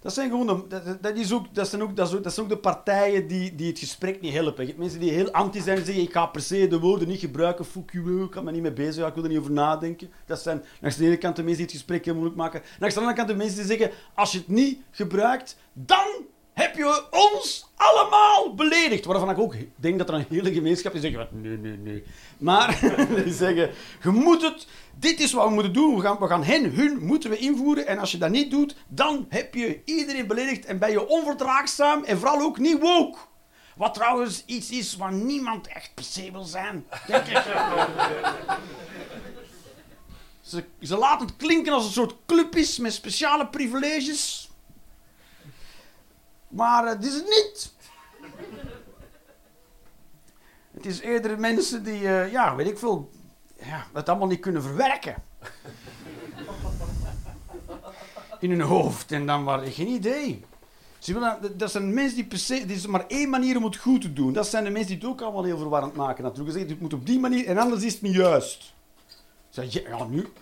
Dat 0.02 0.12
zijn 0.12 0.30
gewoon... 0.30 0.46
De, 0.46 0.66
dat, 0.68 1.02
dat, 1.02 1.16
is 1.16 1.32
ook, 1.32 1.54
dat, 1.54 1.68
zijn 1.68 1.82
ook, 1.82 1.96
dat, 1.96 2.08
zijn 2.08 2.40
ook 2.40 2.48
de 2.48 2.56
partijen 2.56 3.26
die, 3.26 3.54
die 3.54 3.68
het 3.68 3.78
gesprek 3.78 4.20
niet 4.20 4.32
helpen. 4.32 4.72
Mensen 4.76 5.00
die 5.00 5.10
heel 5.10 5.30
anti 5.30 5.60
zijn 5.60 5.78
en 5.78 5.84
zeggen 5.84 6.02
ik 6.02 6.12
ga 6.12 6.26
per 6.26 6.40
se 6.40 6.68
de 6.68 6.78
woorden 6.78 7.08
niet 7.08 7.20
gebruiken. 7.20 7.64
Fuck 7.64 7.90
you, 7.92 8.24
ik 8.24 8.30
kan 8.30 8.44
me 8.44 8.50
niet 8.50 8.62
mee 8.62 8.72
bezig 8.72 9.06
ik 9.06 9.14
wil 9.14 9.22
er 9.22 9.28
niet 9.28 9.38
over 9.38 9.52
nadenken. 9.52 10.10
Dat 10.26 10.40
zijn 10.40 10.62
langs 10.80 10.96
de 10.96 11.06
ene 11.06 11.16
kant 11.16 11.36
de 11.36 11.42
mensen 11.42 11.66
die 11.66 11.72
het 11.72 11.84
gesprek 11.84 12.04
heel 12.04 12.14
moeilijk 12.14 12.36
maken. 12.36 12.62
Langs 12.78 12.94
de 12.94 13.00
andere 13.00 13.18
kant 13.18 13.28
de 13.28 13.36
mensen 13.36 13.56
die 13.56 13.66
zeggen 13.66 13.90
als 14.14 14.32
je 14.32 14.38
het 14.38 14.48
niet 14.48 14.80
gebruikt, 14.90 15.56
dan 15.72 16.06
heb 16.52 16.76
je 16.76 17.04
ons 17.10 17.66
allemaal 17.76 18.54
beledigd. 18.54 19.04
Waarvan 19.04 19.30
ik 19.30 19.38
ook 19.38 19.54
denk 19.76 19.98
dat 19.98 20.08
er 20.08 20.14
een 20.14 20.26
hele 20.28 20.52
gemeenschap 20.52 20.94
is 20.94 21.00
die 21.00 21.12
zegt, 21.12 21.32
nee, 21.32 21.56
nee, 21.56 21.76
nee. 21.76 22.04
Maar 22.38 22.80
die 23.24 23.32
zeggen, 23.32 23.70
je 24.02 24.08
moet 24.08 24.42
het, 24.42 24.66
dit 24.98 25.20
is 25.20 25.32
wat 25.32 25.48
we 25.48 25.54
moeten 25.54 25.72
doen. 25.72 25.94
We 25.94 26.00
gaan, 26.00 26.18
we 26.18 26.26
gaan 26.26 26.44
hen, 26.44 26.74
hun, 26.74 27.04
moeten 27.04 27.30
we 27.30 27.36
invoeren. 27.38 27.86
En 27.86 27.98
als 27.98 28.10
je 28.10 28.18
dat 28.18 28.30
niet 28.30 28.50
doet, 28.50 28.76
dan 28.88 29.26
heb 29.28 29.54
je 29.54 29.80
iedereen 29.84 30.26
beledigd 30.26 30.64
en 30.64 30.78
ben 30.78 30.90
je 30.90 31.08
onverdraagzaam 31.08 32.04
en 32.04 32.18
vooral 32.18 32.40
ook 32.40 32.58
niet 32.58 32.80
woke. 32.80 33.18
Wat 33.76 33.94
trouwens 33.94 34.42
iets 34.46 34.70
is 34.70 34.96
waar 34.96 35.12
niemand 35.12 35.68
echt 35.68 35.90
per 35.94 36.04
se 36.04 36.32
wil 36.32 36.44
zijn, 36.44 36.86
denk 37.06 37.26
ik. 37.26 37.42
ze, 40.40 40.64
ze 40.80 40.96
laten 40.96 41.26
het 41.26 41.36
klinken 41.36 41.72
als 41.72 41.84
een 41.84 41.92
soort 41.92 42.14
club 42.26 42.56
is 42.56 42.78
met 42.78 42.92
speciale 42.92 43.46
privileges. 43.46 44.51
Maar 46.52 46.86
het 46.86 47.04
is 47.04 47.14
het 47.14 47.24
niet. 47.24 47.72
Het 50.70 50.86
is 50.86 51.00
eerder 51.00 51.40
mensen 51.40 51.84
die, 51.84 52.00
uh, 52.00 52.32
ja, 52.32 52.56
weet 52.56 52.66
ik 52.66 52.78
veel, 52.78 53.10
ja, 53.58 53.86
het 53.92 54.08
allemaal 54.08 54.28
niet 54.28 54.40
kunnen 54.40 54.62
verwerken. 54.62 55.14
In 58.40 58.50
hun 58.50 58.60
hoofd 58.60 59.12
en 59.12 59.26
dan 59.26 59.44
maar 59.44 59.60
geen 59.60 59.88
idee. 59.88 60.44
Dat 61.56 61.70
zijn 61.70 61.94
mensen 61.94 62.14
die 62.14 62.26
per 62.26 62.38
se, 62.38 62.54
er 62.54 62.70
is 62.70 62.86
maar 62.86 63.06
één 63.06 63.30
manier 63.30 63.56
om 63.56 63.64
het 63.64 63.76
goed 63.76 64.00
te 64.00 64.12
doen. 64.12 64.32
Dat 64.32 64.46
zijn 64.46 64.64
de 64.64 64.70
mensen 64.70 64.90
die 64.90 64.98
het 64.98 65.06
ook 65.06 65.20
allemaal 65.20 65.44
heel 65.44 65.58
verwarrend 65.58 65.94
maken 65.94 66.22
natuurlijk. 66.22 66.50
Ze 66.52 66.58
zeggen, 66.58 66.70
het 66.70 66.82
moet 66.82 67.00
op 67.00 67.06
die 67.06 67.20
manier 67.20 67.46
en 67.46 67.58
anders 67.58 67.82
is 67.82 67.92
het 67.92 68.02
niet 68.02 68.14
juist. 68.14 68.72
Zeg 69.48 69.72
je, 69.72 69.82
ja 69.82 70.04
nu, 70.04 70.32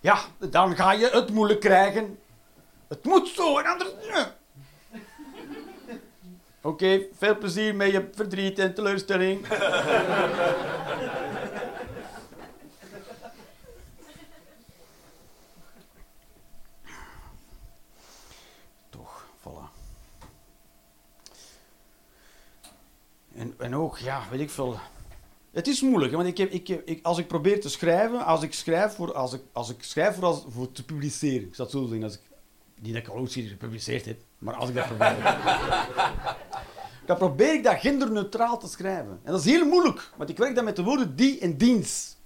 ja, 0.00 0.20
dan 0.38 0.76
ga 0.76 0.92
je 0.92 1.08
het 1.08 1.30
moeilijk 1.30 1.60
krijgen. 1.60 2.18
Het 2.88 3.04
moet 3.04 3.28
zo 3.28 3.58
en 3.58 3.66
anders... 3.66 3.90
Oké, 6.62 7.06
veel 7.12 7.38
plezier 7.38 7.74
met 7.74 7.90
je 7.90 8.08
verdriet 8.14 8.58
en 8.58 8.74
teleurstelling. 8.74 9.46
Toch, 18.90 19.26
voilà. 19.40 19.70
En, 23.34 23.54
en 23.58 23.76
ook, 23.76 23.98
ja, 23.98 24.22
weet 24.30 24.40
ik 24.40 24.50
veel. 24.50 24.78
Het 25.50 25.66
is 25.66 25.80
moeilijk, 25.80 26.12
want 26.12 26.26
ik 26.26 26.38
heb, 26.38 26.50
ik, 26.50 26.68
ik, 26.68 27.04
als 27.04 27.18
ik 27.18 27.26
probeer 27.26 27.60
te 27.60 27.68
schrijven, 27.68 28.24
als 28.24 28.42
ik 28.42 28.54
schrijf 28.54 28.94
voor, 28.94 29.14
als 29.14 29.32
ik, 29.32 29.42
als 29.52 29.70
ik 29.70 29.82
schrijf 29.82 30.14
voor, 30.14 30.24
als, 30.24 30.44
voor 30.48 30.72
te 30.72 30.84
publiceren, 30.84 31.46
ik 31.46 31.54
zal 31.54 31.64
het 31.64 31.74
zo 31.74 31.86
zeggen, 31.86 32.02
als 32.02 32.14
ik, 32.14 32.20
niet 32.80 32.92
dat 32.92 33.02
ik 33.02 33.08
al 33.08 33.16
ooit 33.16 33.32
gepubliceerd 33.32 34.04
heb, 34.04 34.20
maar 34.38 34.54
als 34.54 34.68
ik 34.68 34.74
dat 34.74 34.86
probeer. 34.86 35.16
dan 37.06 37.16
probeer 37.16 37.54
ik 37.54 37.64
dat 37.64 37.80
genderneutraal 37.80 38.58
te 38.58 38.68
schrijven. 38.68 39.20
En 39.24 39.32
dat 39.32 39.40
is 39.44 39.50
heel 39.50 39.66
moeilijk, 39.66 40.10
want 40.16 40.30
ik 40.30 40.38
werk 40.38 40.54
dan 40.54 40.64
met 40.64 40.76
de 40.76 40.82
woorden 40.82 41.16
die 41.16 41.40
en 41.40 41.56
diens. 41.56 42.16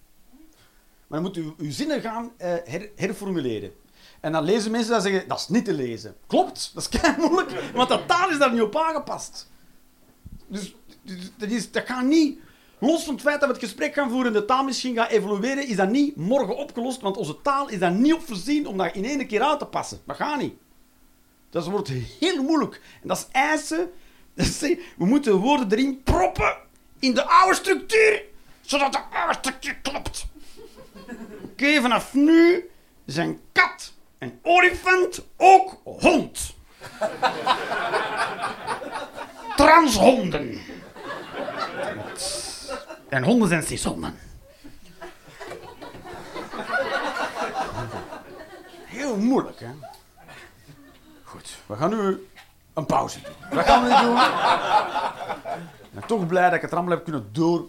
Maar 1.07 1.23
dan 1.23 1.23
moet 1.23 1.37
u 1.37 1.53
uw 1.57 1.71
zinnen 1.71 2.01
gaan 2.01 2.33
her, 2.65 2.91
herformuleren. 2.97 3.73
En 4.21 4.33
dan 4.33 4.45
lezen 4.45 4.71
mensen 4.71 4.93
dat 4.93 5.03
zeggen, 5.03 5.29
dat 5.29 5.39
is 5.39 5.49
niet 5.49 5.65
te 5.65 5.73
lezen. 5.73 6.17
Klopt, 6.27 6.71
dat 6.75 6.83
is 6.83 6.89
kei 7.01 7.15
moeilijk, 7.19 7.71
want 7.75 7.89
dat 7.89 8.09
taal 8.09 8.31
is 8.31 8.39
daar 8.39 8.53
niet 8.53 8.63
op 8.63 8.77
aangepast. 8.77 9.51
Dus 10.47 10.75
dat, 11.37 11.51
is, 11.51 11.71
dat 11.71 11.87
gaat 11.87 12.05
niet... 12.05 12.39
Los 12.87 13.05
van 13.05 13.15
het 13.15 13.23
feit 13.23 13.41
dat 13.41 13.49
we 13.49 13.55
het 13.55 13.65
gesprek 13.65 13.95
gaan 13.95 14.11
voeren 14.11 14.35
en 14.35 14.41
de 14.41 14.45
taal 14.45 14.65
misschien 14.65 14.95
gaat 14.95 15.11
evolueren, 15.11 15.67
is 15.67 15.77
dat 15.77 15.89
niet 15.89 16.17
morgen 16.17 16.57
opgelost, 16.57 17.01
want 17.01 17.17
onze 17.17 17.43
taal 17.43 17.69
is 17.69 17.79
daar 17.79 17.93
niet 17.93 18.15
op 18.15 18.27
voorzien 18.27 18.67
om 18.67 18.77
dat 18.77 18.95
in 18.95 19.05
één 19.05 19.27
keer 19.27 19.43
aan 19.43 19.59
te 19.59 19.67
passen. 19.67 20.01
Dat 20.07 20.17
gaat 20.17 20.41
niet. 20.41 20.55
Dat 21.51 21.67
wordt 21.67 21.89
heel 22.21 22.43
moeilijk. 22.43 22.81
En 23.03 23.09
dat 23.09 23.17
is 23.17 23.27
eisen 23.33 23.93
we 24.99 25.07
moeten 25.07 25.35
woorden 25.35 25.73
erin 25.73 26.03
proppen 26.03 26.57
in 26.99 27.15
de 27.15 27.25
oude 27.25 27.55
structuur, 27.55 28.23
zodat 28.61 28.93
de 28.93 28.99
oude 29.13 29.35
structuur 29.35 29.77
klopt. 29.83 30.27
Oké, 31.43 31.81
vanaf 31.81 32.15
nu 32.15 32.71
zijn 33.07 33.41
kat 33.53 33.93
en 34.19 34.39
olifant 34.43 35.25
ook 35.37 35.81
hond. 35.85 36.55
Transhonden. 39.57 40.61
En 43.15 43.23
honden 43.23 43.49
zijn 43.49 43.63
cishonden. 43.63 44.19
Heel 48.85 49.17
moeilijk, 49.17 49.61
hè? 49.61 49.71
Goed, 51.23 51.57
we 51.67 51.77
gaan 51.77 51.91
nu 51.91 52.29
een 52.73 52.87
pauze 52.87 53.21
doen. 53.21 53.33
Wat 53.51 53.65
gaan 53.65 53.83
we 53.83 53.89
nu 53.89 54.01
doen? 54.01 54.17
Ik 55.83 55.91
ben 55.91 56.07
toch 56.07 56.27
blij 56.27 56.45
dat 56.45 56.55
ik 56.55 56.61
het 56.61 56.73
allemaal 56.73 56.91
heb 56.91 57.05
kunnen 57.05 57.29
door... 57.33 57.67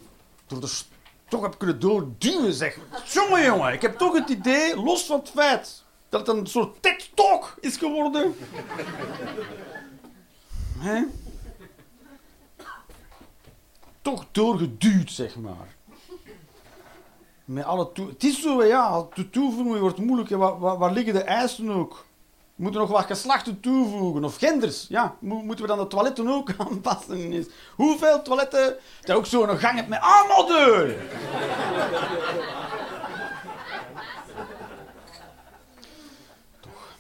door 0.48 0.62
de, 0.62 0.80
toch 1.28 1.42
heb 1.42 1.58
kunnen 1.58 1.80
doorduwen, 1.80 2.54
zeg. 2.54 2.78
Jongen, 3.06 3.44
jongen, 3.44 3.74
ik 3.74 3.82
heb 3.82 3.98
toch 3.98 4.14
het 4.14 4.30
idee, 4.30 4.84
los 4.84 5.06
van 5.06 5.20
het 5.20 5.30
feit... 5.30 5.84
dat 6.10 6.28
het 6.28 6.38
een 6.38 6.48
soort 6.48 6.82
TED-talk 6.82 7.56
is 7.60 7.78
geworden... 7.78 8.36
Hè? 10.78 11.04
Toch 14.06 14.26
doorgeduwd, 14.32 15.12
zeg 15.12 15.36
maar. 15.36 15.76
Met 17.46 17.64
alle 17.64 17.92
toe... 17.92 18.08
Het 18.10 18.24
is 18.24 18.42
zo, 18.42 18.64
ja, 18.64 19.06
de 19.14 19.30
toevoeging 19.30 19.80
wordt 19.80 19.98
moeilijk. 19.98 20.30
Waar, 20.30 20.78
waar, 20.78 20.92
liggen 20.92 21.14
de 21.14 21.22
eisen 21.22 21.70
ook? 21.70 22.06
We 22.56 22.64
moeten 22.64 22.82
nog 22.82 22.90
wat 22.90 23.06
geslachten 23.06 23.60
toevoegen, 23.60 24.24
of 24.24 24.38
genders. 24.38 24.86
Ja, 24.90 25.16
Mo- 25.20 25.42
moeten 25.42 25.66
we 25.66 25.72
dan 25.72 25.80
de 25.80 25.88
toiletten 25.88 26.28
ook 26.28 26.50
aanpassen? 26.58 27.48
Hoeveel 27.76 28.22
toiletten? 28.22 28.66
Dat 29.00 29.08
je 29.08 29.14
ook 29.16 29.26
zo'n 29.26 29.58
gang 29.58 29.76
hebt 29.76 29.90
met 29.90 30.00
allemaal 30.02 30.46
deuren. 30.48 31.08
Toch. 36.60 36.92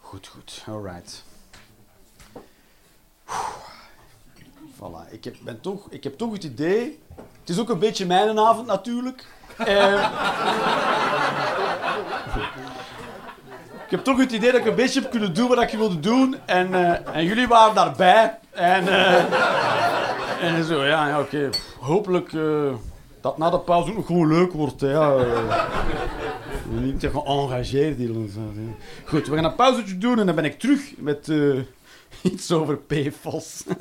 Goed, 0.00 0.26
goed. 0.26 0.64
Alright. 0.68 1.24
Voilà. 4.74 5.10
Ik 5.10 5.24
heb, 5.24 5.34
ben 5.40 5.60
toch, 5.60 5.86
ik 5.90 6.04
heb 6.04 6.18
toch 6.18 6.32
het 6.32 6.44
idee... 6.44 6.98
Het 7.16 7.48
is 7.48 7.60
ook 7.60 7.68
een 7.68 7.78
beetje 7.78 8.06
mijn 8.06 8.38
avond 8.38 8.66
natuurlijk. 8.66 9.26
Eh, 9.56 10.08
ik 13.84 13.90
heb 13.90 14.04
toch 14.04 14.18
het 14.18 14.32
idee 14.32 14.52
dat 14.52 14.60
ik 14.60 14.66
een 14.66 14.74
beetje 14.74 15.00
heb 15.00 15.10
kunnen 15.10 15.34
doen 15.34 15.48
wat 15.48 15.62
ik 15.62 15.70
wilde 15.70 16.00
doen. 16.00 16.36
En, 16.44 16.74
eh, 16.74 17.16
en 17.16 17.24
jullie 17.24 17.48
waren 17.48 17.74
daarbij. 17.74 18.38
En, 18.50 18.88
eh, 18.88 19.24
en 20.40 20.64
zo, 20.64 20.84
ja, 20.84 21.20
oké. 21.20 21.50
Hopelijk 21.80 22.30
dat 23.20 23.38
na 23.38 23.50
de 23.50 23.58
pauze 23.58 23.92
nog 23.92 24.06
gewoon 24.06 24.28
leuk 24.28 24.52
wordt. 24.52 24.80
Hè, 24.80 24.90
ja. 24.90 25.16
niet 26.68 27.00
te 27.00 27.10
geëngageerd. 27.10 27.98
Goed, 29.04 29.26
we 29.26 29.34
gaan 29.34 29.44
een 29.44 29.54
pauzetje 29.54 29.98
doen 29.98 30.18
en 30.18 30.26
dan 30.26 30.34
ben 30.34 30.44
ik 30.44 30.58
terug 30.58 30.80
met 30.96 31.32
iets 32.32 32.50
over 32.52 32.76
PFOS. 32.76 33.62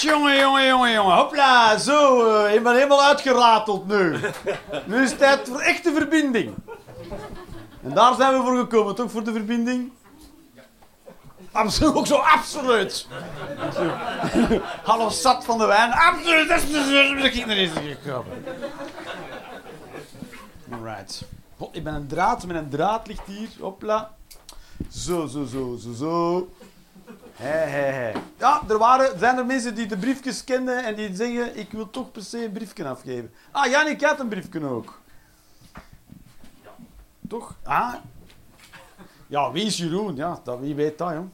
Jongen, 0.00 0.38
jongen, 0.38 0.66
jongen, 0.66 0.92
jongen. 0.92 1.16
Hopla, 1.16 1.78
zo. 1.78 2.28
eh, 2.44 2.54
ik 2.54 2.62
ben 2.62 2.74
helemaal 2.74 3.04
uitgerateld 3.04 3.88
nu. 3.88 4.16
Nu 4.84 5.02
is 5.02 5.10
het 5.10 5.18
tijd 5.18 5.48
voor 5.48 5.60
echte 5.60 5.92
verbinding. 5.92 6.54
En 7.82 7.94
daar 7.94 8.14
zijn 8.14 8.32
we 8.38 8.40
voor 8.44 8.56
gekomen, 8.56 8.94
toch? 8.94 9.10
Voor 9.10 9.24
de 9.24 9.32
verbinding? 9.32 9.92
Absoluut, 11.58 11.94
ook 11.94 12.06
zo 12.06 12.16
absoluut. 12.16 13.06
Hallo, 14.84 15.08
zat 15.08 15.44
van 15.44 15.58
de 15.58 15.66
wijn. 15.66 15.92
Absoluut, 15.92 16.48
dat 16.48 16.62
is 16.62 16.70
de 16.70 17.28
kinderen 17.32 17.68
gekomen. 17.68 18.44
Alright. 20.70 21.24
Ik 21.72 21.84
ben 21.84 21.94
een 21.94 22.06
draad, 22.06 22.46
met 22.46 22.56
een 22.56 22.68
draad 22.68 23.06
ligt 23.06 23.26
hier. 23.26 23.48
Hopla. 23.60 24.14
Zo, 24.90 25.26
zo, 25.26 25.44
zo, 25.44 25.76
zo, 25.76 25.92
zo. 25.92 26.48
Hé, 27.34 27.48
hé, 27.48 27.90
hé. 27.90 28.12
Ja, 28.38 28.62
er 28.68 28.78
waren, 28.78 29.18
zijn 29.18 29.38
er 29.38 29.46
mensen 29.46 29.74
die 29.74 29.86
de 29.86 29.96
briefjes 29.96 30.44
kenden 30.44 30.84
en 30.84 30.94
die 30.94 31.14
zeggen, 31.14 31.56
ik 31.56 31.70
wil 31.70 31.90
toch 31.90 32.12
per 32.12 32.22
se 32.22 32.44
een 32.44 32.52
briefje 32.52 32.88
afgeven. 32.88 33.32
Ah, 33.50 33.70
Jannik 33.70 34.02
had 34.02 34.20
een 34.20 34.28
briefje 34.28 34.64
ook. 34.64 35.00
Toch? 37.28 37.54
Ah. 37.64 37.94
Ja, 39.28 39.52
wie 39.52 39.64
is 39.64 39.76
Jeroen? 39.76 40.16
Ja, 40.16 40.40
dat, 40.44 40.58
wie 40.60 40.74
weet 40.74 40.98
dat, 40.98 41.10
joh. 41.10 41.24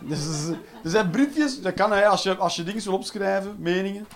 Dus, 0.00 0.24
dus, 0.24 0.48
er 0.84 0.90
zijn 0.90 1.10
briefjes, 1.10 1.62
dat 1.62 1.74
kan 1.74 1.92
hè, 1.92 2.06
als 2.06 2.22
je, 2.22 2.36
als 2.36 2.56
je 2.56 2.62
dingen 2.62 2.84
wil 2.84 2.94
opschrijven, 2.94 3.56
meningen. 3.58 4.06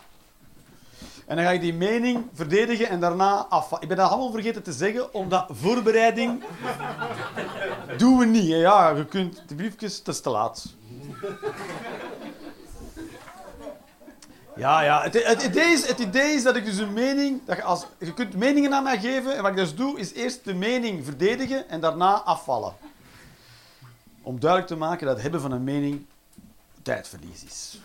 En 1.26 1.36
dan 1.36 1.44
ga 1.44 1.50
je 1.50 1.58
die 1.58 1.74
mening 1.74 2.24
verdedigen 2.32 2.88
en 2.88 3.00
daarna 3.00 3.46
af. 3.48 3.80
Ik 3.80 3.88
ben 3.88 3.96
dat 3.96 4.10
allemaal 4.10 4.30
vergeten 4.30 4.62
te 4.62 4.72
zeggen, 4.72 5.14
omdat 5.14 5.46
voorbereiding 5.50 6.44
doen 7.96 8.18
we 8.18 8.24
niet. 8.24 8.46
Ja, 8.46 8.90
je 8.90 9.04
kunt 9.04 9.42
de 9.46 9.54
briefjes, 9.54 9.98
het 9.98 10.08
is 10.08 10.20
te 10.20 10.30
laat. 10.30 10.74
Ja, 14.56 14.80
ja. 14.82 15.02
Het, 15.02 15.42
idee 15.42 15.72
is, 15.72 15.86
het 15.86 15.98
idee 15.98 16.34
is 16.34 16.42
dat 16.42 16.56
ik 16.56 16.64
dus 16.64 16.78
een 16.78 16.92
mening... 16.92 17.40
Dat 17.44 17.56
je, 17.56 17.62
als, 17.62 17.86
je 17.98 18.14
kunt 18.14 18.34
meningen 18.34 18.74
aan 18.74 18.82
mij 18.82 18.98
geven 18.98 19.36
en 19.36 19.42
wat 19.42 19.50
ik 19.50 19.56
dus 19.56 19.74
doe, 19.74 19.98
is 19.98 20.12
eerst 20.12 20.44
de 20.44 20.54
mening 20.54 21.04
verdedigen 21.04 21.68
en 21.68 21.80
daarna 21.80 22.12
afvallen. 22.12 22.74
Om 24.22 24.40
duidelijk 24.40 24.70
te 24.70 24.76
maken 24.76 25.06
dat 25.06 25.14
het 25.14 25.22
hebben 25.22 25.40
van 25.40 25.52
een 25.52 25.64
mening 25.64 26.06
tijdverlies 26.82 27.44
is. 27.44 27.80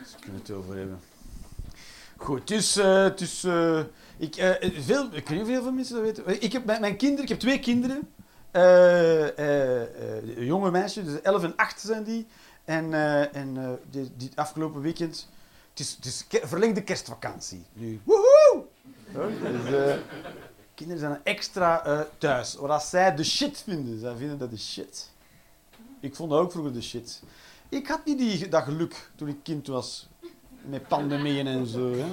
Dus 0.00 0.12
we 0.12 0.20
kunnen 0.20 0.40
het 0.40 0.50
over 0.50 0.76
hebben. 0.76 1.00
Goed, 2.16 2.48
dus... 2.48 2.76
eh, 2.76 3.06
dus 3.16 3.44
eh, 3.44 3.80
ik, 4.16 4.36
eh, 4.36 4.70
veel, 4.80 5.04
ik 5.12 5.28
weet 5.28 5.44
niet 5.44 5.56
hoeveel 5.56 5.72
mensen 5.72 5.94
dat 5.94 6.04
weten. 6.04 6.42
Ik 6.42 6.52
heb 6.52 6.64
mijn, 6.64 6.80
mijn 6.80 6.96
kinderen, 6.96 7.22
ik 7.24 7.28
heb 7.30 7.38
twee 7.38 7.58
kinderen. 7.58 8.08
Eh, 8.50 9.38
eh, 9.38 9.82
eh, 9.82 10.46
jonge 10.46 10.70
meisjes, 10.70 11.04
dus 11.04 11.20
11 11.20 11.42
en 11.42 11.56
8 11.56 11.80
zijn 11.80 12.04
die. 12.04 12.26
En, 12.68 12.94
eh, 12.94 13.34
en 13.34 13.56
eh, 13.56 14.00
die 14.16 14.30
afgelopen 14.34 14.80
weekend... 14.80 15.28
Het 15.70 15.80
is, 16.04 16.24
het 16.28 16.48
verlengde 16.48 16.82
kerstvakantie 16.82 17.64
nu. 17.72 18.00
Woehoe! 18.04 18.64
Dus, 19.12 19.72
eh, 19.72 19.96
kinderen 20.74 21.00
zijn 21.00 21.20
extra 21.24 22.06
thuis. 22.18 22.54
Wat 22.54 22.82
zij 22.82 23.14
de 23.14 23.24
shit 23.24 23.62
vinden. 23.66 24.00
Zij 24.00 24.16
vinden 24.16 24.38
dat 24.38 24.50
de 24.50 24.58
shit. 24.58 25.10
Ik 26.00 26.14
vond 26.14 26.30
dat 26.30 26.40
ook 26.40 26.52
vroeger 26.52 26.72
de 26.72 26.82
shit. 26.82 27.22
Ik 27.68 27.86
had 27.86 28.04
niet 28.04 28.18
die, 28.18 28.48
dat 28.48 28.62
geluk 28.62 29.10
toen 29.16 29.28
ik 29.28 29.42
kind 29.42 29.66
was. 29.66 30.08
Met 30.62 30.88
pandemieën 30.88 31.46
en 31.46 31.66
zo. 31.66 31.92
Hè. 31.92 32.06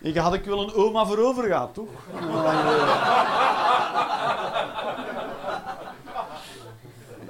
Ik 0.00 0.16
had 0.16 0.34
ik 0.34 0.44
wel 0.44 0.62
een 0.62 0.74
oma 0.74 1.04
voor 1.06 1.18
over 1.18 1.44
gehad, 1.44 1.74
toch? 1.74 1.90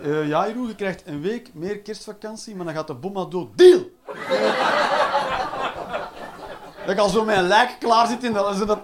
Eh, 0.02 0.28
ja, 0.28 0.46
Jeroen, 0.46 0.68
je 0.68 0.74
krijgt 0.74 1.02
een 1.06 1.20
week 1.20 1.50
meer 1.54 1.78
kerstvakantie, 1.78 2.56
maar 2.56 2.64
dan 2.64 2.74
gaat 2.74 2.86
de 2.86 2.94
bomma 2.94 3.24
dood. 3.24 3.58
Deal! 3.58 3.90
Dat 6.80 6.90
ik 6.90 6.98
al 6.98 7.08
zo 7.08 7.26
een 7.26 7.46
lijk 7.46 7.76
klaar 7.78 8.06
zit 8.06 8.24
in 8.24 8.36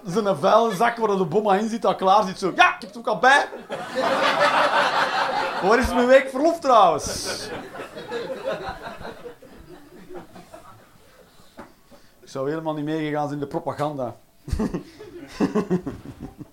zo'n 0.07 0.37
vuile 0.37 0.75
zak 0.75 0.97
waar 0.97 1.17
de 1.17 1.25
bomma 1.25 1.55
in 1.55 1.69
zit, 1.69 1.85
al 1.85 1.95
klaar 1.95 2.25
zit. 2.25 2.39
Zo, 2.39 2.53
ja, 2.57 2.75
ik 2.75 2.81
heb 2.81 2.89
het 2.89 2.99
ook 2.99 3.07
al 3.07 3.19
bij. 3.19 3.49
Waar 5.63 5.79
is 5.79 5.95
mijn 5.95 6.07
week 6.07 6.31
verlof 6.31 6.61
trouwens? 6.61 7.49
Ik 12.21 12.33
zou 12.33 12.49
helemaal 12.49 12.75
niet 12.75 12.85
meegegaan 12.85 13.29
zijn 13.29 13.41
in 13.41 13.41
de 13.41 13.47
propaganda. 13.47 14.17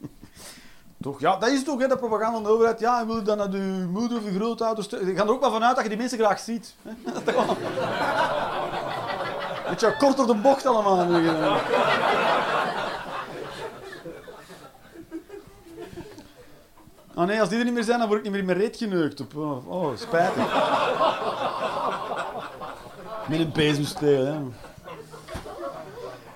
toch? 1.03 1.19
Ja, 1.19 1.37
dat 1.37 1.49
is 1.49 1.63
toch, 1.63 1.79
hè, 1.79 1.87
de 1.87 1.97
propaganda 1.97 2.33
van 2.33 2.43
de 2.43 2.49
overheid. 2.49 2.79
Ja, 2.79 2.99
en 2.99 3.07
wil 3.07 3.15
je 3.15 3.21
dan 3.21 3.37
naar 3.37 3.49
de 3.49 3.87
moeder 3.91 4.17
of 4.17 4.23
je 4.23 4.33
grootouders... 4.35 4.89
Je 4.89 5.13
gaat 5.15 5.25
er 5.27 5.31
ook 5.33 5.41
maar 5.41 5.51
vanuit 5.51 5.73
dat 5.75 5.83
je 5.83 5.89
die 5.89 5.97
mensen 5.99 6.17
graag 6.17 6.39
ziet. 6.39 6.75
Dat 7.13 7.23
wel- 7.23 7.57
Beetje 9.69 9.97
kort 9.97 10.17
door 10.17 10.27
de 10.27 10.35
bocht 10.35 10.65
allemaal. 10.65 10.97
hè. 10.97 11.51
Oh 17.15 17.25
nee, 17.25 17.39
als 17.39 17.49
die 17.49 17.57
er 17.59 17.65
niet 17.65 17.73
meer 17.73 17.83
zijn, 17.83 17.99
dan 17.99 18.07
word 18.07 18.19
ik 18.19 18.23
niet 18.23 18.31
meer 18.33 18.41
in 18.41 18.47
mijn 18.47 18.57
reet 18.57 18.77
geneukt. 18.77 19.19
Op. 19.21 19.35
Oh, 19.35 19.71
oh, 19.71 19.97
spijtig. 19.97 20.43
Met 23.27 23.39
een 23.39 23.51
bezemsteel, 23.53 24.25
hè. 24.25 24.39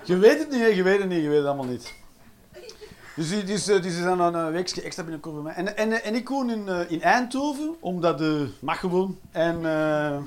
Je 0.03 0.17
weet 0.17 0.39
het 0.39 0.49
niet, 0.49 0.75
je 0.75 0.83
weet 0.83 0.99
het 0.99 1.09
niet, 1.09 1.21
je 1.21 1.27
weet 1.29 1.37
het 1.37 1.47
allemaal 1.47 1.65
niet. 1.65 1.93
Dus 3.17 3.29
die, 3.29 3.43
die, 3.43 3.55
is, 3.55 3.69
eh, 3.69 4.17
dan 4.17 4.35
een 4.35 4.51
weekje 4.51 4.81
extra 4.81 5.03
binnenkomen 5.03 5.43
bij 5.43 5.53
mij. 5.53 5.65
En, 5.65 5.77
en, 5.77 6.03
en 6.03 6.15
ik 6.15 6.29
woon 6.29 6.49
in, 6.49 6.67
eh, 6.67 6.91
in 6.91 7.01
Eindhoven, 7.01 7.75
omdat 7.79 8.17
de 8.17 8.49
mag 8.59 8.79
gewoon. 8.79 9.19
En, 9.31 9.55
eh, 9.55 10.17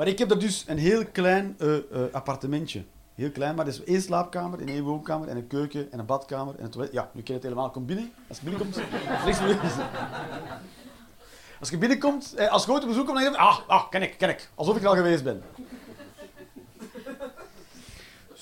maar 0.00 0.06
ik 0.08 0.18
heb 0.18 0.28
daar 0.28 0.38
dus 0.38 0.64
een 0.66 0.78
heel 0.78 1.06
klein 1.12 1.54
eh, 1.58 1.76
eh, 1.76 1.82
appartementje. 2.12 2.84
Heel 3.14 3.30
klein, 3.30 3.54
maar 3.54 3.64
dat 3.64 3.74
is 3.74 3.84
één 3.84 4.02
slaapkamer, 4.02 4.60
en 4.60 4.68
één 4.68 4.82
woonkamer, 4.82 5.28
en 5.28 5.36
een 5.36 5.46
keuken, 5.46 5.92
en 5.92 5.98
een 5.98 6.06
badkamer, 6.06 6.54
en 6.58 6.70
een. 6.76 6.88
Ja, 6.92 7.10
nu 7.12 7.22
ken 7.22 7.24
je 7.24 7.32
het 7.32 7.42
helemaal. 7.42 7.70
Kom 7.70 7.86
binnen. 7.86 8.12
Als 8.28 8.38
je 8.38 8.44
binnenkomt. 8.44 8.76
Als 11.60 11.70
je 11.70 11.78
binnenkomt, 11.78 12.34
eh, 12.34 12.48
als 12.48 12.64
je 12.64 12.72
ooit 12.72 12.82
op 12.82 12.88
bezoek 12.88 13.06
komt, 13.06 13.18
dan 13.18 13.32
denk 13.32 13.36
je, 13.36 13.48
ah, 13.48 13.58
ah, 13.66 13.90
ken 13.90 14.02
ik, 14.02 14.14
ken 14.18 14.28
ik. 14.28 14.48
Alsof 14.54 14.76
ik 14.76 14.82
er 14.82 14.88
al 14.88 14.94
geweest 14.94 15.24
ben. 15.24 15.42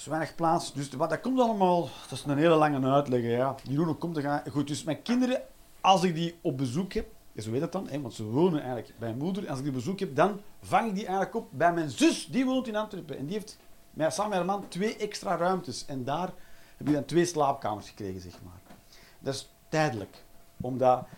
Weinig 0.09 0.35
plaats, 0.35 0.73
dus 0.73 0.91
wat, 0.91 1.11
dat 1.11 1.21
komt 1.21 1.41
allemaal, 1.41 1.89
dat 2.09 2.19
is 2.19 2.25
een 2.25 2.39
hele 2.39 2.55
lange 2.55 2.91
uitleg, 2.91 3.23
ja. 3.23 3.55
Jeroen, 3.63 3.87
hoe 3.87 3.95
komt 3.95 4.19
gaan? 4.19 4.43
Goed, 4.51 4.67
dus 4.67 4.85
mijn 4.85 5.03
kinderen, 5.03 5.41
als 5.81 6.03
ik 6.03 6.15
die 6.15 6.39
op 6.41 6.57
bezoek 6.57 6.93
heb, 6.93 7.07
en 7.35 7.43
zo 7.43 7.51
weet 7.51 7.61
dat 7.61 7.73
dan, 7.73 7.89
hè, 7.89 8.01
want 8.01 8.15
ze 8.15 8.25
wonen 8.25 8.61
eigenlijk 8.61 8.95
bij 8.99 9.09
mijn 9.09 9.23
moeder, 9.23 9.43
en 9.43 9.49
als 9.49 9.59
ik 9.59 9.65
die 9.65 9.73
op 9.73 9.79
bezoek 9.79 10.01
heb, 10.01 10.17
dan 10.17 10.41
vang 10.63 10.89
ik 10.89 10.95
die 10.95 11.07
eigenlijk 11.07 11.37
op 11.37 11.49
bij 11.51 11.73
mijn 11.73 11.91
zus, 11.91 12.27
die 12.27 12.45
woont 12.45 12.67
in 12.67 12.77
Antwerpen. 12.77 13.19
En 13.19 13.27
die 13.27 13.35
heeft 13.35 13.59
met, 13.91 14.15
samen 14.15 14.31
met 14.31 14.39
haar 14.39 14.47
man 14.47 14.69
twee 14.69 14.97
extra 14.97 15.37
ruimtes. 15.37 15.85
En 15.87 16.05
daar 16.05 16.33
heb 16.77 16.87
je 16.87 16.93
dan 16.93 17.05
twee 17.05 17.25
slaapkamers 17.25 17.89
gekregen, 17.89 18.21
zeg 18.21 18.33
maar. 18.45 18.61
Dat 19.19 19.35
is 19.35 19.51
tijdelijk, 19.69 20.25
omdat... 20.61 21.07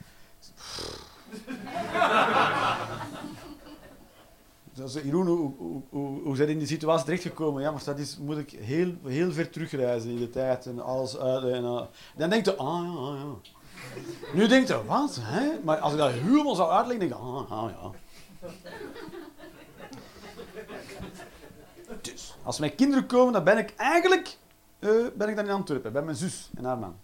Jeroen, 4.86 5.26
hoe, 5.26 5.52
hoe, 5.90 6.22
hoe, 6.22 6.46
in 6.46 6.58
die 6.58 6.66
situatie 6.66 7.04
terechtgekomen? 7.04 7.62
Ja, 7.62 7.70
maar 7.70 7.84
dat 7.84 7.98
is, 7.98 8.18
moet 8.18 8.38
ik 8.38 8.50
heel, 8.50 8.94
heel 9.04 9.32
ver 9.32 9.50
terugreizen 9.50 10.10
in 10.10 10.16
de 10.16 10.30
tijd 10.30 10.66
en 10.66 10.80
alles. 10.80 11.18
En, 11.18 11.64
eh, 11.64 11.82
dan 12.16 12.30
denkt 12.30 12.46
je, 12.46 12.56
ah 12.56 12.84
ja, 12.84 13.00
ah, 13.00 13.14
ja. 13.18 13.50
Nu 14.34 14.46
denkt 14.46 14.68
je, 14.68 14.84
wat? 14.84 15.18
Hè? 15.20 15.50
Maar 15.64 15.78
als 15.78 15.92
ik 15.92 15.98
dat 15.98 16.10
helemaal 16.10 16.54
zou 16.54 16.70
uitleggen, 16.70 17.08
denk 17.08 17.20
ik, 17.20 17.26
ah, 17.26 17.50
ah 17.50 17.70
ja. 17.70 17.90
Dus, 22.00 22.34
als 22.42 22.58
mijn 22.58 22.74
kinderen 22.74 23.06
komen, 23.06 23.32
dan 23.32 23.44
ben 23.44 23.58
ik 23.58 23.74
eigenlijk 23.76 24.38
eh, 24.80 25.06
ben 25.14 25.28
ik 25.28 25.36
dan 25.36 25.44
in 25.44 25.50
Antwerpen, 25.50 25.92
bij 25.92 26.02
mijn 26.02 26.16
zus 26.16 26.50
en 26.56 26.64
haar 26.64 26.78
man. 26.78 26.98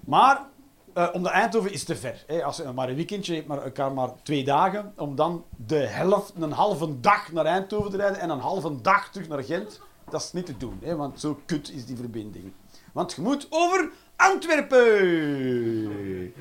Maar 0.00 0.46
eh, 0.94 1.08
om 1.12 1.22
de 1.22 1.28
Eindhoven 1.28 1.72
is 1.72 1.84
te 1.84 1.96
ver. 1.96 2.24
Hè. 2.26 2.44
Als 2.44 2.56
je 2.56 2.72
maar 2.74 2.88
een 2.88 2.94
weekendje 2.94 3.34
hebt, 3.34 3.46
maar 3.46 3.62
elkaar 3.62 3.92
maar 3.92 4.10
twee 4.22 4.44
dagen, 4.44 4.92
om 4.96 5.16
dan 5.16 5.44
de 5.66 5.76
helft, 5.76 6.32
een 6.40 6.52
halve 6.52 7.00
dag 7.00 7.32
naar 7.32 7.44
Eindhoven 7.44 7.90
te 7.90 7.96
rijden 7.96 8.20
en 8.20 8.30
een 8.30 8.40
halve 8.40 8.80
dag 8.80 9.10
terug 9.10 9.28
naar 9.28 9.44
Gent, 9.44 9.80
dat 10.10 10.22
is 10.22 10.32
niet 10.32 10.46
te 10.46 10.56
doen. 10.56 10.78
Hè, 10.82 10.96
want 10.96 11.20
zo 11.20 11.40
kut 11.46 11.70
is 11.70 11.86
die 11.86 11.96
verbinding. 11.96 12.52
Want 12.92 13.12
je 13.12 13.22
moet 13.22 13.46
over 13.50 13.90
Antwerpen, 14.16 16.32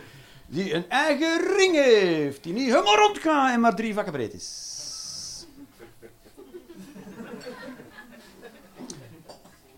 die 0.47 0.73
een 0.73 0.89
eigen 0.89 1.55
ring 1.57 1.75
heeft, 1.75 2.43
die 2.43 2.53
niet 2.53 2.69
helemaal 2.69 2.95
rondgaat 2.95 3.53
en 3.53 3.59
maar 3.59 3.75
drie 3.75 3.93
vakken 3.93 4.13
breed 4.13 4.33
is. 4.33 4.70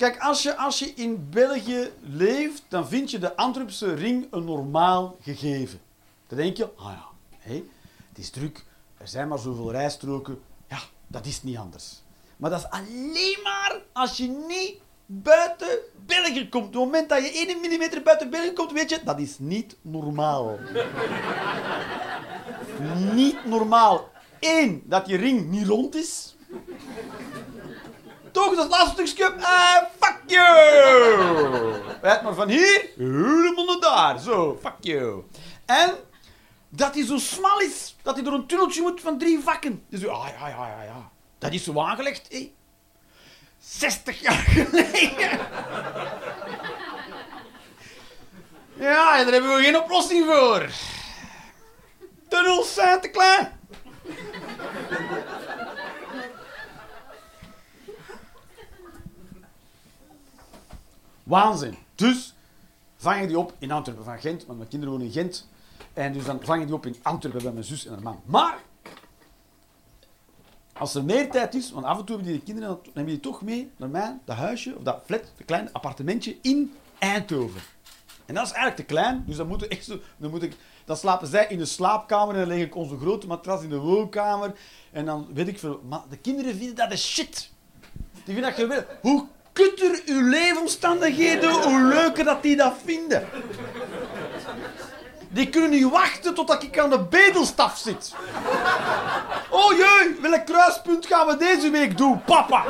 Kijk, 0.04 0.20
als 0.20 0.44
je, 0.44 0.58
als 0.58 0.80
je 0.80 0.94
in 0.94 1.28
België 1.30 1.92
leeft, 2.02 2.64
dan 2.68 2.88
vind 2.88 3.12
je 3.12 3.20
de 3.20 3.36
Antwerpse 3.36 3.94
ring 3.94 4.28
een 4.32 4.46
normaal 4.46 5.18
gegeven. 5.22 5.80
Dan 6.28 6.38
denk 6.38 6.58
je, 6.58 6.70
ah 6.76 6.92
ja, 6.92 7.06
hé, 7.38 7.64
het 8.10 8.18
is 8.18 8.30
druk, 8.30 8.66
er 8.98 9.08
zijn 9.08 9.28
maar 9.28 9.40
zoveel 9.40 9.72
rijstroken. 9.72 10.42
Ja, 10.68 10.78
dat 11.08 11.26
is 11.26 11.44
niet 11.44 11.58
anders. 11.58 12.02
Maar 12.38 12.50
dat 12.50 12.60
is 12.60 12.70
alleen 12.70 13.38
maar 13.44 13.82
als 13.94 14.18
je 14.18 14.28
niet 14.48 14.76
buiten 15.06 15.80
België 16.06 16.50
komt. 16.50 16.66
Op 16.66 16.74
het 16.74 16.82
moment 16.82 17.10
dat 17.10 17.24
je 17.24 17.32
1 17.32 17.58
mm 17.58 18.04
buiten 18.04 18.30
België 18.30 18.54
komt, 18.54 18.72
weet 18.72 18.90
je, 18.90 19.00
dat 19.06 19.20
is 19.20 19.40
niet 19.40 19.76
normaal. 19.82 20.60
niet 23.14 23.46
normaal. 23.46 24.10
Eén, 24.40 24.84
dat 24.86 25.08
je 25.08 25.18
ring 25.18 25.50
niet 25.50 25.68
rond 25.68 25.96
is. 25.96 26.36
Toch, 28.34 28.56
dat 28.56 28.70
laatste 28.70 29.06
stukje. 29.06 29.34
Uh, 29.38 29.76
fuck 30.00 30.20
you! 30.26 31.74
Weet 32.02 32.22
maar 32.22 32.34
van 32.34 32.50
hier, 32.50 32.90
helemaal 32.98 33.66
naar 33.66 33.80
daar. 33.80 34.20
Zo, 34.20 34.60
fuck 34.62 34.76
you. 34.80 35.24
En 35.66 35.96
dat 36.70 36.94
hij 36.94 37.06
zo 37.06 37.18
smal 37.18 37.60
is, 37.60 37.96
dat 38.02 38.16
hij 38.16 38.24
door 38.24 38.34
een 38.34 38.46
tunneltje 38.48 38.82
moet 38.82 39.02
van 39.02 39.18
drie 39.18 39.40
vakken. 39.40 39.84
Dus, 39.90 40.08
ah 40.08 40.28
ja, 40.40 40.48
ja, 40.48 40.68
ja, 40.68 40.84
ja. 40.84 41.10
Dat 41.38 41.54
is 41.54 41.64
zo 41.64 41.80
aangelegd, 41.80 42.28
hé. 42.30 42.54
60 43.60 44.22
jaar 44.22 44.34
geleden. 44.56 45.40
Ja, 48.74 49.18
en 49.18 49.24
daar 49.24 49.34
hebben 49.34 49.56
we 49.56 49.64
geen 49.64 49.78
oplossing 49.78 50.26
voor. 50.26 50.70
Tunnels 52.28 52.74
zijn 52.74 53.02
te 53.02 53.10
klein. 53.10 53.60
Waanzin. 61.24 61.78
Dus 61.96 62.34
vang 62.98 63.22
je 63.22 63.28
die 63.28 63.40
op 63.40 63.54
in 63.58 63.72
Antwerpen 63.72 64.04
van 64.06 64.20
Gent, 64.20 64.46
want 64.46 64.58
mijn 64.58 64.70
kinderen 64.70 64.94
wonen 64.94 65.08
in 65.08 65.14
Gent. 65.14 65.48
En 65.94 66.14
dus 66.14 66.26
dan 66.26 66.40
vang 66.42 66.66
die 66.66 66.74
op 66.74 66.86
in 66.86 66.96
Antwerpen 67.02 67.44
bij 67.44 67.52
mijn 67.52 67.66
zus 67.66 67.86
en 67.86 67.94
haar 67.94 68.02
man. 68.02 68.22
Maar, 68.26 68.58
als 70.74 70.96
er 70.96 71.04
meer 71.04 71.32
tijd 71.32 71.56
is, 71.56 71.72
want 71.72 71.86
af 71.86 72.00
en 72.00 72.06
toe 72.06 72.16
hebben 72.16 72.34
die 72.34 72.40
de 72.40 72.46
kinderen, 72.46 72.70
dan 72.70 72.92
nemen 72.94 73.12
die 73.12 73.20
toch 73.20 73.42
mee 73.42 73.72
naar 73.78 73.90
mij, 73.90 74.18
dat 74.26 74.36
huisje, 74.36 74.76
of 74.76 74.84
dat 74.84 75.02
flat, 75.06 75.22
dat 75.38 75.46
kleine 75.46 75.70
appartementje 75.74 76.38
in 76.42 76.74
Eindhoven. 77.00 77.62
En 78.26 78.34
dat 78.34 78.46
is 78.46 78.52
eigenlijk 78.52 78.88
te 78.88 78.94
klein, 78.94 79.24
dus 79.28 79.36
dan, 79.36 79.48
moeten 79.48 79.70
echt 79.70 79.86
zo, 79.86 80.00
dan, 80.18 80.30
moet 80.30 80.44
ik, 80.44 80.56
dan 80.86 80.98
slapen 80.98 81.28
zij 81.28 81.48
in 81.48 81.58
de 81.58 81.66
slaapkamer 81.66 82.34
en 82.34 82.40
dan 82.40 82.50
leg 82.50 82.66
ik 82.66 82.76
onze 82.76 82.98
grote 82.98 83.28
matras 83.28 83.64
in 83.64 83.70
de 83.70 83.78
woonkamer. 83.78 84.54
En 84.92 85.06
dan 85.06 85.28
weet 85.34 85.48
ik 85.48 85.60
veel, 85.60 85.82
maar 85.88 86.02
de 86.10 86.18
kinderen 86.18 86.56
vinden 86.56 86.76
dat 86.76 86.90
de 86.90 86.98
shit. 86.98 87.52
Die 88.14 88.34
vinden 88.34 88.44
dat 88.44 88.54
geweldig. 88.54 88.88
Hoe 89.02 89.28
kutter 89.54 90.02
uw 90.06 90.30
leefomstandigheden, 90.30 91.52
hoe 91.52 91.82
leuker 91.82 92.24
dat 92.24 92.42
die 92.42 92.56
dat 92.56 92.74
vinden. 92.86 93.30
Die 95.30 95.50
kunnen 95.50 95.70
niet 95.70 95.90
wachten 95.90 96.34
totdat 96.34 96.64
ik 96.64 96.80
aan 96.80 96.90
de 96.90 97.00
bedelstaf 97.00 97.78
zit. 97.78 98.14
Oh 99.50 99.72
jee, 99.72 100.18
welk 100.22 100.46
kruispunt 100.46 101.06
gaan 101.06 101.28
we 101.28 101.38
deze 101.38 101.70
week 101.70 101.98
doen, 101.98 102.24
papa? 102.24 102.64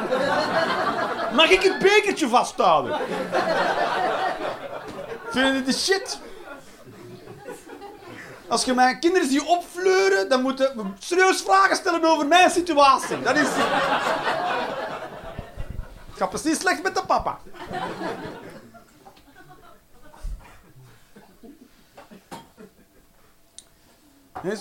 Mag 1.34 1.50
ik 1.50 1.62
het 1.62 1.80
bekertje 1.80 2.28
vasthouden? 2.28 3.00
Vinden 5.30 5.54
die 5.54 5.64
de 5.64 5.74
shit? 5.74 6.20
Als 8.48 8.64
je 8.64 8.74
mijn 8.74 9.00
kinderen 9.00 9.30
ziet 9.30 9.42
opfleuren, 9.42 10.30
dan 10.30 10.42
moeten 10.42 10.72
we 10.76 10.84
serieus 11.00 11.42
vragen 11.42 11.76
stellen 11.76 12.04
over 12.04 12.28
mijn 12.28 12.50
situatie. 12.50 13.22
Dat 13.22 13.36
is... 13.36 13.48
Het 16.14 16.22
gaat 16.22 16.30
precies 16.30 16.60
slecht 16.60 16.84
met 16.84 16.96
de 16.96 17.04
papa. 17.08 17.40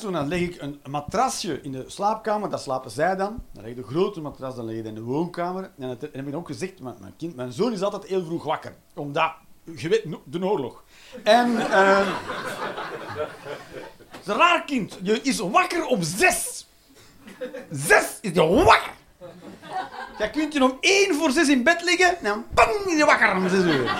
Zo, 0.01 0.11
dan 0.11 0.29
leg 0.29 0.41
ik 0.41 0.61
een 0.61 0.81
matrasje 0.91 1.61
in 1.63 1.73
de 1.73 1.85
slaapkamer, 1.87 2.51
dat 2.51 2.63
slapen 2.63 2.91
zij 2.91 3.17
dan. 3.17 3.43
Dan 3.53 3.63
leg 3.63 3.71
ik 3.71 3.77
de 3.77 3.83
grote 3.83 4.21
matras, 4.21 4.57
dan 4.57 4.65
leg 4.65 4.77
ik 4.77 4.85
in 4.85 4.95
de 4.95 5.03
woonkamer. 5.03 5.71
En 5.79 5.89
dat 5.89 6.01
heb 6.01 6.27
ik 6.27 6.35
ook 6.35 6.47
gezegd, 6.47 6.81
mijn, 6.81 7.15
kind, 7.17 7.37
mijn 7.37 7.53
zoon 7.53 7.73
is 7.73 7.83
altijd 7.83 8.05
heel 8.05 8.25
vroeg 8.25 8.45
wakker. 8.45 8.75
Omdat, 8.95 9.33
je 9.77 9.89
weet, 9.89 10.07
de 10.25 10.45
oorlog. 10.45 10.85
En, 11.25 11.51
uh, 11.51 11.99
het 14.09 14.21
is 14.21 14.27
een 14.27 14.37
raar 14.37 14.65
kind. 14.65 14.99
Je 15.03 15.21
is 15.23 15.39
wakker 15.39 15.87
om 15.87 16.03
zes. 16.03 16.67
Zes 17.71 18.19
is 18.21 18.33
je 18.35 18.65
wakker. 18.65 18.93
Jij 20.19 20.31
kunt 20.31 20.53
je 20.53 20.65
om 20.65 20.77
één 20.81 21.15
voor 21.15 21.31
zes 21.31 21.49
in 21.49 21.63
bed 21.63 21.83
liggen 21.83 22.19
en 22.19 22.25
dan 22.25 22.45
bang, 22.55 22.85
is 22.87 22.97
je 22.97 23.05
wakker 23.05 23.37
om 23.37 23.49
zes 23.49 23.65
uur. 23.65 23.91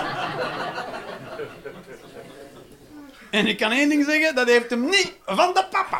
En 3.31 3.47
ik 3.47 3.57
kan 3.57 3.71
één 3.71 3.89
ding 3.89 4.05
zeggen, 4.05 4.35
dat 4.35 4.47
heeft 4.47 4.69
hem 4.69 4.85
niet 4.85 5.13
van 5.25 5.53
de 5.53 5.65
papa. 5.69 5.99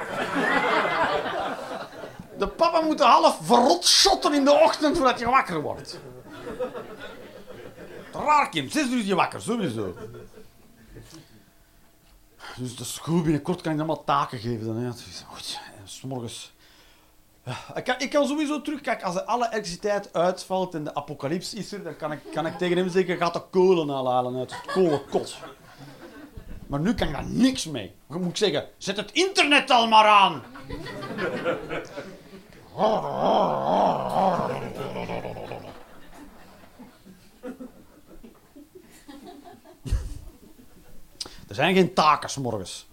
De 2.38 2.48
papa 2.48 2.82
moet 2.82 3.00
half 3.00 3.40
verrot 3.42 3.88
shotten 3.88 4.34
in 4.34 4.46
de 4.46 4.52
ochtend 4.52 4.98
voordat 4.98 5.20
je 5.20 5.26
wakker 5.26 5.62
wordt. 5.62 6.00
Raar 8.12 8.50
kind, 8.50 8.72
zes 8.72 8.90
uur 8.90 9.00
is 9.00 9.06
je 9.06 9.16
wakker, 9.16 9.42
sowieso. 9.42 9.96
Dus 12.56 12.76
dat 12.76 12.88
is 12.88 12.98
goed, 12.98 13.24
binnenkort 13.24 13.62
kan 13.62 13.72
ik 13.72 13.78
allemaal 13.78 14.04
taken 14.04 14.40
geven. 14.40 14.66
Dan. 14.66 14.96
Goed, 15.28 15.60
en 15.78 15.90
's 16.30 16.53
ik, 17.76 17.84
kan, 17.84 17.96
ik 17.98 18.10
kan 18.10 18.28
sowieso 18.28 18.62
terugkijken. 18.62 19.06
Als 19.06 19.16
er 19.16 19.22
alle 19.22 19.48
elektriciteit 19.48 20.14
uitvalt 20.14 20.74
en 20.74 20.84
de 20.84 20.96
apocalyps 20.96 21.54
is 21.54 21.72
er, 21.72 21.84
dan 21.84 21.96
kan 21.96 22.12
ik, 22.12 22.20
kan 22.34 22.46
ik 22.46 22.58
tegen 22.58 22.78
hem 22.78 22.90
zeggen: 22.90 23.18
gaat 23.18 23.34
de 23.34 23.42
kolen 23.50 23.90
halen 23.90 24.38
uit 24.38 24.52
het 24.52 24.72
kolenkot. 24.72 25.38
Maar 26.68 26.80
nu 26.80 26.94
kan 26.94 27.08
ik 27.08 27.14
daar 27.14 27.26
niks 27.26 27.66
mee. 27.66 27.96
Dan 28.08 28.22
moet 28.22 28.30
ik 28.30 28.38
zeggen: 28.38 28.70
zet 28.78 28.98
het 28.98 29.12
internet 29.12 29.70
al 29.70 29.88
maar 29.88 30.06
aan. 30.06 30.44
Er 41.48 41.56
zijn 41.56 41.76
geen 41.76 41.94
taken 41.94 42.42
morgens. 42.42 42.88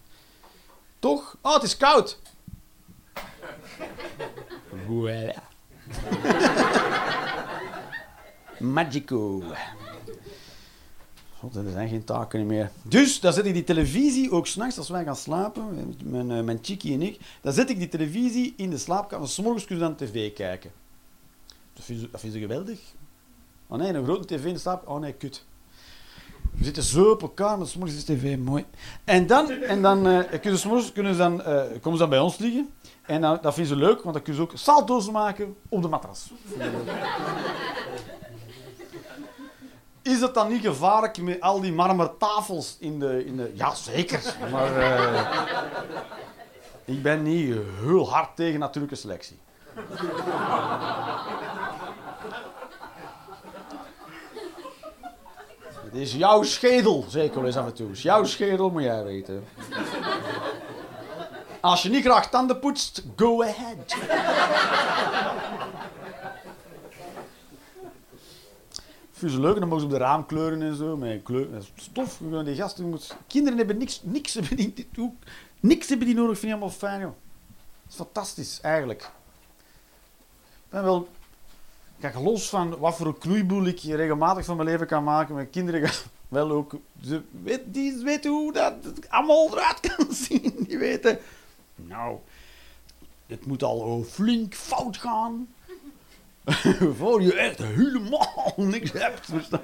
Toch? 0.99 1.37
Oh, 1.43 1.55
het 1.55 1.63
is 1.63 1.77
koud. 1.77 2.19
Voilà. 4.91 5.43
Magico. 8.59 9.43
God, 11.39 11.57
er 11.57 11.71
zijn 11.71 11.89
geen 11.89 12.05
taken 12.05 12.47
meer. 12.47 12.71
Dus, 12.83 13.21
dan 13.21 13.33
zet 13.33 13.47
ik 13.47 13.55
die 13.55 13.65
televisie, 13.65 14.31
ook 14.31 14.47
s'nachts 14.47 14.79
als 14.79 14.89
wij 14.89 15.05
gaan 15.05 15.17
slapen, 15.17 15.95
mijn, 16.05 16.31
uh, 16.31 16.43
mijn 16.43 16.59
chickie 16.63 16.95
en 16.95 17.03
ik, 17.03 17.21
dan 17.41 17.53
zet 17.53 17.71
ik 17.71 17.79
die 17.79 17.89
televisie 17.89 18.55
in 18.57 18.71
de 18.71 18.79
slaapkamer. 18.79 19.29
S'morgens 19.29 19.65
kunnen 19.65 19.89
we 19.89 19.95
dan 19.95 20.09
tv 20.09 20.33
kijken. 20.33 20.71
Dat 21.73 21.85
vinden 21.85 22.31
ze 22.33 22.39
geweldig. 22.39 22.81
Oh 23.67 23.79
nee, 23.79 23.93
een 23.93 24.05
grote 24.05 24.35
tv 24.35 24.45
in 24.45 24.53
de 24.53 24.59
slaap. 24.59 24.89
Oh 24.89 25.01
nee, 25.01 25.13
kut. 25.13 25.45
We 26.59 26.65
zitten 26.65 26.83
zo 26.83 27.11
op 27.11 27.23
elkaar, 27.23 27.59
maar 27.59 27.67
s'morgens 27.67 27.97
is 27.97 28.05
tv 28.05 28.39
mooi. 28.39 28.65
En 29.05 29.27
dan, 29.27 29.51
en 29.51 29.83
dan 29.83 30.25
kunnen, 30.41 30.59
ze, 30.59 30.91
kunnen 30.93 31.13
ze 31.13 31.19
dan, 31.19 31.41
uh, 31.41 31.45
komen 31.47 31.93
ze 31.93 31.99
dan 31.99 32.09
bij 32.09 32.19
ons 32.19 32.39
liggen. 32.39 32.71
En 33.03 33.21
dan, 33.21 33.39
dat 33.43 33.55
vinden 33.55 33.77
ze 33.77 33.85
leuk, 33.85 34.03
want 34.03 34.15
dan 34.15 34.23
kunnen 34.23 34.43
ze 34.43 34.49
ook 34.49 34.59
salto's 34.59 35.11
maken 35.11 35.57
op 35.69 35.83
de 35.83 35.89
matras. 35.89 36.31
Is 40.03 40.21
het 40.21 40.35
dan 40.35 40.49
niet 40.49 40.63
gevaarlijk 40.63 41.23
met 41.23 41.41
al 41.41 41.61
die 41.61 41.73
marmertafels 41.73 42.77
in 42.81 42.99
de... 42.99 43.25
In 43.27 43.37
de... 43.37 43.53
Ja, 43.55 43.75
zeker. 43.75 44.37
Maar 44.51 44.77
uh, 44.77 45.31
ik 46.85 47.03
ben 47.03 47.23
niet 47.23 47.57
heel 47.81 48.11
hard 48.11 48.37
tegen 48.37 48.61
natuurlijke 48.61 48.97
selectie. 48.97 49.39
Het 55.91 56.01
is 56.01 56.15
jouw 56.15 56.43
schedel, 56.43 57.05
zeker 57.09 57.37
wel 57.37 57.47
eens 57.47 57.57
af 57.57 57.67
en 57.67 57.75
toe. 57.75 57.91
Is 57.91 58.03
jouw 58.03 58.25
schedel, 58.25 58.71
moet 58.71 58.83
jij 58.83 59.05
weten. 59.05 59.45
Als 61.61 61.83
je 61.83 61.89
niet 61.89 62.05
graag 62.05 62.31
tanden 62.31 62.59
poetst, 62.59 63.05
go 63.17 63.43
ahead. 63.43 63.97
vind 69.13 69.33
ze 69.33 69.41
leuk. 69.41 69.59
dan 69.59 69.69
mogen 69.69 69.81
ze 69.81 69.87
op 69.87 69.93
de 69.93 69.99
raam 69.99 70.27
kleuren 70.27 70.63
en 70.63 70.75
zo. 70.75 70.97
Met 70.97 71.23
kleur, 71.23 71.49
met 71.49 71.71
stof. 71.75 72.21
Die 72.45 72.55
gasten. 72.55 72.99
Kinderen 73.27 73.59
hebben 73.59 73.79
niks, 73.79 74.01
niks, 74.03 74.35
hebben 74.35 74.57
die, 74.57 74.89
niks 75.61 75.89
hebben 75.89 76.07
die 76.07 76.17
nodig. 76.17 76.39
vind 76.39 76.53
ik 76.53 76.59
helemaal 76.59 76.79
fijn, 76.79 77.01
joh. 77.01 77.11
Dat 77.83 77.91
is 77.91 77.97
fantastisch, 77.97 78.61
eigenlijk. 78.61 79.03
Ik 79.03 80.71
ben 80.71 80.83
wel... 80.83 81.09
Kijk, 82.01 82.15
los 82.15 82.49
van 82.49 82.79
wat 82.79 82.97
voor 82.97 83.07
een 83.07 83.19
knoeiboel 83.19 83.67
ik 83.67 83.81
regelmatig 83.81 84.45
van 84.45 84.57
mijn 84.57 84.69
leven 84.69 84.87
kan 84.87 85.05
maken, 85.05 85.35
mijn 85.35 85.51
kinderen 85.51 85.89
gaan 85.89 86.11
wel 86.29 86.51
ook... 86.51 86.75
Ze 87.03 87.23
weet, 87.43 87.61
die 87.67 88.03
weten 88.03 88.31
hoe 88.31 88.53
dat 88.53 88.75
allemaal 89.09 89.49
eruit 89.53 89.81
kan 89.97 90.07
zien. 90.11 90.55
Die 90.69 90.79
weten... 90.79 91.19
Nou, 91.75 92.19
het 93.27 93.47
moet 93.47 93.63
al 93.63 94.05
flink 94.11 94.55
fout 94.55 94.97
gaan. 94.97 95.49
Voor 96.99 97.23
je 97.23 97.35
echt 97.35 97.59
helemaal 97.59 98.53
niks 98.57 98.93
hebt. 98.93 99.27
Verstaan? 99.27 99.61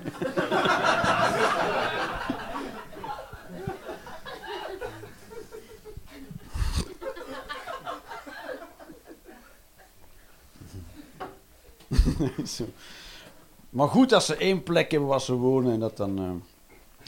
maar 13.76 13.88
goed 13.88 14.08
dat 14.08 14.24
ze 14.24 14.36
één 14.36 14.62
plek 14.62 14.90
hebben 14.90 15.08
waar 15.08 15.20
ze 15.20 15.34
wonen 15.34 15.72
en 15.72 15.80
dat 15.80 15.96
dan. 15.96 16.20
Uh, 16.22 16.30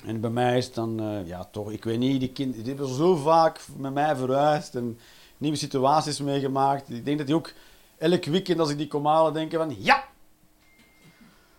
en 0.04 0.20
bij 0.20 0.30
mij 0.30 0.56
is 0.56 0.72
dan, 0.72 1.02
uh, 1.02 1.26
ja 1.26 1.48
toch, 1.50 1.70
ik 1.70 1.84
weet 1.84 1.98
niet, 1.98 2.20
die 2.20 2.32
kinderen 2.32 2.64
die 2.64 2.74
hebben 2.74 2.94
zo 2.94 3.16
vaak 3.16 3.60
met 3.76 3.92
mij 3.92 4.16
verhuisd 4.16 4.74
en 4.74 4.98
nieuwe 5.38 5.56
situaties 5.56 6.20
meegemaakt. 6.20 6.90
Ik 6.90 7.04
denk 7.04 7.18
dat 7.18 7.26
die 7.26 7.36
ook 7.36 7.52
elk 7.98 8.24
weekend 8.24 8.60
als 8.60 8.70
ik 8.70 8.78
die 8.78 8.88
kom 8.88 9.06
halen, 9.06 9.32
denken 9.32 9.58
van 9.58 9.76
ja, 9.78 10.04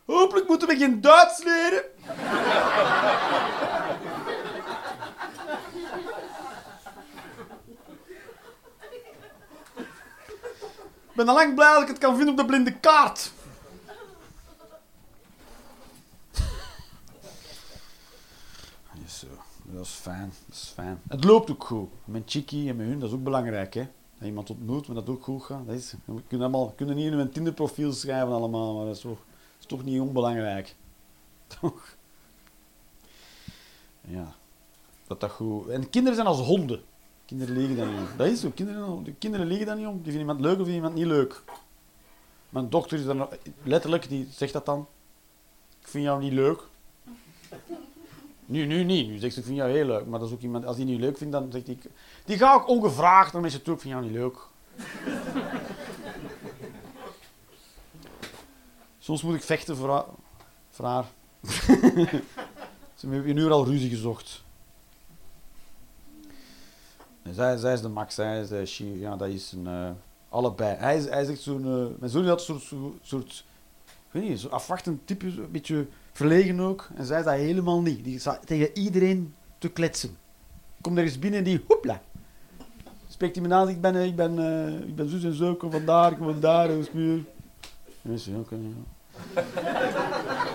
hopelijk 0.06 0.48
moeten 0.48 0.68
we 0.68 0.78
geen 0.78 1.02
Duits 1.02 1.44
leren. 1.44 1.84
Ben 11.26 11.28
al 11.28 11.36
lang 11.36 11.56
blij 11.56 11.74
dat 11.74 11.82
ik 11.82 11.88
het 11.88 11.98
kan 11.98 12.16
vinden 12.16 12.34
op 12.34 12.40
de 12.40 12.46
blinde 12.46 12.80
kaart. 12.80 13.32
Zo, 19.08 19.28
dat 19.64 19.86
is 19.86 19.92
fijn, 19.92 20.34
dat 20.46 20.56
is 20.56 20.72
fijn. 20.76 21.02
Het 21.08 21.24
loopt 21.24 21.52
ook 21.52 21.64
goed. 21.64 21.90
Mijn 22.06 22.24
chickie 22.26 22.70
en 22.70 22.76
mijn 22.76 22.90
hun, 22.90 23.00
dat 23.00 23.10
is 23.10 23.16
ook 23.16 23.24
belangrijk, 23.24 23.74
hè 23.74 23.88
dat 24.20 24.28
iemand 24.28 24.50
ontmoet, 24.50 24.88
maar 24.88 24.96
dat 24.96 25.10
ook 25.10 25.24
goed 25.24 25.44
gaat. 25.44 25.66
Dat 25.66 25.76
is, 25.76 25.94
we 26.06 26.22
kunnen, 26.28 26.48
allemaal, 26.48 26.74
kunnen 26.76 26.96
niet 26.96 27.12
in 27.12 27.20
een 27.20 27.32
Tinder-profiel 27.32 27.94
schrijven 27.94 28.34
allemaal, 28.34 28.76
maar 28.76 28.86
dat 28.86 28.96
is 28.96 29.02
toch, 29.02 29.20
is 29.60 29.66
toch 29.66 29.84
niet 29.84 30.02
onbelangrijk. 30.02 30.76
Toch? 31.60 31.96
Ja. 34.02 34.36
Dat 35.08 35.20
dat 35.20 35.32
goed... 35.32 35.68
En 35.68 35.90
kinderen 35.90 36.16
zijn 36.16 36.28
als 36.28 36.40
honden. 36.40 36.84
Kinderen 37.30 37.58
liegen 37.58 37.76
daar 37.76 37.88
niet 37.88 38.00
om. 38.00 38.08
Dat 38.18 38.28
is 38.28 38.40
zo. 38.40 38.52
Kinderen, 38.56 39.16
kinderen 39.20 39.48
liegen 39.48 39.66
daar 39.66 39.76
niet 39.76 39.88
om. 39.88 39.94
Die 39.94 40.04
vinden 40.04 40.22
iemand 40.22 40.40
leuk 40.40 40.52
of 40.52 40.58
vinden 40.58 40.76
iemand 40.76 40.96
niet 40.96 41.06
leuk. 41.06 41.44
Mijn 42.50 42.70
dochter 42.70 43.00
is 43.00 43.06
dan 43.06 43.28
letterlijk, 43.64 44.10
die 44.10 44.28
zegt 44.32 44.54
dat 44.54 44.66
dan. 44.66 44.88
Ik 45.82 45.88
vind 45.88 46.04
jou 46.04 46.22
niet 46.22 46.32
leuk. 46.32 46.64
Nu, 48.46 48.66
nu 48.66 48.84
niet. 48.84 49.08
Nu 49.08 49.18
zegt 49.18 49.34
ze, 49.34 49.40
ik 49.40 49.46
vind 49.46 49.58
jou 49.58 49.72
heel 49.72 49.86
leuk. 49.86 50.06
Maar 50.06 50.20
dat 50.20 50.28
is 50.28 50.34
ook 50.34 50.42
iemand, 50.42 50.66
als 50.66 50.76
die 50.76 50.86
niet 50.86 51.00
leuk 51.00 51.18
vindt, 51.18 51.34
dan 51.34 51.52
zegt 51.52 51.68
hij... 51.68 51.78
Die 52.26 52.38
ga 52.38 52.56
ik 52.56 52.68
ongevraagd 52.68 53.34
naar 53.34 53.42
mensen 53.42 53.62
toe, 53.62 53.74
ik 53.74 53.80
vind 53.82 53.94
jou 53.94 54.06
niet 54.06 54.16
leuk. 54.16 54.38
Soms 59.00 59.22
moet 59.22 59.36
ik 59.36 59.44
vechten 59.44 59.76
voor 59.76 59.90
haar. 59.90 60.06
Voor. 60.70 61.06
Ze 62.96 63.08
hebben 63.08 63.30
een 63.30 63.38
uur 63.38 63.52
al 63.52 63.66
ruzie 63.66 63.90
gezocht. 63.90 64.44
Zij, 67.34 67.58
zij 67.58 67.74
is 67.74 67.82
de 67.82 67.90
max, 67.90 68.16
zij 68.16 68.42
is, 68.42 68.80
uh, 68.80 69.00
ja, 69.00 69.16
dat 69.16 69.28
is 69.28 69.52
een... 69.52 69.66
Uh, 69.66 69.90
allebei. 70.30 70.76
Hij 70.78 70.98
is, 70.98 71.10
hij 71.10 71.22
is 71.22 71.30
echt 71.30 71.42
zo'n... 71.42 71.66
Uh, 71.66 71.86
mijn 72.00 72.12
zoon 72.12 72.28
had 72.28 72.48
een 72.48 72.60
soort, 72.60 72.96
soort... 73.02 73.46
Ik 73.86 74.20
weet 74.20 74.30
niet, 74.30 74.40
zo 74.40 74.48
afwachtend 74.48 75.08
type, 75.08 75.26
een 75.26 75.52
beetje 75.52 75.88
verlegen 76.12 76.60
ook. 76.60 76.90
En 76.96 77.06
zij 77.06 77.20
is 77.20 77.26
dat 77.26 77.34
helemaal 77.34 77.82
niet. 77.82 78.04
Die 78.04 78.20
staat 78.20 78.48
tegen 78.48 78.78
iedereen 78.78 79.34
te 79.58 79.70
kletsen. 79.70 80.18
Komt 80.82 80.98
er 80.98 81.04
eens 81.04 81.20
binnen 81.20 81.40
en 81.40 81.46
die, 81.46 81.64
hoepla. 81.68 82.02
Spreekt 83.08 83.36
hij 83.36 83.48
me 83.48 83.54
aan, 83.54 83.70
ik 83.70 83.82
ben, 83.82 83.96
ik 83.96 84.16
ben, 84.16 84.40
uh, 84.40 84.88
ik 84.88 84.96
ben 84.96 85.10
zus 85.10 85.24
en 85.24 85.34
zo, 85.34 85.56
kom 85.56 85.72
vandaar, 85.72 86.16
kom 86.16 86.26
vandaar, 86.26 86.70
en 86.70 86.84
spuur. 86.84 87.24
Mensen, 88.02 88.40
oké, 88.40 88.54
okay, 88.54 88.66
ja. 89.36 90.48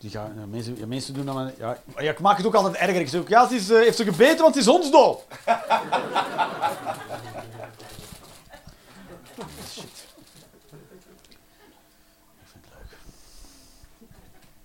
Die 0.00 0.10
gaan, 0.10 0.32
ja, 0.36 0.46
mensen, 0.46 0.78
ja, 0.78 0.86
mensen 0.86 1.14
doen 1.14 1.26
dan... 1.26 1.50
Ja, 1.58 1.78
ja, 1.96 2.10
ik 2.10 2.20
maak 2.20 2.36
het 2.36 2.46
ook 2.46 2.54
altijd 2.54 2.74
erger. 2.74 3.00
Ik 3.00 3.08
zeg 3.08 3.20
ook, 3.20 3.28
ja, 3.28 3.48
ze 3.48 3.54
is, 3.54 3.70
uh, 3.70 3.78
heeft 3.78 3.96
ze 3.96 4.04
gebeten, 4.04 4.42
want 4.42 4.54
ze 4.54 4.60
is 4.60 4.66
hondsdol. 4.66 5.24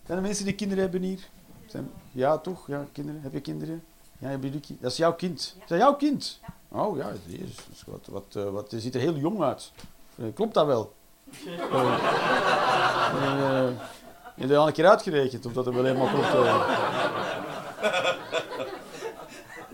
Zijn 0.06 0.18
er 0.18 0.24
mensen 0.24 0.46
die 0.46 0.56
kinderen 0.56 0.84
hebben 0.84 1.02
hier? 1.02 1.28
Zijn, 1.66 1.92
ja, 2.12 2.38
toch? 2.38 2.68
Ja, 2.68 2.86
kinderen. 2.92 3.22
Heb 3.22 3.34
je 3.34 3.42
kinderen? 3.42 3.84
Ja, 4.18 4.30
heb 4.30 4.44
je 4.44 4.50
die 4.50 4.78
Dat 4.80 4.92
is 4.92 4.98
jouw 4.98 5.14
kind. 5.14 5.40
Is 5.40 5.68
dat 5.68 5.80
jouw 5.80 5.96
kind? 5.96 6.40
Oh 6.68 6.98
ja, 6.98 7.12
jezus. 7.26 7.84
Wat, 7.86 8.08
wat, 8.10 8.34
uh, 8.38 8.50
wat, 8.50 8.72
je 8.72 8.80
ziet 8.80 8.96
er 8.96 9.02
heel 9.02 9.16
jong 9.16 9.42
uit. 9.42 9.72
Uh, 10.16 10.34
klopt 10.34 10.54
dat 10.54 10.66
wel? 10.66 10.94
uh, 14.38 14.42
je 14.42 14.48
hebt 14.48 14.60
al 14.60 14.68
een 14.68 14.74
keer 14.74 14.90
uitgerekend 14.90 15.46
of 15.46 15.54
dat 15.54 15.66
er 15.66 15.74
wel 15.74 15.84
helemaal 15.84 16.08
klopt. 16.08 16.28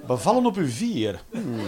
Bevallen 0.08 0.46
op 0.46 0.56
uw 0.56 0.68
vier. 0.68 1.22
Hmm. 1.32 1.60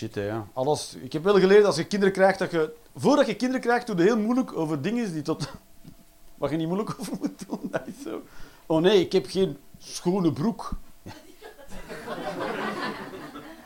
shit, 0.00 0.14
hè, 0.14 0.26
ja. 0.26 0.46
Alles, 0.52 0.96
ik 1.00 1.12
heb 1.12 1.24
wel 1.24 1.38
geleerd 1.38 1.64
als 1.64 1.76
je 1.76 1.84
kinderen 1.84 2.14
krijgt, 2.14 2.38
dat 2.38 2.50
je... 2.50 2.72
Voordat 2.96 3.26
je 3.26 3.34
kinderen 3.34 3.62
krijgt, 3.62 3.86
doe 3.86 3.96
je 3.96 4.02
heel 4.02 4.18
moeilijk 4.18 4.56
over 4.56 4.82
dingen 4.82 5.12
die 5.12 5.22
tot... 5.22 5.48
Waar 6.38 6.50
je 6.50 6.56
niet 6.56 6.66
moeilijk 6.66 6.96
over 7.00 7.12
moet 7.20 7.48
doen. 7.48 7.68
Dat 7.70 7.82
is 7.86 8.02
zo. 8.02 8.22
Oh 8.66 8.80
nee, 8.80 9.00
ik 9.00 9.12
heb 9.12 9.26
geen 9.26 9.56
schone 9.78 10.32
broek. 10.32 10.72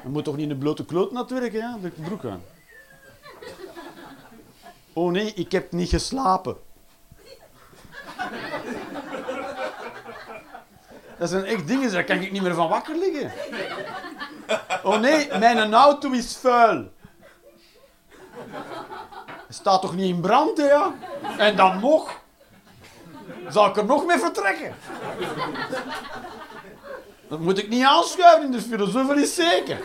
Je 0.05 0.11
moet 0.11 0.25
toch 0.25 0.37
niet 0.37 0.45
in 0.45 0.51
een 0.51 0.59
blote 0.59 0.85
kloot 0.85 1.13
natuurlijk, 1.13 1.53
hè? 1.53 1.81
De 1.81 1.89
broek 1.89 2.25
aan. 2.25 2.43
Oh 4.93 5.13
nee, 5.13 5.35
ik 5.35 5.53
heb 5.53 5.73
niet 5.73 5.89
geslapen. 5.89 6.57
Dat 11.19 11.31
zijn 11.31 11.45
echt 11.45 11.67
dingen, 11.67 11.93
daar 11.93 12.05
kan 12.05 12.17
ik 12.17 12.33
niet 12.33 12.43
meer 12.43 12.55
van 12.55 12.69
wakker 12.69 12.97
liggen. 12.97 13.33
Oh 14.83 14.99
nee, 14.99 15.39
mijn 15.39 15.75
auto 15.75 16.11
is 16.11 16.37
vuil. 16.37 16.93
Staat 19.49 19.81
toch 19.81 19.95
niet 19.95 20.15
in 20.15 20.21
brand, 20.21 20.59
hè? 20.59 20.65
Ja? 20.65 20.95
En 21.39 21.57
dan 21.57 21.81
nog? 21.81 22.21
Zal 23.49 23.67
ik 23.67 23.77
er 23.77 23.85
nog 23.85 24.07
mee 24.07 24.19
vertrekken? 24.19 24.75
Dat 27.29 27.41
moet 27.41 27.59
ik 27.59 27.69
niet 27.69 27.85
aanschuiven 27.85 28.45
in 28.45 28.51
de 28.51 28.61
is 29.17 29.35
zeker. 29.35 29.79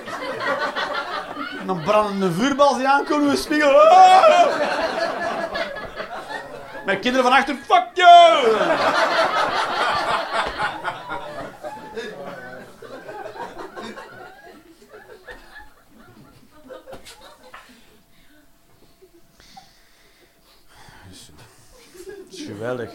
En 1.59 1.67
dan 1.67 1.83
brandende 1.83 2.31
vuurbal 2.31 2.77
die 2.77 2.87
aankomen 2.87 3.29
we 3.29 3.35
spiegel. 3.35 3.73
Oh! 3.73 4.45
Mijn 6.85 6.99
kinderen 6.99 7.29
van 7.29 7.37
achter, 7.37 7.55
fuck 7.55 7.87
you! 7.93 8.57
Geweldig. 22.29 22.89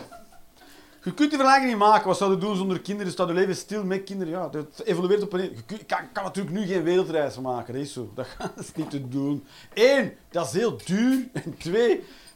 Je 1.05 1.15
kunt 1.15 1.31
die 1.31 1.39
vergelijking 1.39 1.71
niet 1.71 1.81
maken. 1.81 2.07
Wat 2.07 2.17
zou 2.17 2.31
je 2.31 2.39
doen 2.39 2.57
zonder 2.57 2.81
kinderen? 2.81 3.13
Staat 3.13 3.29
je 3.29 3.35
leven 3.35 3.57
stil 3.57 3.85
met 3.85 4.05
kinderen? 4.05 4.33
Ja, 4.33 4.49
dat 4.49 4.83
evolueert 4.85 5.23
op 5.23 5.33
een... 5.33 5.65
Kun- 5.67 5.77
je 5.77 5.85
kan, 6.13 6.25
natuurlijk 6.25 6.55
nu 6.57 6.67
geen 6.67 6.83
wereldreis 6.83 7.39
maken. 7.39 7.75
Dat 7.75 7.83
is 7.83 7.93
zo. 7.93 8.13
Dat 8.15 8.27
is 8.57 8.73
niet 8.75 8.91
te 8.91 9.09
doen. 9.09 9.45
Eén, 9.75 10.17
dat 10.31 10.47
is 10.47 10.53
heel 10.53 10.79
duur. 10.85 11.29
En 11.33 11.57
twee, 11.59 11.89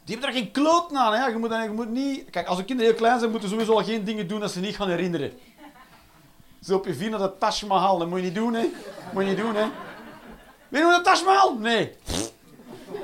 die 0.05 0.17
hebben 0.17 0.21
daar 0.21 0.33
geen 0.33 0.51
kloot 0.51 0.95
aan. 0.95 1.13
Hè. 1.13 1.27
Je, 1.27 1.37
moet, 1.37 1.51
je 1.51 1.71
moet 1.73 1.91
niet... 1.91 2.31
Kijk, 2.31 2.47
als 2.47 2.59
de 2.59 2.65
kinderen 2.65 2.91
heel 2.93 3.01
klein 3.01 3.19
zijn, 3.19 3.31
moeten 3.31 3.49
ze 3.49 3.55
sowieso 3.55 3.79
al 3.79 3.85
geen 3.85 4.05
dingen 4.05 4.29
doen 4.29 4.41
dat 4.41 4.51
ze 4.51 4.61
niet 4.61 4.77
gaan 4.77 4.89
herinneren. 4.89 5.33
Zo 6.63 6.77
op 6.77 6.87
je 6.87 6.95
vier 6.95 7.11
naar 7.11 7.19
de 7.19 7.33
Taj 7.39 7.69
Mahal. 7.69 7.99
Dat 7.99 8.09
moet 8.09 8.19
je 8.19 8.25
niet 8.25 8.35
doen, 8.35 8.55
hè. 8.55 8.71
moet 9.13 9.23
je 9.23 9.29
niet 9.29 9.39
doen, 9.39 9.55
hè. 9.55 9.67
Weet 10.69 10.81
je 10.81 10.87
hoe 10.87 10.97
de 10.97 11.03
Taj 11.03 11.25
Mahal? 11.25 11.55
Nee. 11.55 11.93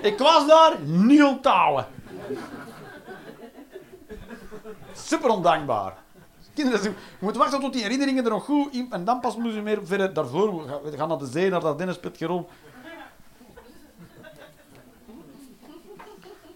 Ik 0.01 0.19
was 0.19 0.47
daar, 0.47 0.81
niet 0.81 1.23
onthouden. 1.23 1.87
Super 4.95 5.31
ondankbaar. 5.31 5.93
Kinderen, 6.55 6.83
je 6.83 6.93
moet 7.19 7.37
wachten 7.37 7.61
tot 7.61 7.73
die 7.73 7.83
herinneringen 7.83 8.25
er 8.25 8.31
nog 8.31 8.45
goed 8.45 8.73
in 8.75 8.87
en 8.91 9.05
dan 9.05 9.21
pas 9.21 9.35
moeten 9.35 9.53
ze 9.55 9.61
meer 9.61 9.79
verder 9.87 10.15
daarvoor. 10.15 10.65
We 10.83 10.97
gaan- 10.97 11.09
naar 11.09 11.19
de 11.19 11.27
zee, 11.27 11.51
naar 11.51 11.61
dat 11.61 11.79
Dennispitje 11.79 12.27
rond. 12.27 12.49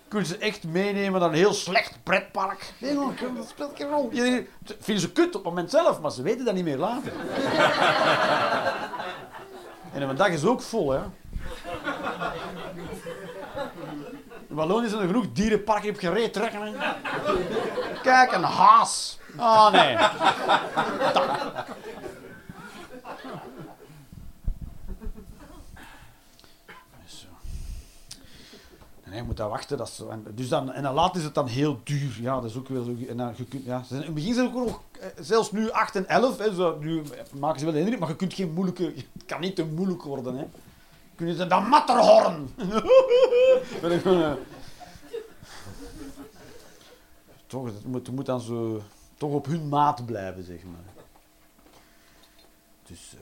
Kunnen 0.09 0.29
ze 0.29 0.37
echt 0.39 0.65
meenemen 0.65 1.21
naar 1.21 1.29
een 1.29 1.35
heel 1.35 1.53
slecht 1.53 1.99
pretpark? 2.03 2.73
Nee, 2.79 2.95
dat 2.95 3.49
speelt 3.49 3.71
geen 3.77 3.89
Vinden 4.81 5.03
ze 5.03 5.13
kut 5.13 5.27
op 5.27 5.33
het 5.33 5.43
moment 5.45 5.71
zelf, 5.71 6.01
maar 6.01 6.11
ze 6.13 6.23
weten 6.23 6.45
dat 6.45 6.55
niet 6.55 6.65
meer 6.65 6.77
later. 6.79 7.13
en 9.93 10.05
mijn 10.05 10.17
dag 10.17 10.29
is 10.29 10.45
ook 10.45 10.63
vol, 10.63 10.91
hè. 10.91 11.01
Wallonië 14.59 14.89
zijn 14.89 15.01
er 15.01 15.07
genoeg 15.07 15.33
dierenparken. 15.33 15.89
Ik 15.89 16.01
heb 16.01 16.13
gereed 16.13 16.33
trekken. 16.33 16.75
Kijk, 18.03 18.33
een 18.33 18.43
haas. 18.43 19.19
Ah, 19.37 19.73
nee. 19.73 19.97
Zo. 27.07 27.27
En 29.03 29.17
je 29.17 29.23
moet 29.23 29.37
daar 29.37 29.49
wachten. 29.49 29.77
Dat 29.77 29.89
is 29.89 29.97
zo. 29.97 30.09
En, 30.09 30.27
dus 30.35 30.49
dan, 30.49 30.73
en 30.73 30.83
dan 30.83 30.95
later 30.95 31.17
is 31.17 31.25
het 31.25 31.35
dan 31.35 31.47
heel 31.47 31.81
duur. 31.85 32.17
Ja, 32.21 32.35
dat 32.35 32.51
is 32.51 32.57
ook 32.57 32.69
wel 32.69 32.85
zo. 32.85 32.95
En 33.09 33.17
dan, 33.17 33.35
je 33.37 33.45
kunt, 33.45 33.65
ja, 33.65 33.83
in 33.91 33.97
het 33.97 34.15
begin 34.15 34.35
zijn 34.35 34.47
het 34.47 34.57
ook 34.57 34.67
nog, 34.67 34.81
eh, 35.01 35.09
zelfs 35.21 35.53
nu 35.53 35.71
8 35.71 35.97
en 35.97 36.09
11. 36.09 36.39
Hè, 36.39 36.55
zo, 36.55 36.79
nu 36.81 37.03
maken 37.39 37.59
ze 37.59 37.65
wel 37.65 37.75
de 37.75 37.81
indruk, 37.81 37.99
maar 37.99 38.09
je 38.09 38.17
kunt 38.17 38.35
geen 38.35 38.53
moeilijke... 38.53 38.85
Het 38.85 39.25
kan 39.27 39.41
niet 39.41 39.57
te 39.57 39.65
moeilijk 39.65 40.03
worden. 40.03 40.37
Hè. 40.37 40.45
Kunt 41.19 41.39
niet 41.39 41.51
dan 41.51 41.69
Matterhorn. 41.69 42.49
Eh, 43.83 44.33
toch, 47.47 47.65
het 47.65 47.85
moet, 47.85 48.11
moet 48.11 48.27
dan 48.27 48.41
zo, 48.41 48.83
toch 49.17 49.33
op 49.33 49.47
hun 49.47 49.69
maat 49.69 50.07
blijven, 50.07 50.45
zeg 50.45 50.63
maar. 50.65 51.05
Dus, 52.87 53.15
eh, 53.15 53.21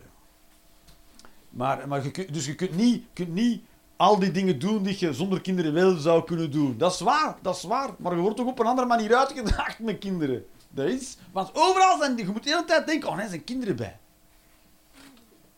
maar, 1.50 1.88
maar 1.88 2.04
je, 2.04 2.28
dus 2.30 2.46
je 2.46 2.54
kunt 2.54 2.76
niet, 2.76 3.04
kunt 3.12 3.34
niet 3.34 3.64
al 3.96 4.18
die 4.18 4.30
dingen 4.30 4.58
doen 4.58 4.82
die 4.82 4.96
je 4.98 5.12
zonder 5.12 5.40
kinderen 5.40 5.72
wel 5.72 5.96
zou 5.96 6.24
kunnen 6.24 6.50
doen. 6.50 6.78
Dat 6.78 6.92
is 6.92 7.00
waar, 7.00 7.36
dat 7.42 7.56
is 7.56 7.62
waar. 7.62 7.90
Maar 7.98 8.14
je 8.14 8.20
wordt 8.20 8.36
toch 8.36 8.46
op 8.46 8.58
een 8.58 8.66
andere 8.66 8.86
manier 8.86 9.16
uitgedaagd 9.16 9.78
met 9.78 9.98
kinderen. 9.98 10.46
Dat 10.70 10.86
is, 10.86 11.16
want 11.32 11.50
overal 11.54 11.98
zijn 11.98 12.14
die, 12.14 12.26
je 12.26 12.32
moet 12.32 12.44
de 12.44 12.50
hele 12.50 12.64
tijd 12.64 12.86
denken, 12.86 13.08
oh 13.08 13.16
nee, 13.16 13.28
zijn 13.28 13.44
kinderen 13.44 13.76
bij. 13.76 13.98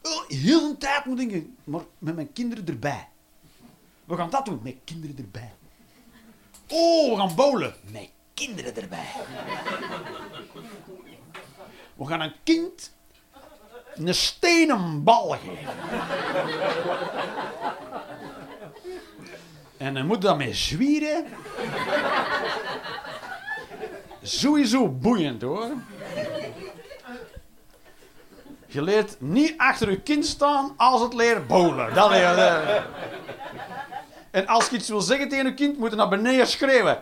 Oh, 0.09 0.29
heel 0.29 0.69
de 0.69 0.77
tijd 0.79 1.05
moet 1.05 1.17
denken, 1.17 1.57
maar 1.65 1.83
met 1.99 2.15
mijn 2.15 2.33
kinderen 2.33 2.67
erbij. 2.67 3.09
We 4.05 4.17
gaan 4.17 4.31
dat 4.31 4.45
doen, 4.45 4.61
met 4.63 4.77
kinderen 4.85 5.17
erbij. 5.17 5.53
Oh, 6.69 7.11
we 7.11 7.17
gaan 7.17 7.35
bowlen. 7.35 7.75
Met 7.93 8.11
kinderen 8.35 8.77
erbij. 8.77 9.13
We 11.95 12.07
gaan 12.07 12.21
een 12.21 12.35
kind 12.43 12.93
een 14.07 14.15
stenen 14.15 15.05
bal 15.05 15.29
geven. 15.29 15.75
En 19.77 19.95
hij 19.95 20.05
moet 20.05 20.23
daarmee 20.23 20.55
zwieren. 20.55 21.25
Sowieso 24.23 24.89
boeiend 24.89 25.43
hoor. 25.43 25.71
Je 28.71 28.83
leert 28.83 29.17
niet 29.19 29.55
achter 29.57 29.91
je 29.91 30.01
kind 30.01 30.27
staan 30.27 30.75
als 30.77 31.01
het 31.01 31.15
leert 31.15 31.47
bowlen. 31.47 31.95
Dat 31.95 32.11
leer 32.11 32.37
je. 32.37 32.81
En 34.31 34.47
als 34.47 34.69
je 34.69 34.77
iets 34.77 34.89
wil 34.89 35.01
zeggen 35.01 35.29
tegen 35.29 35.45
je 35.45 35.55
kind, 35.55 35.79
moet 35.79 35.91
je 35.91 35.97
naar 35.97 36.09
beneden 36.09 36.47
schreeuwen. 36.47 36.99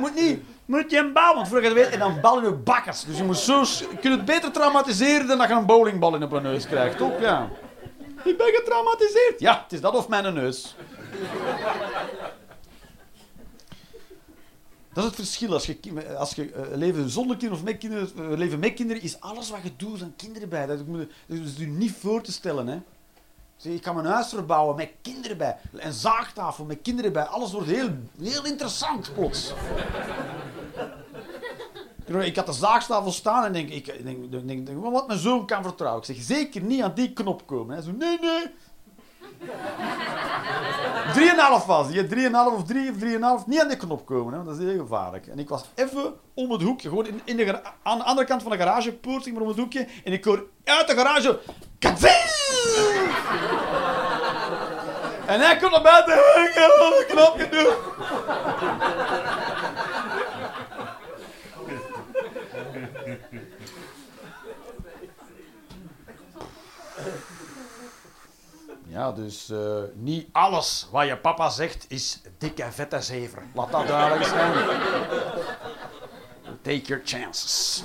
Moet 0.00 0.14
niet. 0.14 0.42
Moet 0.64 0.90
je 0.90 0.98
een 0.98 1.12
bal, 1.12 1.34
want 1.34 1.50
het 1.50 1.72
weet, 1.72 1.88
en 1.88 1.98
dan 1.98 2.20
ballen 2.20 2.44
je 2.44 2.50
bakkers. 2.50 3.04
Dus 3.04 3.16
je 3.16 3.24
moet 3.24 3.38
zo... 3.38 3.60
Je 3.60 3.96
kunt 4.00 4.14
het 4.14 4.24
beter 4.24 4.50
traumatiseren 4.50 5.26
dan 5.26 5.38
dat 5.38 5.48
je 5.48 5.54
een 5.54 5.66
bowlingbal 5.66 6.14
in 6.14 6.22
op 6.22 6.32
je 6.32 6.40
neus 6.40 6.66
krijgt, 6.66 6.96
toch? 6.96 7.20
Ja. 7.20 7.48
Ik 8.24 8.36
ben 8.36 8.46
getraumatiseerd. 8.54 9.34
Ja, 9.40 9.60
het 9.62 9.72
is 9.72 9.80
dat 9.80 9.94
of 9.94 10.08
mijn 10.08 10.34
neus. 10.34 10.76
Dat 14.98 15.06
is 15.06 15.16
het 15.16 15.26
verschil. 15.26 15.52
Als 15.52 15.66
je, 15.66 16.16
als 16.16 16.34
je 16.34 16.52
eh, 16.52 16.76
leven 16.76 17.10
zonder 17.10 17.36
kinderen 17.36 17.64
of 17.64 17.70
met 17.70 17.78
kinderen, 17.78 18.08
eh, 18.16 18.38
leven 18.38 18.58
met 18.58 18.74
kinderen, 18.74 19.02
is 19.02 19.20
alles 19.20 19.50
wat 19.50 19.62
je 19.62 19.70
doet, 19.76 19.98
zijn 19.98 20.16
kinderen 20.16 20.48
bij. 20.48 20.66
Dat, 20.66 20.78
dat 20.86 21.38
is 21.38 21.56
je 21.56 21.66
niet 21.66 21.92
voor 21.92 22.22
te 22.22 22.32
stellen. 22.32 22.66
Hè. 22.66 22.78
Ik 23.70 23.82
kan 23.82 23.94
mijn 23.94 24.06
huis 24.06 24.28
verbouwen 24.28 24.76
met 24.76 24.90
kinderen 25.02 25.36
bij. 25.36 25.56
Een 25.72 25.92
zaagtafel 25.92 26.64
met 26.64 26.78
kinderen 26.82 27.12
bij. 27.12 27.24
Alles 27.24 27.52
wordt 27.52 27.68
heel, 27.68 27.90
heel 28.22 28.44
interessant 28.44 29.14
plots. 29.14 29.52
Ik 32.06 32.36
had 32.36 32.46
de 32.46 32.52
zaagtafel 32.52 33.12
staan 33.12 33.44
en 33.44 33.52
denk, 33.52 33.68
ik 33.68 34.04
denk, 34.04 34.30
denk, 34.30 34.66
denk 34.66 34.82
wat 34.82 35.06
mijn 35.06 35.18
zoon 35.18 35.46
kan 35.46 35.62
vertrouwen. 35.62 36.02
Ik 36.08 36.14
zeg, 36.14 36.24
zeker 36.24 36.62
niet 36.62 36.82
aan 36.82 36.94
die 36.94 37.12
knop 37.12 37.46
komen. 37.46 37.74
Hij 37.74 37.84
zo, 37.84 37.90
nee, 37.90 38.18
nee. 38.20 38.46
3,5 41.60 41.66
was 41.66 41.88
die, 41.88 42.06
3,5 42.06 42.32
of 42.54 42.64
3 42.64 42.90
of 42.90 42.96
3,5. 43.42 43.46
Niet 43.46 43.60
aan 43.60 43.68
die 43.68 43.76
knop 43.76 44.06
komen, 44.06 44.32
hè, 44.32 44.44
want 44.44 44.48
dat 44.48 44.58
is 44.58 44.72
heel 44.72 44.80
gevaarlijk. 44.80 45.26
En 45.26 45.38
ik 45.38 45.48
was 45.48 45.64
even 45.74 46.14
om 46.34 46.50
het 46.50 46.62
hoekje, 46.62 46.88
gewoon 46.88 47.06
in, 47.24 47.36
de, 47.36 47.60
aan 47.82 47.98
de 47.98 48.04
andere 48.04 48.26
kant 48.26 48.42
van 48.42 48.50
de 48.50 48.58
garagepoort, 48.58 49.24
zeg 49.24 49.32
maar 49.32 49.42
om 49.42 49.48
het 49.48 49.58
hoekje. 49.58 49.86
En 50.04 50.12
ik 50.12 50.24
hoor 50.24 50.44
uit 50.64 50.88
de 50.88 50.94
garage! 50.94 51.40
En 55.26 55.40
hij 55.40 55.56
komt 55.56 55.72
naar 55.72 55.82
buiten, 55.82 56.14
ik 56.14 56.50
heb 56.54 56.70
op 56.70 56.94
de 56.98 57.04
knop 57.08 57.36
Dus 69.14 69.50
eh, 69.50 69.58
niet 69.94 70.28
alles 70.32 70.88
wat 70.90 71.06
je 71.06 71.16
papa 71.16 71.48
zegt 71.48 71.84
is 71.88 72.20
dikke 72.38 72.66
vette 72.70 73.00
zever. 73.00 73.42
Laat 73.54 73.70
dat 73.70 73.86
duidelijk 73.86 74.24
zijn. 74.24 74.52
Take 76.62 76.80
your 76.80 77.02
chances. 77.04 77.84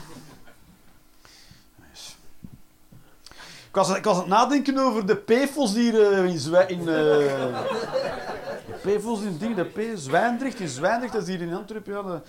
Ik 3.73 3.79
was, 3.79 3.97
ik 3.97 4.03
was 4.03 4.13
aan 4.13 4.19
het 4.19 4.29
nadenken 4.29 4.77
over 4.77 5.05
de 5.05 5.15
PFOS 5.15 5.73
hier 5.73 6.11
eh, 6.11 6.25
in, 6.25 6.67
in 6.67 6.79
eh, 6.79 6.85
de 6.85 8.73
PFOS 8.81 9.21
in 9.21 9.37
ding, 9.37 9.55
de 9.55 9.63
P, 9.63 9.97
Zwijndrecht, 9.97 10.59
in 10.59 10.67
Zwijndrecht, 10.67 11.13
dat 11.13 11.21
is 11.21 11.27
hier 11.27 11.41
in 11.41 11.53
Antwerpen. 11.53 11.93
Ja, 11.93 12.21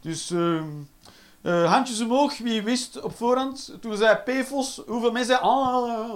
dus 0.00 0.30
ehm, 0.30 0.68
eh, 1.42 1.72
handjes 1.72 2.00
omhoog, 2.00 2.38
wie 2.38 2.62
wist 2.62 3.00
op 3.00 3.16
voorhand, 3.16 3.76
toen 3.80 3.96
zei 3.96 4.16
PFOS, 4.16 4.82
hoeveel 4.86 5.12
mensen 5.12 5.40
ah, 5.40 5.66
ah, 5.66 6.10
ah. 6.10 6.14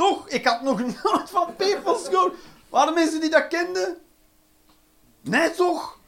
Toch? 0.00 0.28
Ik 0.28 0.46
had 0.46 0.62
nog 0.62 0.78
nooit 0.78 1.30
van 1.30 1.56
PFOS 1.56 2.08
gehoord. 2.08 2.34
Waren 2.68 2.94
mensen 2.94 3.20
die 3.20 3.30
dat 3.30 3.48
kenden? 3.48 3.96
Nee, 5.20 5.50
toch? 5.50 5.98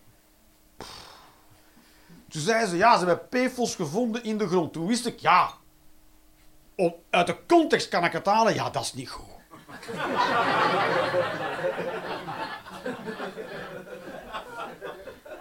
Toen 2.29 2.43
zeiden 2.43 2.69
ze, 2.69 2.77
ja, 2.77 2.99
ze 2.99 3.07
hebben 3.07 3.29
PFOS 3.29 3.75
gevonden 3.75 4.25
in 4.25 4.39
de 4.39 4.49
grond. 4.49 4.73
Toen 4.73 4.87
wist 4.87 5.07
ik, 5.07 5.19
ja. 5.19 5.51
Om, 6.75 6.95
uit 7.11 7.27
de 7.27 7.37
context 7.47 7.89
kan 7.89 8.05
ik 8.05 8.13
het 8.13 8.27
halen, 8.27 8.55
ja, 8.55 8.71
dat 8.71 8.83
is 8.83 8.93
niet 8.93 9.11
goed. 9.11 9.27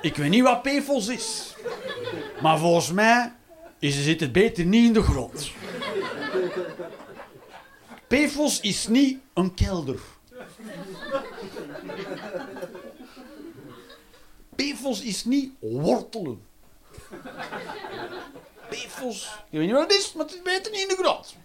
ik 0.01 0.15
weet 0.15 0.29
niet 0.29 0.43
wat 0.43 0.61
PFOS 0.61 1.07
is. 1.07 1.55
Maar 2.41 2.57
volgens 2.57 2.91
mij 2.91 3.33
zit 3.79 4.19
het 4.19 4.31
beter 4.31 4.65
niet 4.65 4.85
in 4.85 4.93
de 4.93 5.03
grond. 5.03 5.51
PFOS 8.11 8.59
is 8.59 8.87
niet 8.87 9.19
een 9.33 9.53
kelder. 9.53 9.99
PFOS 14.55 15.01
is 15.01 15.25
niet 15.25 15.53
wortelen. 15.59 16.41
PFOS, 18.69 19.43
ik 19.49 19.57
weet 19.57 19.65
niet 19.65 19.71
wat 19.71 19.81
het 19.81 19.91
is, 19.91 20.13
maar 20.13 20.25
het 20.25 20.43
beter 20.43 20.71
niet 20.71 20.81
in 20.81 20.87
de 20.87 20.95
grond. 20.95 21.35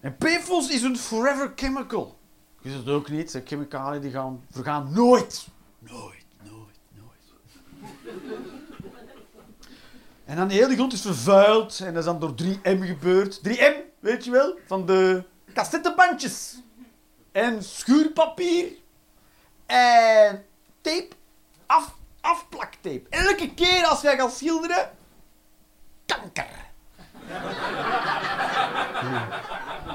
En 0.00 0.16
PFOS 0.16 0.68
is 0.68 0.82
een 0.82 0.96
forever 0.96 1.52
chemical. 1.54 2.18
Je 2.60 2.68
weet 2.68 2.78
het 2.78 2.88
ook 2.88 3.08
niet, 3.08 3.32
de 3.32 3.42
chemicaliën 3.44 4.00
die 4.00 4.10
gaan 4.10 4.44
vergaan. 4.50 4.92
Nooit, 4.92 5.46
nooit, 5.78 6.24
nooit. 6.42 6.78
En 10.24 10.36
dan 10.36 10.48
de 10.48 10.54
hele 10.54 10.74
grond 10.74 10.92
is 10.92 11.00
vervuild 11.00 11.80
en 11.80 11.94
dat 11.94 11.96
is 11.96 12.04
dan 12.04 12.20
door 12.20 12.34
3M 12.42 12.78
gebeurd. 12.86 13.40
3M, 13.48 13.74
weet 14.00 14.24
je 14.24 14.30
wel, 14.30 14.58
van 14.66 14.86
de 14.86 15.24
cassettebandjes. 15.54 16.54
En 17.32 17.64
schuurpapier. 17.64 18.66
En 19.66 20.44
tape. 20.80 21.08
Af, 21.66 21.94
afplaktape. 22.20 23.02
Elke 23.10 23.54
keer 23.54 23.84
als 23.84 24.00
jij 24.00 24.16
gaat 24.16 24.32
schilderen, 24.34 24.90
kanker. 26.06 26.62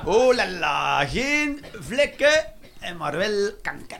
Oh 0.06 0.36
la 0.36 0.48
la, 0.48 1.06
geen 1.06 1.66
vlekken, 1.80 2.54
en 2.80 2.98
maar 2.98 3.18
wel 3.18 3.52
kanker. 3.62 4.00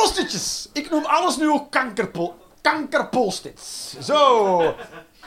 Post-itjes. 0.00 0.68
Ik 0.72 0.90
noem 0.90 1.04
alles 1.04 1.36
nu 1.36 1.50
ook 1.50 1.70
kankerpol 1.70 2.34
kankerpost-its. 2.60 3.94
Zo. 4.02 4.74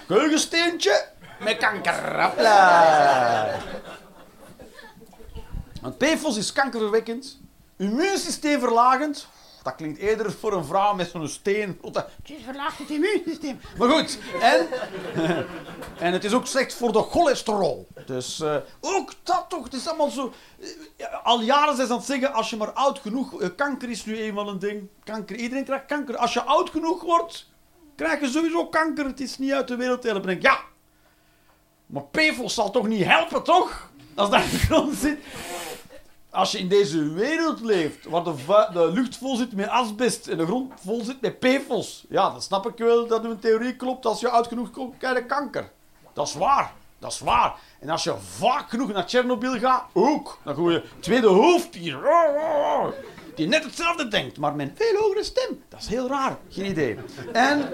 Geugensteentje 0.07 1.05
met 1.39 1.57
kanker. 1.57 2.31
Want 5.81 5.97
PFOS 5.97 6.37
is 6.37 6.51
kankerverwekkend, 6.53 7.37
immuunsysteemverlagend. 7.77 9.27
Dat 9.63 9.75
klinkt 9.75 9.99
eerder 9.99 10.31
voor 10.31 10.53
een 10.53 10.65
vrouw 10.65 10.93
met 10.93 11.09
zo'n 11.09 11.27
steen. 11.27 11.79
Het 11.81 12.05
verlaagt 12.43 12.77
het 12.77 12.89
immuunsysteem. 12.89 13.59
Maar 13.77 13.89
goed. 13.89 14.19
En, 14.41 14.67
en 16.05 16.13
het 16.13 16.23
is 16.23 16.33
ook 16.33 16.47
slecht 16.47 16.73
voor 16.73 16.91
de 16.91 17.01
cholesterol. 17.01 17.87
Dus 18.05 18.39
uh, 18.39 18.55
ook 18.81 19.13
dat 19.23 19.45
toch. 19.47 19.63
Het 19.63 19.73
is 19.73 19.87
allemaal 19.87 20.09
zo. 20.09 20.33
Uh, 20.97 21.07
al 21.23 21.41
jaren 21.41 21.75
zijn 21.75 21.87
ze 21.87 21.93
aan 21.93 21.99
het 21.99 22.07
zeggen, 22.07 22.33
als 22.33 22.49
je 22.49 22.57
maar 22.57 22.71
oud 22.71 22.99
genoeg... 22.99 23.41
Uh, 23.41 23.47
kanker 23.55 23.89
is 23.89 24.05
nu 24.05 24.17
eenmaal 24.17 24.47
een 24.47 24.59
ding. 24.59 24.87
Kanker, 25.03 25.35
iedereen 25.35 25.65
krijgt 25.65 25.85
kanker. 25.85 26.17
Als 26.17 26.33
je 26.33 26.41
oud 26.41 26.69
genoeg 26.69 27.01
wordt, 27.01 27.49
krijg 27.95 28.19
je 28.19 28.27
sowieso 28.27 28.67
kanker. 28.67 29.05
Het 29.05 29.19
is 29.19 29.37
niet 29.37 29.51
uit 29.51 29.67
de 29.67 29.75
wereld 29.75 30.01
te 30.01 30.07
helpen. 30.07 30.27
Denk, 30.27 30.41
ja. 30.41 30.59
Maar 31.85 32.03
PFOS 32.03 32.53
zal 32.53 32.71
toch 32.71 32.87
niet 32.87 33.05
helpen, 33.05 33.43
toch? 33.43 33.91
Als 34.15 34.29
dat 34.29 34.43
in 34.43 34.49
de 34.49 34.57
grond 34.57 34.95
zit 34.95 35.19
als 36.33 36.51
je 36.51 36.57
in 36.57 36.67
deze 36.67 37.13
wereld 37.13 37.61
leeft, 37.61 38.05
waar 38.05 38.23
de, 38.23 38.67
de, 38.73 38.91
lucht 38.91 39.17
vol 39.17 39.35
zit 39.35 39.53
met 39.53 39.67
asbest 39.67 40.27
en 40.27 40.37
de 40.37 40.45
grond 40.45 40.73
vol 40.83 41.03
zit 41.03 41.21
met 41.21 41.39
PFOS, 41.39 42.05
ja, 42.09 42.29
dan 42.29 42.41
snap 42.41 42.67
ik 42.67 42.77
wel 42.77 43.07
dat 43.07 43.23
uw 43.23 43.39
theorie 43.39 43.75
klopt. 43.75 44.05
Als 44.05 44.19
je 44.19 44.29
oud 44.29 44.47
genoeg 44.47 44.71
komt, 44.71 44.97
krijg 44.97 45.17
je 45.17 45.25
kanker. 45.25 45.71
Dat 46.13 46.27
is 46.27 46.33
waar. 46.33 46.73
Dat 46.99 47.11
is 47.11 47.19
waar. 47.19 47.55
En 47.79 47.89
als 47.89 48.03
je 48.03 48.15
vaak 48.17 48.69
genoeg 48.69 48.91
naar 48.91 49.05
Tsjernobyl 49.05 49.59
gaat, 49.59 49.83
ook. 49.93 50.37
Dan 50.43 50.55
gooi 50.55 50.73
je 50.73 50.83
tweede 50.99 51.27
hoofdpier. 51.27 51.97
Die 53.35 53.47
net 53.47 53.63
hetzelfde 53.63 54.07
denkt, 54.07 54.37
maar 54.37 54.55
met 54.55 54.69
een 54.69 54.75
veel 54.75 55.01
hogere 55.01 55.23
stem. 55.23 55.63
Dat 55.69 55.79
is 55.79 55.87
heel 55.87 56.07
raar. 56.07 56.37
Geen 56.49 56.65
idee. 56.65 56.97
En... 57.33 57.71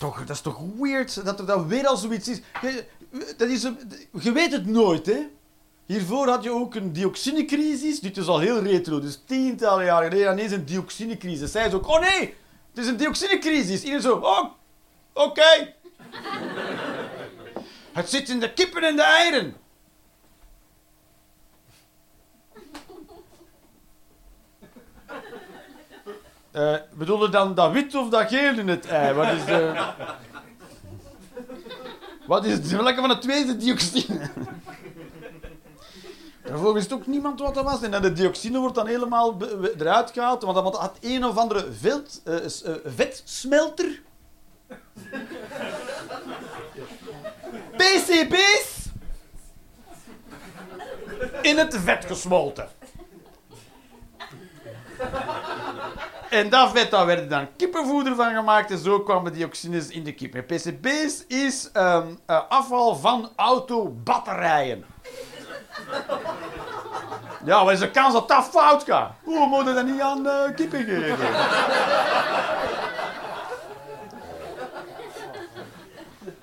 dat 0.00 0.30
is 0.30 0.40
toch 0.40 0.60
weird 0.78 1.24
dat 1.24 1.38
er 1.38 1.46
dan 1.46 1.68
weer 1.68 1.86
al 1.86 1.96
zoiets 1.96 2.28
is. 2.28 2.40
Je, 2.62 2.84
dat 3.36 3.48
is 3.48 3.68
je 4.20 4.32
weet 4.32 4.52
het 4.52 4.66
nooit, 4.66 5.06
hè? 5.06 5.26
Hiervoor 5.86 6.28
had 6.28 6.42
je 6.42 6.50
ook 6.50 6.74
een 6.74 6.92
dioxinecrisis. 6.92 8.00
Dit 8.00 8.16
is 8.16 8.26
al 8.26 8.38
heel 8.38 8.62
retro, 8.62 9.00
dus 9.00 9.22
tientallen 9.26 9.84
jaren 9.84 10.10
geleden. 10.10 10.32
Ineens 10.32 10.52
een 10.52 10.64
dioxinecrisis. 10.64 11.52
Zij 11.52 11.70
ze 11.70 11.76
ook, 11.76 11.88
oh 11.88 12.00
nee, 12.00 12.34
het 12.74 12.84
is 12.84 12.86
een 12.86 12.96
dioxinecrisis. 12.96 13.80
Iedereen 13.80 14.00
zo, 14.00 14.16
oh, 14.16 14.44
oké. 15.12 15.74
het 17.92 18.10
zit 18.10 18.28
in 18.28 18.40
de 18.40 18.52
kippen 18.52 18.82
en 18.82 18.96
de 18.96 19.02
eieren. 19.02 19.56
Uh, 26.52 26.76
bedoel 26.94 27.22
je 27.22 27.28
dan 27.28 27.54
dat 27.54 27.72
wit 27.72 27.94
of 27.94 28.08
dat 28.08 28.28
geel 28.28 28.58
in 28.58 28.68
het 28.68 28.86
ei? 28.86 29.14
Wat 29.14 29.32
is 29.32 29.44
de... 29.44 29.92
Wat 32.26 32.44
is 32.44 32.52
het? 32.52 32.70
Welke 32.70 33.00
van 33.00 33.08
de 33.08 33.18
twee 33.18 33.40
is 33.40 33.46
de 33.46 33.56
dioxine? 33.56 34.30
Daarvoor 36.42 36.74
wist 36.74 36.92
ook 36.92 37.06
niemand 37.06 37.40
wat 37.40 37.54
dat 37.54 37.64
was. 37.64 37.82
En 37.82 38.02
de 38.02 38.12
dioxine 38.12 38.58
wordt 38.58 38.74
dan 38.74 38.86
helemaal 38.86 39.36
eruit 39.78 40.10
gehaald, 40.10 40.42
want 40.42 40.54
dat 40.54 40.76
had 40.76 40.96
een 41.00 41.24
of 41.24 41.36
andere 41.36 41.72
veld, 41.72 42.22
uh, 42.24 42.36
vetsmelter. 42.84 44.02
PCB's 47.76 48.86
in 51.42 51.58
het 51.58 51.76
vet 51.76 52.04
gesmolten. 52.04 52.68
En 56.30 56.48
dat 56.48 56.70
vet, 56.70 56.90
daar 56.90 57.06
werd 57.06 57.30
dan 57.30 57.48
kippenvoeder 57.56 58.14
van 58.14 58.34
gemaakt 58.34 58.70
en 58.70 58.78
zo 58.78 59.00
kwamen 59.00 59.32
dioxines 59.32 59.88
in 59.88 60.04
de 60.04 60.12
kip. 60.12 60.34
En 60.34 60.46
PCB's 60.46 61.24
is 61.26 61.70
um, 61.74 62.18
uh, 62.26 62.40
afval 62.48 62.96
van 62.96 63.30
autobatterijen. 63.36 64.84
Ja, 67.44 67.64
wat 67.64 67.72
is 67.72 67.78
de 67.78 67.90
kans 67.90 68.12
dat 68.12 68.28
dat 68.28 68.44
fout 68.44 68.84
gaat? 68.84 69.12
Hoe 69.22 69.46
moet 69.46 69.66
je 69.66 69.72
dat 69.74 69.86
niet 69.86 70.00
aan 70.00 70.26
uh, 70.26 70.54
kippen 70.54 70.84
geven? 70.84 71.16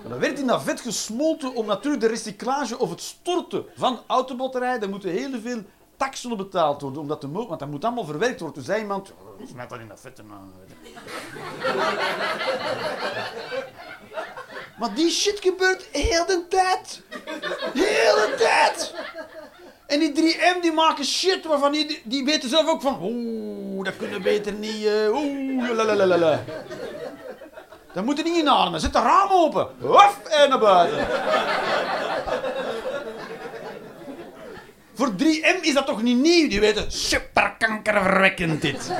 dan 0.09 0.19
werd 0.19 0.39
in 0.39 0.47
dat 0.47 0.63
vet 0.63 0.81
gesmolten 0.81 1.55
om 1.55 1.65
natuurlijk 1.65 2.01
de 2.01 2.07
recyclage 2.07 2.79
of 2.79 2.89
het 2.89 3.01
storten 3.01 3.65
van 3.75 3.99
autobatterijen. 4.07 4.79
Daar 4.79 4.89
moeten 4.89 5.09
heel 5.09 5.39
veel 5.41 5.63
taxen 5.97 6.31
op 6.31 6.37
betaald 6.37 6.81
worden, 6.81 7.01
omdat 7.01 7.21
de 7.21 7.31
want 7.31 7.59
dat 7.59 7.69
moet 7.69 7.85
allemaal 7.85 8.05
verwerkt 8.05 8.39
worden. 8.39 8.57
Toen 8.57 8.65
zei 8.65 8.81
iemand, 8.81 9.13
smet 9.49 9.69
dat 9.69 9.79
in 9.79 9.87
dat 9.87 9.99
vette 9.99 10.23
man. 10.23 10.53
maar 14.79 14.93
die 14.93 15.11
shit 15.11 15.39
gebeurt 15.39 15.87
heel 15.91 16.25
de 16.25 16.45
tijd. 16.49 17.01
Heel 17.73 18.15
de 18.15 18.35
tijd. 18.37 18.93
En 19.87 19.99
die 19.99 20.35
3M 20.35 20.61
die 20.61 20.71
maken 20.71 21.05
shit 21.05 21.45
waarvan 21.45 21.71
die, 21.71 22.01
die 22.03 22.25
weten 22.25 22.49
zelf 22.49 22.67
ook 22.67 22.81
van, 22.81 22.99
oeh, 23.01 23.85
dat 23.85 23.97
kunnen 23.97 24.21
beter 24.21 24.53
niet, 24.53 24.83
uh, 24.83 25.13
oeh, 25.13 25.69
lalalala. 25.69 26.43
Dat 27.93 28.05
moet 28.05 28.17
er 28.17 28.23
niet 28.23 28.37
inademen. 28.37 28.79
Zet 28.79 28.93
de 28.93 28.99
raam 28.99 29.29
open. 29.31 29.67
En 30.29 30.49
naar 30.49 30.59
buiten. 30.59 31.07
Voor 34.97 35.11
3M 35.11 35.61
is 35.61 35.73
dat 35.73 35.85
toch 35.85 36.01
niet 36.01 36.17
nieuw? 36.17 36.49
Die 36.49 36.59
weten 36.59 36.91
super 36.91 37.55
kankerverwekkend 37.57 38.61
dit. 38.61 38.91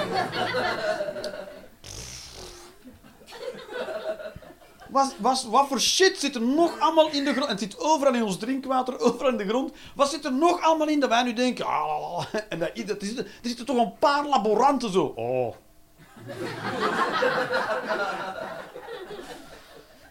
Was, 5.18 5.46
wat 5.46 5.68
voor 5.68 5.80
shit 5.80 6.20
zit 6.20 6.36
er 6.36 6.42
nog 6.42 6.80
allemaal 6.80 7.10
in 7.10 7.24
de 7.24 7.34
grond? 7.34 7.50
Het 7.50 7.60
zit 7.60 7.80
overal 7.80 8.14
in 8.14 8.24
ons 8.24 8.38
drinkwater, 8.38 9.00
overal 9.06 9.32
in 9.32 9.38
de 9.38 9.48
grond. 9.48 9.72
Wat 9.96 10.10
zit 10.10 10.26
er 10.26 10.34
nog 10.34 10.62
allemaal 10.62 10.88
in 10.88 11.00
dat 11.00 11.10
wij 11.10 11.24
nu 11.24 11.34
denken... 11.34 11.66
Ah, 11.66 12.26
en 12.50 12.60
dat, 12.60 13.02
er, 13.02 13.28
zitten, 13.42 13.66
toch 13.66 13.78
een 13.78 13.98
paar 14.00 14.26
laboranten 14.26 14.92
zo... 14.92 15.04
Oh. 15.04 15.56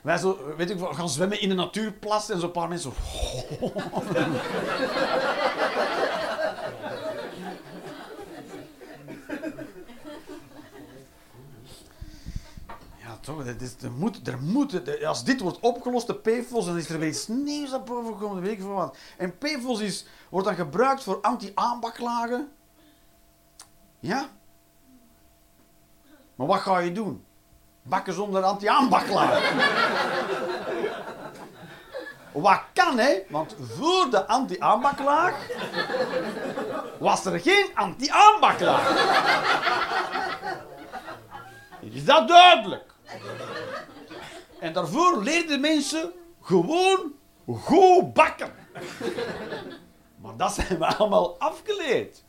Wij 0.06 0.18
zo, 0.18 0.54
weet 0.56 0.70
ik, 0.70 0.78
gaan 0.80 1.08
zwemmen 1.08 1.40
in 1.40 1.48
de 1.48 1.54
natuurplas 1.54 2.30
en 2.30 2.40
zo'n 2.40 2.50
paar 2.50 2.68
mensen... 2.68 2.92
Ja, 13.00 13.18
toch. 13.20 13.44
Dat 13.44 13.60
is, 13.60 13.74
er 13.82 13.92
moet, 13.92 14.28
er 14.28 14.38
moet, 14.38 15.04
als 15.04 15.24
dit 15.24 15.40
wordt 15.40 15.60
opgelost, 15.60 16.06
de 16.06 16.14
PFOS, 16.14 16.64
dan 16.64 16.76
is 16.76 16.88
er 16.88 16.98
weer 16.98 17.08
iets 17.08 17.28
nieuws 17.28 17.70
naar 17.70 17.82
boven 17.82 18.12
gekomen. 18.12 18.42
Weet 18.42 18.52
ik 18.52 18.62
wat. 18.62 18.96
En 19.16 19.38
PFOS 19.38 19.80
is, 19.80 20.06
wordt 20.28 20.46
dan 20.46 20.56
gebruikt 20.56 21.02
voor 21.02 21.20
anti-aanbaklagen. 21.20 22.52
Ja? 23.98 24.28
Maar 26.34 26.46
wat 26.46 26.60
ga 26.60 26.78
je 26.78 26.92
doen? 26.92 27.25
Bakken 27.88 28.14
zonder 28.14 28.42
anti-aanbaklagen. 28.42 29.42
wat 32.32 32.60
kan, 32.72 32.98
hè? 32.98 33.22
Want 33.28 33.56
voor 33.76 34.10
de 34.10 34.26
anti-aanbaklaag 34.26 35.34
was 36.98 37.24
er 37.24 37.40
geen 37.40 37.70
anti-aanbaklaag. 37.74 38.94
Is 41.80 42.04
dat 42.04 42.28
duidelijk? 42.28 42.94
En 44.58 44.72
daarvoor 44.72 45.22
leerden 45.22 45.60
mensen 45.60 46.12
gewoon 46.42 47.12
goed 47.46 48.12
bakken. 48.12 48.54
Maar 50.16 50.36
dat 50.36 50.52
zijn 50.52 50.78
we 50.78 50.86
allemaal 50.86 51.38
afgeleerd. 51.38 52.24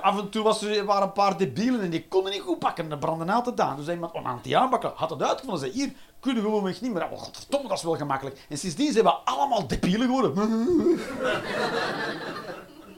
Af 0.00 0.18
en 0.18 0.30
toe 0.30 0.42
was 0.42 0.62
er, 0.62 0.84
waren 0.84 1.02
een 1.02 1.12
paar 1.12 1.36
debielen 1.36 1.80
en 1.80 1.90
die 1.90 2.08
konden 2.08 2.32
niet 2.32 2.40
goed 2.40 2.58
bakken. 2.58 2.84
En 2.84 2.90
dat 2.90 3.00
brandde 3.00 3.32
altijd 3.32 3.60
aan. 3.60 3.76
Dus 3.76 3.84
zei 3.84 3.96
iemand, 3.96 4.14
oh, 4.14 4.26
anti-aanbakken, 4.26 4.92
had 4.94 5.10
het 5.10 5.22
uitgevonden. 5.22 5.58
Zei, 5.58 5.72
hier, 5.72 5.92
kunnen 6.20 6.42
we 6.42 6.48
gewoon 6.48 6.74
niet 6.80 6.92
meer. 6.92 7.10
Oh, 7.10 7.18
godverdomme, 7.18 7.68
dat 7.68 7.76
is 7.78 7.84
wel 7.84 7.96
gemakkelijk. 7.96 8.46
En 8.48 8.58
sindsdien 8.58 8.92
zijn 8.92 9.04
we 9.04 9.10
allemaal 9.10 9.66
debielen 9.66 10.06
geworden. 10.06 10.34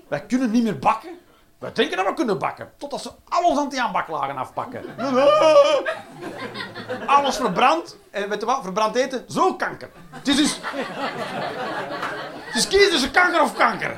Wij 0.09 0.27
kunnen 0.27 0.51
niet 0.51 0.63
meer 0.63 0.79
bakken. 0.79 1.19
Wij 1.59 1.73
denken 1.73 1.97
dat 1.97 2.07
we 2.07 2.15
kunnen 2.15 2.39
bakken. 2.39 2.73
Totdat 2.77 3.03
ze 3.03 3.11
al 3.29 3.45
onze 3.45 3.61
anti-aanbaklagen 3.61 4.37
afpakken. 4.37 4.85
Alles 7.07 7.37
verbrand. 7.37 7.97
En 8.11 8.29
weet 8.29 8.45
wat? 8.45 8.63
Verbrand 8.63 8.95
eten, 8.97 9.25
zo 9.29 9.55
kanker. 9.55 9.91
Het 10.11 10.29
is 10.29 10.37
dus... 10.37 10.61
Het 12.47 12.55
is 12.55 12.69
kiezen 12.69 12.91
tussen 12.91 13.11
kanker 13.11 13.43
of 13.43 13.55
kanker. 13.55 13.97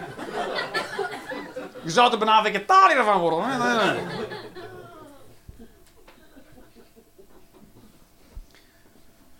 Je 1.84 1.90
zou 1.90 2.12
er 2.12 2.18
bijna 2.18 2.42
vegetariër 2.42 3.04
van 3.04 3.20
worden. 3.20 3.44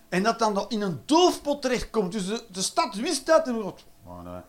En 0.08 0.22
dat 0.22 0.38
dan 0.38 0.64
in 0.68 0.82
een 0.82 1.02
doofpot 1.06 1.62
terechtkomt. 1.62 2.12
Dus 2.12 2.26
de, 2.26 2.62
stad 2.62 2.94
wist 2.94 3.26
dat. 3.26 3.46
En 3.46 3.62
oh, 3.62 4.22
nee. 4.22 4.40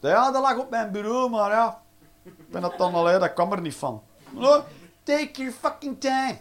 Ja, 0.00 0.30
dat 0.30 0.42
lag 0.42 0.58
op 0.58 0.70
mijn 0.70 0.90
bureau, 0.90 1.30
maar 1.30 1.50
ja. 1.50 1.82
Ik 2.22 2.50
ben 2.50 2.60
dat 2.60 2.78
dan 2.78 2.94
al, 2.94 3.04
dat 3.04 3.32
kwam 3.32 3.52
er 3.52 3.60
niet 3.60 3.74
van. 3.74 4.02
No, 4.30 4.64
take 5.02 5.30
your 5.32 5.52
fucking 5.52 6.00
time. 6.00 6.38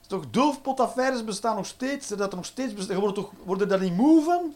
Is 0.00 0.06
toch 0.06 0.30
doofpotaffaires 0.30 1.24
bestaan 1.24 1.56
nog 1.56 1.66
steeds? 1.66 2.08
Dat 2.08 2.30
er 2.30 2.36
nog 2.36 2.44
steeds 2.44 2.74
bestaan. 2.74 2.98
Wordt 2.98 3.14
toch, 3.14 3.30
worden 3.44 3.68
daar 3.68 3.80
niet 3.80 3.96
moe 3.96 4.24
van? 4.24 4.54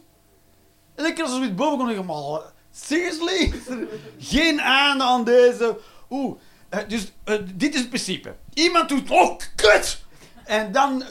En 0.94 1.14
keer 1.14 1.22
als 1.22 1.32
er 1.32 1.38
zoiets 1.38 1.54
boven 1.54 1.88
ik, 1.88 2.04
maar 2.04 2.42
seriously? 2.86 3.52
Er 3.68 3.88
Geen 4.18 4.60
einde 4.60 5.04
aan 5.04 5.24
deze. 5.24 5.78
Oeh, 6.10 6.38
eh, 6.68 6.80
dus 6.88 7.12
eh, 7.24 7.36
dit 7.54 7.74
is 7.74 7.80
het 7.80 7.88
principe. 7.88 8.36
Iemand 8.54 8.88
doet, 8.88 9.10
oh, 9.10 9.38
kut! 9.54 9.98
En 10.44 10.72
dan... 10.72 11.02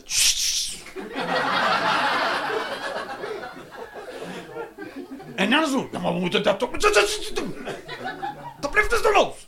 En 5.36 5.50
dan 5.50 5.68
zo, 5.68 5.90
ja, 5.92 6.00
maar 6.00 6.14
we 6.14 6.20
moeten 6.20 6.44
dat 6.44 6.60
toch... 6.60 6.70
Dat 8.60 8.72
blijft 8.72 8.90
dus 8.90 9.02
los. 9.14 9.48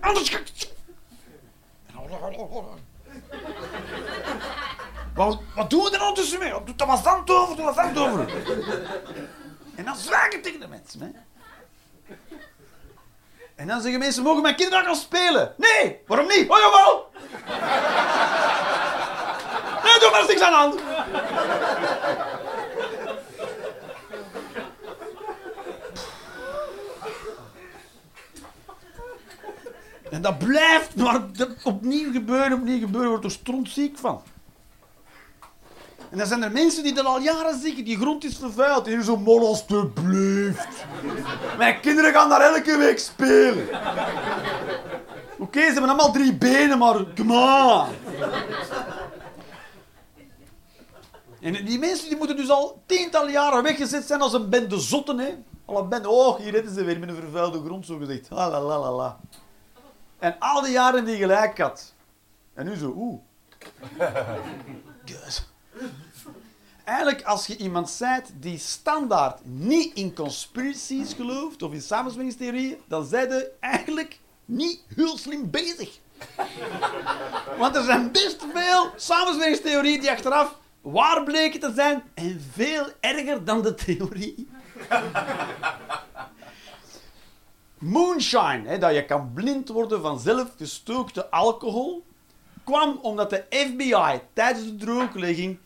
Anders. 0.00 0.30
Wat, 5.14 5.40
wat 5.54 5.70
doen 5.70 5.82
we 5.82 5.98
er 5.98 6.14
tussen 6.14 6.38
mee? 6.38 6.50
Doe 6.50 6.74
dat 6.76 6.86
was 6.86 7.02
dan 7.02 7.22
over, 7.24 7.56
doe 7.56 7.64
dat 7.74 7.94
dan 7.94 7.96
over. 7.96 8.32
En 9.74 9.84
dan 9.84 9.96
zwagen 9.96 10.42
tegen 10.42 10.60
de 10.60 10.68
mensen. 10.68 11.00
Hè? 11.00 11.08
En 13.54 13.66
dan 13.66 13.80
zeggen 13.80 14.00
mensen, 14.00 14.22
mogen 14.22 14.42
mijn 14.42 14.56
kinderen 14.56 14.84
gaan 14.84 14.94
spelen? 14.94 15.54
Nee, 15.56 16.00
waarom 16.06 16.26
niet? 16.26 16.48
Oh 16.50 16.58
jawel! 16.58 17.10
Nee, 19.82 19.98
doe 19.98 20.10
maar 20.10 20.24
niks 20.26 20.40
aan 20.40 20.50
de 20.50 20.56
hand. 20.56 20.80
En 30.10 30.22
dat 30.22 30.38
blijft 30.38 30.96
maar 30.96 31.20
opnieuw 31.62 32.12
gebeuren, 32.12 32.52
opnieuw 32.52 32.78
gebeuren, 32.78 33.10
wordt 33.10 33.24
er 33.24 33.30
strontziek 33.30 33.98
van. 33.98 34.22
En 36.14 36.20
dan 36.20 36.28
zijn 36.28 36.42
er 36.42 36.52
mensen 36.52 36.82
die 36.82 36.98
er 36.98 37.04
al 37.04 37.20
jaren 37.20 37.60
zeggen, 37.60 37.84
die 37.84 37.96
grond 37.96 38.24
is 38.24 38.36
vervuild. 38.36 38.86
Hier 38.86 39.02
zo, 39.02 39.16
man, 39.16 39.38
alstublieft. 39.38 40.68
Mijn 41.58 41.80
kinderen 41.80 42.12
gaan 42.12 42.28
daar 42.28 42.40
elke 42.40 42.76
week 42.76 42.98
spelen. 42.98 43.68
Oké, 45.38 45.60
ze 45.60 45.72
hebben 45.72 45.88
allemaal 45.88 46.12
drie 46.12 46.34
benen, 46.34 46.78
maar 46.78 47.04
come 47.14 47.34
on. 47.34 47.86
En 51.40 51.64
die 51.64 51.78
mensen 51.78 52.08
die 52.08 52.16
moeten 52.16 52.36
dus 52.36 52.50
al 52.50 52.82
tientallen 52.86 53.32
jaren 53.32 53.62
weggezet 53.62 54.06
zijn 54.06 54.20
als 54.20 54.32
een 54.32 54.48
bende 54.48 54.78
zotten. 54.78 55.18
Hè? 55.18 55.34
Al 55.64 55.78
een 55.78 55.88
bende, 55.88 56.08
oh, 56.08 56.38
hier 56.38 56.52
zitten 56.52 56.74
ze 56.74 56.84
weer 56.84 56.98
met 56.98 57.08
een 57.08 57.14
vervuilde 57.14 57.60
grond, 57.64 57.86
zo 57.86 57.98
gezegd. 57.98 58.30
La 58.30 58.50
la 58.50 58.78
la 58.78 58.92
la. 58.92 59.20
En 60.18 60.36
al 60.38 60.62
die 60.62 60.72
jaren 60.72 61.04
die 61.04 61.16
gelijk 61.16 61.58
had. 61.58 61.94
En 62.54 62.64
nu 62.64 62.76
zo, 62.76 62.92
oeh. 62.96 63.20
Eigenlijk, 66.84 67.22
als 67.22 67.46
je 67.46 67.56
iemand 67.56 67.90
zijt 67.90 68.32
die 68.34 68.58
standaard 68.58 69.40
niet 69.42 69.94
in 69.94 70.14
conspiracies 70.14 71.12
gelooft 71.12 71.62
of 71.62 71.72
in 71.72 71.82
samensweringstheorieën, 71.82 72.78
dan 72.88 73.04
zijn 73.04 73.28
je 73.28 73.50
eigenlijk 73.60 74.18
niet 74.44 74.80
heel 74.94 75.18
slim 75.18 75.50
bezig. 75.50 75.98
Want 77.58 77.76
er 77.76 77.84
zijn 77.84 78.12
best 78.12 78.44
veel 78.52 78.90
samensweringstheorieën 78.96 80.00
die 80.00 80.10
achteraf 80.10 80.58
waar 80.80 81.22
bleken 81.24 81.60
te 81.60 81.72
zijn 81.74 82.02
en 82.14 82.40
veel 82.52 82.86
erger 83.00 83.44
dan 83.44 83.62
de 83.62 83.74
theorie. 83.74 84.48
Moonshine, 87.78 88.62
hè, 88.68 88.78
dat 88.78 88.94
je 88.94 89.04
kan 89.04 89.32
blind 89.32 89.68
worden 89.68 90.00
van 90.00 90.20
zelfgestookte 90.20 91.30
alcohol, 91.30 92.04
kwam 92.64 92.98
omdat 93.02 93.30
de 93.30 93.44
FBI 93.50 94.20
tijdens 94.32 94.64
de 94.64 94.76
drooglegging 94.76 95.58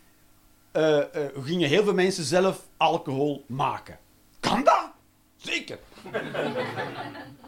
eh, 0.72 0.98
eh, 0.98 1.04
gingen 1.44 1.68
heel 1.68 1.84
veel 1.84 1.94
mensen 1.94 2.24
zelf 2.24 2.60
alcohol 2.76 3.44
maken. 3.46 3.98
Kan 4.40 4.64
dat? 4.64 4.90
Zeker. 5.36 5.78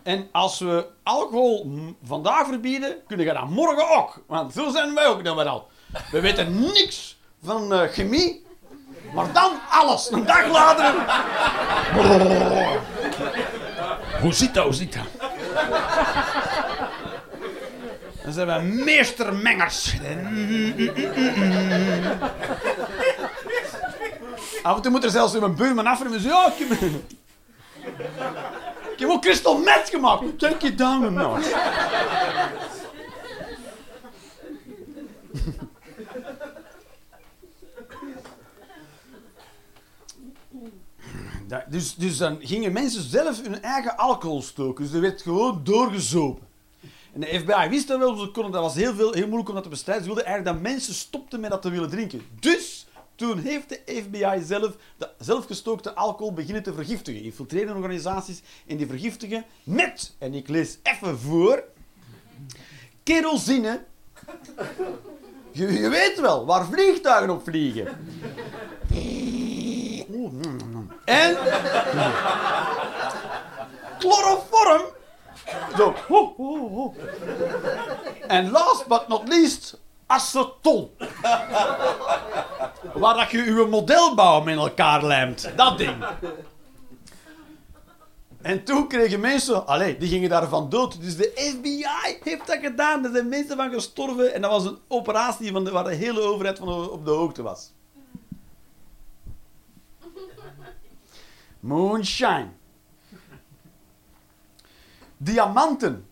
en 0.03 0.29
als 0.33 0.59
we 0.59 0.87
alcohol 1.03 1.73
vandaag 2.05 2.47
verbieden, 2.47 2.97
kunnen 3.07 3.27
we 3.27 3.33
dat 3.33 3.49
morgen 3.49 3.91
ook. 3.97 4.23
Want 4.27 4.53
zo 4.53 4.71
zijn 4.71 4.95
wij 4.95 5.07
ook 5.07 5.25
dan 5.25 5.37
wel 5.37 5.49
al. 5.49 5.69
We 6.11 6.21
weten 6.21 6.61
niks 6.61 7.19
van 7.43 7.73
eh, 7.73 7.89
chemie, 7.89 8.47
maar 9.15 9.33
dan 9.33 9.53
alles. 9.71 10.11
Een 10.11 10.27
dag 10.27 10.49
later. 10.49 10.95
Hoe 14.21 14.33
zit 14.33 14.55
dat? 14.55 14.65
Hoe 14.65 14.75
zit 14.75 14.93
dat? 14.93 15.07
Dan 18.35 18.47
zijn 18.47 18.77
we 18.77 18.85
meestermengers. 18.85 19.95
Af 24.63 24.77
en 24.77 24.83
toe 24.83 24.91
moet 24.91 25.05
er 25.05 25.11
zelfs 25.11 25.35
een 25.35 25.55
buurman 25.55 25.87
afremmen. 25.87 26.23
Ja, 26.23 26.53
ik 26.57 26.69
heb... 26.69 26.81
ik 28.93 28.99
heb 28.99 29.09
ook 29.09 29.23
crystal 29.23 29.59
meth 29.59 29.89
gemaakt. 29.91 30.79
Down 30.79 31.05
a 31.05 31.09
notch. 31.09 31.49
Ja, 41.49 41.65
dus, 41.69 41.95
dus 41.95 42.17
dan 42.17 42.39
gingen 42.41 42.73
mensen 42.73 43.03
zelf 43.03 43.43
hun 43.43 43.63
eigen 43.63 43.97
alcohol 43.97 44.43
stoken. 44.43 44.85
Dus 44.85 44.93
er 44.93 45.01
werd 45.01 45.23
gewoon 45.23 45.61
doorgezopen. 45.65 46.49
En 47.13 47.21
de 47.21 47.27
FBI 47.27 47.69
wist 47.69 47.89
dat 47.89 47.99
wel, 47.99 48.17
ze 48.17 48.31
konden, 48.31 48.53
dat 48.53 48.63
was 48.63 48.75
heel, 48.75 48.95
veel, 48.95 49.13
heel 49.13 49.27
moeilijk 49.27 49.49
om 49.49 49.55
dat 49.55 49.63
te 49.63 49.69
bestrijden. 49.69 50.05
Ze 50.05 50.11
wilden 50.13 50.29
eigenlijk 50.29 50.57
dat 50.57 50.73
mensen 50.73 50.95
stopten 50.95 51.41
met 51.41 51.51
dat 51.51 51.63
te 51.63 51.71
willen 51.71 51.91
drinken. 51.91 52.23
Dus 52.41 52.87
toen 53.15 53.39
heeft 53.39 53.69
de 53.69 53.81
FBI 53.87 54.43
zelf 54.45 54.77
de 54.97 55.09
zelfgestookte 55.19 55.95
alcohol 55.95 56.33
beginnen 56.33 56.63
te 56.63 56.75
vergiftigen. 56.75 57.23
Infiltreren 57.23 57.77
organisaties 57.77 58.43
en 58.67 58.77
die 58.77 58.87
vergiftigen 58.87 59.45
met, 59.65 60.15
en 60.19 60.35
ik 60.35 60.49
lees 60.49 60.79
even 60.83 61.19
voor, 61.19 61.65
kerosine. 63.03 63.85
Je, 65.53 65.73
je 65.73 65.89
weet 65.89 66.21
wel, 66.21 66.47
waar 66.47 66.67
vliegtuigen 66.67 67.31
op 67.31 67.45
vliegen. 67.45 67.89
Mm, 70.09 70.41
mm. 70.41 70.91
En 71.05 71.37
chloroform 73.99 74.83
Zo. 75.77 75.95
Ho. 76.09 76.95
En 78.27 78.51
last 78.51 78.87
but 78.87 79.09
not 79.09 79.29
least, 79.29 79.81
aceton. 80.07 80.91
Waar 82.95 83.15
dat 83.15 83.31
je 83.31 83.45
je 83.45 83.67
modelbouw 83.71 84.41
met 84.41 84.57
elkaar 84.57 85.05
lijmt. 85.05 85.51
Dat 85.57 85.79
ding. 85.79 86.05
En 88.43 88.65
toen 88.65 88.89
kregen 88.89 89.21
mensen, 89.21 89.67
allee, 89.67 89.99
die 89.99 90.09
gingen 90.09 90.29
daarvan 90.29 90.69
dood. 90.69 91.01
Dus 91.01 91.17
de 91.17 91.33
FBI 91.35 91.87
heeft 92.23 92.47
dat 92.47 92.59
gedaan. 92.61 93.05
Er 93.05 93.11
zijn 93.13 93.29
mensen 93.29 93.57
van 93.57 93.73
gestorven. 93.73 94.35
En 94.35 94.41
dat 94.41 94.51
was 94.51 94.65
een 94.65 94.79
operatie 94.89 95.53
van 95.53 95.65
de, 95.65 95.71
waar 95.71 95.85
de 95.85 95.95
hele 95.95 96.21
overheid 96.21 96.59
van 96.59 96.91
op 96.91 97.05
de 97.05 97.11
hoogte 97.11 97.43
was. 97.43 97.73
Moonshine. 101.61 102.49
Diamanten. 105.23 106.07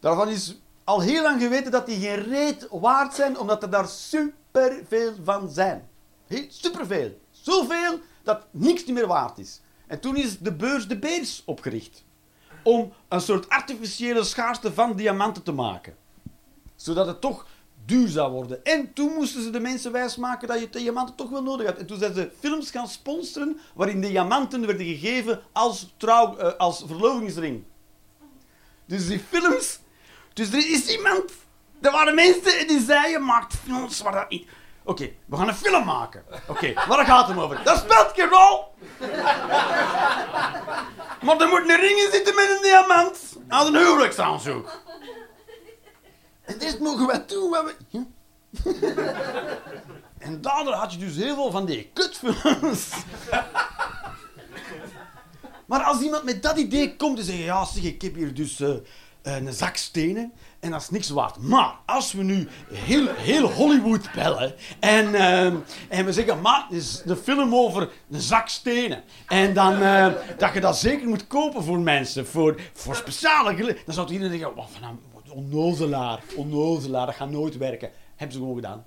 Daarvan 0.00 0.28
is 0.28 0.60
al 0.84 1.00
heel 1.00 1.22
lang 1.22 1.42
geweten 1.42 1.72
dat 1.72 1.86
die 1.86 2.00
geen 2.00 2.22
reet 2.22 2.68
waard 2.70 3.14
zijn, 3.14 3.38
omdat 3.38 3.62
er 3.62 3.70
daar 3.70 3.88
superveel 3.88 5.12
van 5.24 5.50
zijn. 5.50 5.88
Heel, 6.26 6.44
superveel. 6.48 7.20
Zoveel 7.30 7.98
dat 8.22 8.46
niks 8.50 8.84
meer 8.84 9.06
waard 9.06 9.38
is. 9.38 9.60
En 9.86 10.00
toen 10.00 10.16
is 10.16 10.38
de 10.38 10.52
beurs 10.52 10.88
de 10.88 10.98
beers 10.98 11.42
opgericht. 11.44 12.04
Om 12.62 12.92
een 13.08 13.20
soort 13.20 13.48
artificiële 13.48 14.24
schaarste 14.24 14.72
van 14.72 14.96
diamanten 14.96 15.42
te 15.42 15.52
maken. 15.52 15.96
Zodat 16.76 17.06
het 17.06 17.20
toch 17.20 17.46
duur 17.88 18.08
zou 18.08 18.32
worden. 18.32 18.64
En 18.64 18.92
toen 18.92 19.12
moesten 19.12 19.42
ze 19.42 19.50
de 19.50 19.60
mensen 19.60 19.92
wijsmaken 19.92 20.48
dat 20.48 20.60
je 20.60 20.70
diamanten 20.70 21.14
toch 21.14 21.30
wel 21.30 21.42
nodig 21.42 21.66
had. 21.66 21.76
En 21.76 21.86
toen 21.86 21.98
zijn 21.98 22.14
ze 22.14 22.30
films 22.40 22.70
gaan 22.70 22.88
sponsoren 22.88 23.60
waarin 23.74 24.00
diamanten 24.00 24.66
werden 24.66 24.86
gegeven 24.86 25.40
als, 25.52 25.94
trouw, 25.96 26.38
uh, 26.38 26.52
als 26.52 26.82
verlovingsring. 26.86 27.64
Dus 28.86 29.06
die 29.06 29.24
films... 29.28 29.78
Dus 30.32 30.52
er 30.52 30.70
is 30.70 30.86
iemand... 30.86 31.32
Er 31.80 31.92
waren 31.92 32.14
mensen 32.14 32.66
die 32.66 32.80
zeiden, 32.80 33.24
maakt 33.24 33.54
films 33.64 34.00
waar 34.00 34.12
dat 34.12 34.30
niet... 34.30 34.48
Oké, 34.84 35.10
we 35.26 35.36
gaan 35.36 35.48
een 35.48 35.54
film 35.54 35.84
maken. 35.84 36.24
Oké, 36.46 36.72
waar 36.88 37.04
gaat 37.04 37.28
het 37.28 37.38
over? 37.38 37.60
Dat 37.64 37.78
speelt 37.78 38.12
geen 38.14 38.28
rol! 38.28 38.74
maar 41.24 41.40
er 41.40 41.48
moet 41.48 41.68
een 41.68 41.80
ring 41.80 41.98
in 41.98 42.08
zitten 42.12 42.34
met 42.34 42.50
een 42.50 42.62
diamant. 42.62 43.36
Aan 43.48 43.66
een 43.66 43.76
huwelijksaanzoek. 43.76 44.82
En 46.48 46.58
dit 46.58 46.80
mogen 46.80 47.06
wij 47.06 47.24
doen. 47.26 47.50
Wat 47.50 47.74
we... 47.90 48.04
en 50.18 50.40
daardoor 50.40 50.72
had 50.72 50.92
je 50.92 50.98
dus 50.98 51.16
heel 51.16 51.34
veel 51.34 51.50
van 51.50 51.66
die 51.66 51.90
kutfilms. 51.92 52.90
maar 55.66 55.82
als 55.82 56.00
iemand 56.00 56.24
met 56.24 56.42
dat 56.42 56.58
idee 56.58 56.96
komt 56.96 57.18
en 57.18 57.24
zegt... 57.24 57.38
Ja, 57.38 57.64
zeg, 57.64 57.82
ik 57.82 58.02
heb 58.02 58.14
hier 58.14 58.34
dus 58.34 58.60
uh, 58.60 58.74
een 59.22 59.52
zak 59.52 59.76
stenen 59.76 60.32
en 60.60 60.70
dat 60.70 60.80
is 60.80 60.90
niks 60.90 61.08
waard. 61.08 61.38
Maar 61.38 61.74
als 61.86 62.12
we 62.12 62.22
nu 62.22 62.48
heel, 62.72 63.06
heel 63.14 63.50
Hollywood 63.50 64.12
bellen 64.14 64.54
en, 64.80 65.08
uh, 65.08 65.44
en 65.88 66.04
we 66.04 66.12
zeggen, 66.12 66.40
maak 66.40 66.70
is 66.70 67.02
een 67.04 67.16
film 67.16 67.54
over 67.54 67.90
een 68.10 68.20
zak 68.20 68.48
stenen. 68.48 69.02
En 69.26 69.54
dan 69.54 69.82
uh, 69.82 70.12
dat 70.38 70.54
je 70.54 70.60
dat 70.60 70.78
zeker 70.78 71.08
moet 71.08 71.26
kopen 71.26 71.64
voor 71.64 71.78
mensen, 71.78 72.26
voor, 72.26 72.60
voor 72.72 72.96
speciale 72.96 73.56
Dan 73.84 73.94
zou 73.94 74.12
iedereen 74.12 74.38
zeggen, 74.38 74.56
wat 74.56 74.68
van 74.72 74.88
een 74.88 74.98
onnozelaar, 75.38 76.22
onnozelaar, 76.36 77.06
dat 77.06 77.14
gaat 77.14 77.30
nooit 77.30 77.56
werken. 77.56 77.90
Hebben 78.16 78.36
ze 78.36 78.42
gewoon 78.42 78.54
gedaan. 78.54 78.84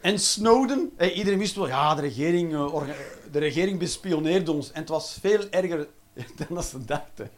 En 0.00 0.18
Snowden, 0.18 0.92
hey, 0.96 1.12
iedereen 1.12 1.38
wist 1.38 1.54
wel, 1.54 1.68
ja, 1.68 1.94
de 1.94 2.00
regering, 2.00 2.52
uh, 2.52 2.82
de 3.30 3.38
regering 3.38 3.78
bespioneerde 3.78 4.52
ons. 4.52 4.72
En 4.72 4.80
het 4.80 4.88
was 4.88 5.18
veel 5.20 5.48
erger 5.50 5.88
dan 6.48 6.62
ze 6.62 6.84
dachten. 6.84 7.30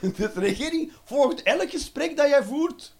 De 0.00 0.30
regering 0.34 0.92
volgt 1.04 1.42
elk 1.42 1.70
gesprek 1.70 2.16
dat 2.16 2.28
jij 2.28 2.42
voert. 2.42 2.94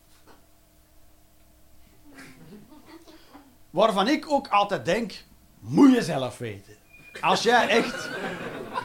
Waarvan 3.71 4.09
ik 4.09 4.31
ook 4.31 4.49
altijd 4.49 4.85
denk, 4.85 5.25
moet 5.59 5.95
je 5.95 6.03
zelf 6.03 6.39
weten. 6.39 6.80
Als 7.21 7.43
jij 7.43 7.69
echt 7.69 8.09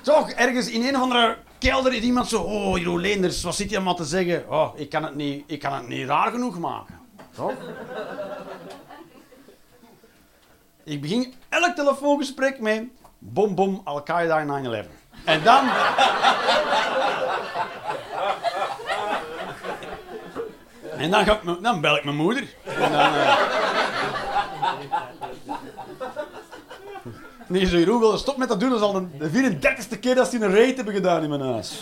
toch 0.01 0.29
ergens 0.29 0.69
in 0.69 0.87
een 0.87 0.95
of 0.95 1.01
andere 1.01 1.37
kelder 1.57 1.93
is 1.93 2.01
iemand 2.01 2.27
zo, 2.27 2.41
oh 2.41 2.77
Jeroen 2.77 3.01
Leenders, 3.01 3.43
wat 3.43 3.55
zit 3.55 3.69
je 3.69 3.75
allemaal 3.75 3.95
te 3.95 4.05
zeggen? 4.05 4.49
Oh, 4.49 4.79
ik 4.79 4.89
kan 4.89 5.03
het 5.03 5.15
niet, 5.15 5.43
ik 5.47 5.59
kan 5.59 5.73
het 5.73 5.87
niet 5.87 6.07
raar 6.07 6.31
genoeg 6.31 6.59
maken. 6.59 6.99
Toch? 7.35 7.53
Ik 10.83 11.01
begin 11.01 11.33
elk 11.49 11.75
telefoongesprek 11.75 12.59
met 12.59 12.83
bom 13.19 13.55
bom 13.55 13.81
Al-Qaeda 13.83 14.45
9-11. 14.45 14.47
En 15.25 15.43
dan... 15.43 15.69
en 20.97 21.11
dan, 21.61 21.81
bel 21.81 21.97
ik 21.97 22.03
mijn 22.03 22.15
moeder. 22.15 22.47
En 22.63 22.91
dan... 22.91 23.13
Uh... 23.13 23.37
Nee, 27.47 27.65
Jeroen 27.65 27.99
wilde 27.99 28.17
stop 28.17 28.37
met 28.37 28.47
dat 28.47 28.59
doen. 28.59 28.69
Dat 28.69 28.79
is 28.79 28.85
al 28.85 29.07
de 29.17 29.29
34ste 29.29 29.99
keer 29.99 30.15
dat 30.15 30.29
ze 30.29 30.35
een 30.35 30.55
raid 30.55 30.75
hebben 30.75 30.93
gedaan 30.93 31.23
in 31.23 31.29
mijn 31.29 31.41
huis. 31.41 31.81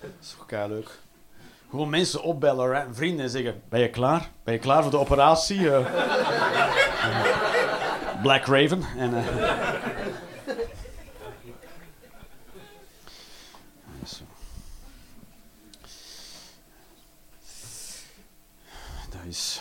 dat 0.00 0.10
is 0.20 0.36
ook 0.40 0.50
leuk. 0.68 1.00
Gewoon 1.70 1.90
mensen 1.90 2.22
opbellen, 2.22 2.76
hè, 2.76 2.82
vrienden, 2.94 3.24
en 3.24 3.30
zeggen: 3.30 3.62
Ben 3.68 3.80
je 3.80 3.90
klaar? 3.90 4.30
Ben 4.44 4.54
je 4.54 4.60
klaar 4.60 4.82
voor 4.82 4.90
de 4.90 4.98
operatie? 4.98 5.58
Uh, 5.58 5.78
Black 8.22 8.46
Raven. 8.46 8.84
En, 8.96 9.14
uh... 9.14 9.24
Dat 19.10 19.20
is. 19.28 19.60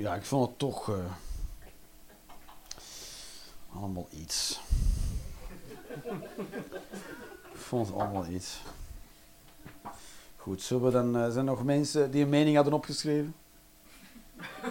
Ja, 0.00 0.14
ik 0.14 0.24
vond 0.24 0.48
het 0.48 0.58
toch. 0.58 0.88
Uh... 0.88 0.96
allemaal 3.74 4.08
iets. 4.10 4.60
ik 7.52 7.58
vond 7.58 7.86
het 7.86 7.96
allemaal 7.96 8.26
iets. 8.26 8.60
Goed, 10.36 10.62
zullen 10.62 10.84
we 10.84 10.90
dan, 10.90 11.16
uh, 11.16 11.22
zijn 11.22 11.36
er 11.36 11.44
nog 11.44 11.64
mensen 11.64 12.10
die 12.10 12.22
een 12.22 12.28
mening 12.28 12.54
hadden 12.56 12.74
opgeschreven? 12.74 13.34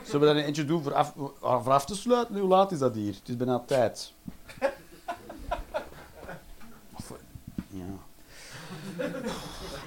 Zullen 0.04 0.20
we 0.20 0.26
daar 0.26 0.36
een 0.36 0.44
eentje 0.44 0.66
doen 0.66 0.84
voor 0.84 0.94
af, 0.94 1.14
voor 1.40 1.72
af 1.72 1.86
te 1.86 1.96
sluiten? 1.96 2.40
Hoe 2.40 2.50
laat 2.50 2.72
is 2.72 2.80
dat 2.80 2.96
hier? 2.96 3.14
Het 3.14 3.30
is 3.30 3.38
bijna 3.38 3.60
tijd. 3.60 4.14
Ja. 7.68 7.86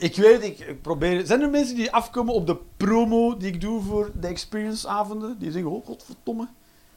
Ik 0.03 0.17
weet, 0.17 0.43
ik, 0.43 0.59
ik 0.59 0.83
probeer... 0.83 1.27
Zijn 1.27 1.41
er 1.41 1.51
mensen 1.51 1.77
die 1.77 1.93
afkomen 1.93 2.35
op 2.35 2.47
de 2.47 2.57
promo 2.77 3.37
die 3.37 3.49
ik 3.49 3.61
doe 3.61 3.83
voor 3.83 4.11
de 4.15 4.27
experienceavonden? 4.27 5.39
Die 5.39 5.51
zeggen, 5.51 5.71
oh 5.71 5.87
godverdomme, 5.87 6.49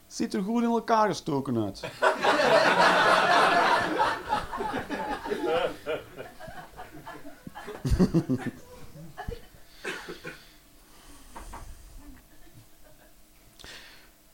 ziet 0.06 0.34
er 0.34 0.42
goed 0.42 0.62
in 0.62 0.68
elkaar 0.68 1.08
gestoken 1.08 1.64
uit. 1.64 1.80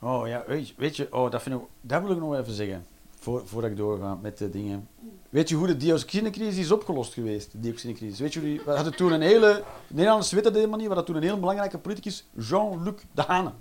Oh 0.04 0.28
ja, 0.28 0.44
weet 0.76 0.96
je, 0.96 1.08
oh, 1.10 1.30
dat, 1.30 1.42
vind 1.42 1.60
ik, 1.60 1.66
dat 1.80 2.02
wil 2.02 2.10
ik 2.10 2.18
nog 2.18 2.36
even 2.36 2.52
zeggen. 2.52 2.86
Voor, 3.22 3.42
voordat 3.46 3.70
ik 3.70 3.76
doorga 3.76 4.14
met 4.14 4.38
de 4.38 4.50
dingen. 4.50 4.88
Weet 5.30 5.48
je 5.48 5.54
hoe 5.54 5.66
de 5.66 5.76
dioxinecrisis 5.76 6.56
is 6.56 6.70
opgelost 6.70 7.12
geweest? 7.12 7.52
De 7.52 7.60
dioxinecrisis. 7.60 8.18
Weet 8.18 8.32
je, 8.32 8.40
we 8.40 8.70
hadden 8.70 8.96
toen 8.96 9.12
een 9.12 9.20
hele. 9.20 9.64
Nederlanders 9.86 10.30
weten 10.30 10.46
dat 10.46 10.54
helemaal 10.54 10.78
niet, 10.78 10.88
we 10.88 10.94
hadden 10.94 11.14
toen 11.14 11.22
een 11.22 11.28
heel 11.28 11.40
belangrijke 11.40 11.78
politicus, 11.78 12.26
Jean-Luc 12.34 12.94
Dehane. 13.12 13.52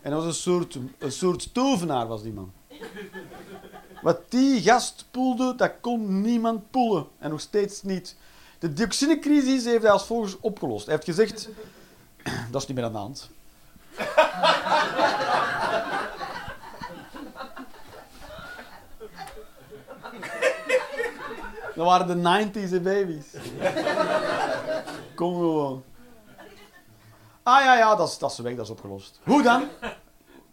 En 0.00 0.10
dat 0.10 0.24
was 0.24 0.24
een 0.24 0.42
soort, 0.42 0.78
een 0.98 1.12
soort 1.12 1.54
tovenaar, 1.54 2.06
was 2.06 2.22
die 2.22 2.32
man. 2.32 2.52
Wat 4.02 4.20
die 4.28 4.62
gast 4.62 5.06
poelde, 5.10 5.54
dat 5.54 5.72
kon 5.80 6.20
niemand 6.20 6.70
poelen. 6.70 7.06
En 7.18 7.30
nog 7.30 7.40
steeds 7.40 7.82
niet. 7.82 8.16
De 8.58 8.72
dioxinecrisis 8.72 9.64
heeft 9.64 9.82
hij 9.82 9.90
als 9.90 10.06
volgens 10.06 10.36
opgelost. 10.40 10.86
Hij 10.86 10.94
heeft 10.94 11.06
gezegd, 11.06 11.48
dat 12.50 12.62
is 12.62 12.68
niet 12.68 12.76
meer 12.76 12.86
aan 12.86 12.92
de 12.92 12.98
hand. 12.98 13.30
Dat 21.76 21.86
waren 21.86 22.06
de 22.06 22.48
90s 22.50 22.82
baby's. 22.82 23.26
Kom 25.14 25.34
gewoon. 25.34 25.82
Ah 27.42 27.62
ja, 27.62 27.76
ja, 27.76 27.94
dat 27.94 28.08
is, 28.08 28.18
dat 28.18 28.30
is 28.30 28.38
weg, 28.38 28.54
dat 28.54 28.64
is 28.64 28.70
opgelost. 28.70 29.20
Hoe 29.24 29.42
dan? 29.42 29.64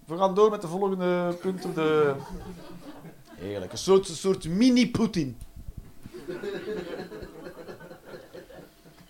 We 0.05 0.17
gaan 0.17 0.35
door 0.35 0.49
met 0.49 0.61
de 0.61 0.67
volgende 0.67 1.37
punten. 1.41 1.73
De... 1.73 2.15
Heerlijk, 3.35 3.71
een 3.71 3.77
soort, 3.77 4.09
een 4.09 4.15
soort 4.15 4.47
mini-Poetin. 4.47 5.37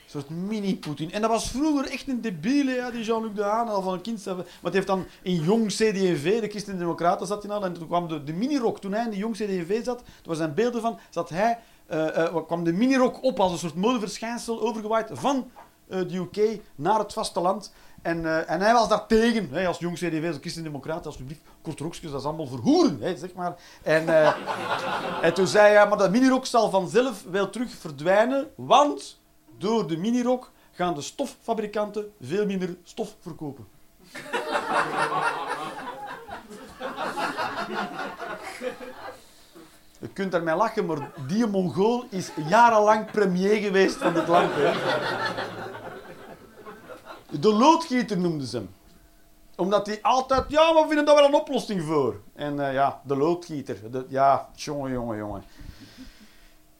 soort 0.05 0.29
mini-Poetin. 0.29 1.11
En 1.11 1.21
dat 1.21 1.29
was 1.29 1.49
vroeger 1.49 1.91
echt 1.91 2.07
een 2.07 2.21
debiele, 2.21 2.71
ja, 2.71 2.91
die 2.91 3.03
Jean-Luc 3.03 3.33
Dehaene, 3.33 3.71
al 3.71 3.81
van 3.81 3.93
een 3.93 4.01
kind. 4.01 4.25
Maar 4.25 4.45
het 4.61 4.73
heeft 4.73 4.87
dan 4.87 5.05
in 5.21 5.35
Jong 5.35 5.67
CD&V, 5.67 6.41
de 6.41 6.49
Christen-Democraten 6.49 7.27
zat 7.27 7.43
hij 7.43 7.51
al, 7.51 7.65
en 7.65 7.73
toen 7.73 7.87
kwam 7.87 8.07
de, 8.07 8.23
de 8.23 8.33
mini-rock. 8.33 8.79
Toen 8.79 8.93
hij 8.93 9.03
in 9.03 9.09
de 9.09 9.17
Jong 9.17 9.35
CD&V 9.35 9.83
zat, 9.83 10.03
er 10.29 10.35
zijn 10.35 10.53
beelden 10.53 10.81
van, 10.81 10.99
zat 11.09 11.29
hij, 11.29 11.59
kwam 12.47 12.63
de 12.63 12.73
mini-rock 12.73 13.23
op 13.23 13.39
als 13.39 13.51
een 13.51 13.57
soort 13.57 13.75
modeverschijnsel, 13.75 14.61
overgewaaid 14.61 15.09
van 15.13 15.51
uh, 15.87 15.99
de 16.07 16.17
UK 16.17 16.59
naar 16.75 16.99
het 16.99 17.13
vasteland. 17.13 17.73
En, 18.01 18.47
en 18.47 18.61
hij 18.61 18.73
was 18.73 18.89
daar 18.89 19.07
tegen, 19.07 19.49
hè, 19.51 19.67
als 19.67 19.79
jong 19.79 19.97
CDV, 19.97 20.27
als 20.27 20.37
christen-democraat, 20.39 21.05
alsjeblieft, 21.05 21.41
kort 21.61 21.79
rokjes, 21.79 22.11
dat 22.11 22.19
is 22.19 22.25
allemaal 22.25 22.47
verhoeren, 22.47 23.17
zeg 23.17 23.33
maar. 23.33 23.55
En, 23.81 24.07
en 25.21 25.33
toen 25.33 25.47
zei 25.47 25.75
hij, 25.75 25.87
maar 25.87 25.97
dat 25.97 26.11
minirok 26.11 26.45
zal 26.45 26.69
vanzelf 26.69 27.23
wel 27.31 27.49
terug 27.49 27.71
verdwijnen, 27.71 28.47
want 28.55 29.19
door 29.57 29.87
de 29.87 29.97
minirok 29.97 30.51
gaan 30.71 30.93
de 30.93 31.01
stoffabrikanten 31.01 32.13
veel 32.21 32.45
minder 32.45 32.75
stof 32.83 33.15
verkopen. 33.19 33.67
Je 40.03 40.09
kunt 40.09 40.31
daarmee 40.31 40.55
lachen, 40.55 40.85
maar 40.85 41.11
die 41.27 41.47
Mongool 41.47 42.05
is 42.09 42.31
jarenlang 42.47 43.11
premier 43.11 43.55
geweest 43.55 43.95
van 43.95 44.13
dit 44.13 44.27
land. 44.27 44.51
Hè. 44.53 44.73
De 47.39 47.53
loodgieter 47.53 48.17
noemden 48.17 48.47
ze 48.47 48.57
hem. 48.57 48.69
Omdat 49.55 49.85
hij 49.85 50.01
altijd, 50.01 50.49
ja, 50.49 50.73
we 50.73 50.85
vinden 50.87 51.05
daar 51.05 51.15
wel 51.15 51.25
een 51.25 51.33
oplossing 51.33 51.83
voor. 51.83 52.21
En 52.33 52.55
uh, 52.55 52.73
ja, 52.73 53.01
de 53.05 53.15
loodgieter. 53.15 53.91
De, 53.91 54.05
ja, 54.09 54.49
jongen, 54.55 54.91
jongen, 54.91 55.17
jongen. 55.17 55.43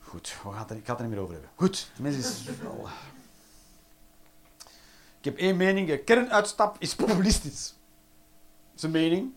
Goed, 0.00 0.36
we 0.42 0.50
gaan 0.52 0.68
er, 0.68 0.76
ik 0.76 0.86
ga 0.86 0.92
het 0.92 1.00
er 1.00 1.06
niet 1.06 1.14
meer 1.14 1.24
over 1.24 1.34
hebben. 1.34 1.50
Goed, 1.54 1.90
tenminste 1.94 2.20
is. 2.20 2.48
Ik 5.18 5.24
heb 5.24 5.36
één 5.36 5.56
mening. 5.56 6.04
Kernuitstap 6.04 6.76
is 6.78 6.94
populistisch. 6.94 7.74
Dat 8.70 8.76
is 8.76 8.82
een 8.82 8.90
mening 8.90 9.32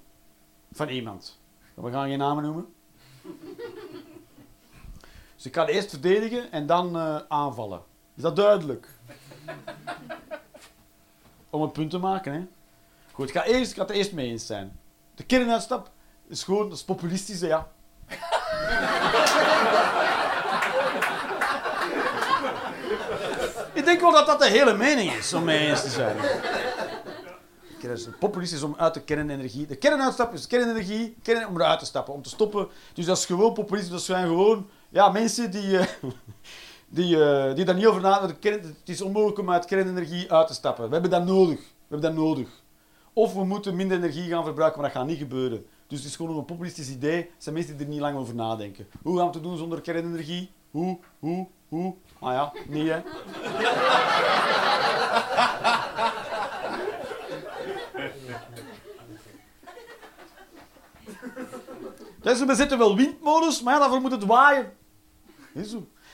van 0.72 0.88
iemand. 0.88 1.40
We 1.74 1.92
gaan 1.92 2.08
geen 2.08 2.18
namen 2.18 2.44
noemen. 2.44 2.76
Dus 5.38 5.46
ik 5.46 5.56
ga 5.56 5.68
eerst 5.68 5.90
verdedigen 5.90 6.52
en 6.52 6.66
dan 6.66 6.96
uh, 6.96 7.20
aanvallen. 7.28 7.82
Is 8.16 8.24
dat 8.24 8.36
duidelijk? 8.36 8.88
Om 11.50 11.62
een 11.62 11.72
punt 11.72 11.90
te 11.90 11.98
maken, 11.98 12.34
hè. 12.34 12.46
Goed, 13.12 13.30
ik 13.30 13.36
ga, 13.36 13.44
eerst, 13.44 13.72
ik 13.72 13.78
ga 13.78 13.82
het 13.82 13.92
eerst 13.92 14.14
mee 14.14 14.30
eens 14.30 14.46
zijn. 14.46 14.80
De 15.16 15.24
kernuitstap 15.24 15.92
is 16.28 16.44
gewoon, 16.44 16.70
dat 16.70 16.78
is 16.78 16.84
populistisch, 16.84 17.40
ja. 17.40 17.68
ik 23.74 23.86
denk 23.86 24.02
wel 24.02 24.12
dat 24.12 24.26
dat 24.26 24.40
de 24.40 24.50
hele 24.50 24.74
mening 24.74 25.12
is, 25.12 25.34
om 25.34 25.44
mee 25.44 25.68
eens 25.68 25.82
te 25.82 25.90
zijn. 25.90 26.18
Populistisch 28.20 28.64
om 28.64 28.76
uit 28.78 28.94
de 28.94 29.02
kernenergie. 29.02 29.66
De 29.66 29.76
kernuitstap 29.76 30.34
is 30.34 30.48
kernenergie, 30.48 31.18
kern, 31.24 31.48
om 31.48 31.56
eruit 31.56 31.80
te 31.80 31.86
stappen, 31.86 32.14
om 32.14 32.22
te 32.22 32.30
stoppen. 32.30 32.68
Dus 32.94 33.06
dat 33.06 33.18
is 33.18 33.26
gewoon 33.26 33.54
populistisch. 33.54 33.92
Dat 33.92 34.02
zijn 34.02 34.28
gewoon 34.28 34.70
ja, 34.90 35.10
mensen 35.10 35.52
die, 35.52 35.70
uh, 35.70 35.86
die, 36.98 37.16
uh, 37.16 37.54
die 37.54 37.66
daar 37.66 37.76
niet 37.76 37.86
over 37.86 38.02
nadenken. 38.02 38.52
Het 38.52 38.76
is 38.86 39.02
onmogelijk 39.02 39.40
om 39.40 39.52
uit 39.52 39.66
kernenergie 39.66 40.32
uit 40.32 40.48
te 40.48 40.54
stappen. 40.54 40.86
We 40.88 40.94
hebben 40.94 41.12
dat 41.12 41.26
nodig. 41.26 41.58
We 41.60 41.96
hebben 41.96 42.16
dat 42.16 42.26
nodig. 42.26 42.50
Of 43.14 43.34
we 43.34 43.46
moeten 43.46 43.76
minder 43.76 43.98
energie 43.98 44.30
gaan 44.30 44.44
verbruiken, 44.44 44.82
maar 44.82 44.90
dat 44.90 45.00
gaat 45.00 45.08
niet 45.08 45.18
gebeuren. 45.18 45.66
Dus 45.88 46.00
het 46.00 46.08
is 46.08 46.16
gewoon 46.16 46.38
een 46.38 46.46
populistisch 46.46 46.90
idee. 46.90 47.18
Het 47.18 47.28
zijn 47.38 47.56
mensen 47.56 47.78
die 47.78 47.86
er 47.86 47.92
niet 47.92 48.02
lang 48.02 48.18
over 48.18 48.36
nadenken. 48.36 48.88
Hoe 49.02 49.18
gaan 49.18 49.28
we 49.28 49.34
het 49.34 49.44
doen 49.44 49.58
zonder 49.58 49.82
kernenergie? 49.82 50.52
Hoe, 50.72 50.98
hoe, 51.20 51.48
hoe? 51.68 51.96
Ah 52.20 52.34
ja, 52.34 52.54
niet 52.68 52.88
hè. 52.88 53.02
Dus 62.28 62.46
we 62.46 62.56
zitten 62.56 62.78
wel 62.78 62.96
windmolens, 62.96 63.62
maar 63.62 63.74
ja, 63.74 63.80
daarvoor 63.80 64.02
moet 64.02 64.12
het 64.12 64.26
waaien. 64.26 64.72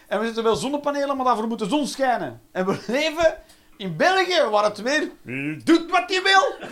En 0.07 0.19
we 0.19 0.25
zitten 0.25 0.43
wel 0.43 0.55
zonnepanelen, 0.55 1.15
maar 1.15 1.25
daarvoor 1.25 1.47
moet 1.47 1.59
de 1.59 1.67
zon 1.67 1.87
schijnen. 1.87 2.41
En 2.51 2.65
we 2.65 2.83
leven 2.87 3.37
in 3.77 3.97
België, 3.97 4.43
waar 4.51 4.63
het 4.63 4.81
weer 4.81 5.11
doet 5.63 5.91
wat 5.91 6.03
je 6.07 6.21
wil. 6.23 6.67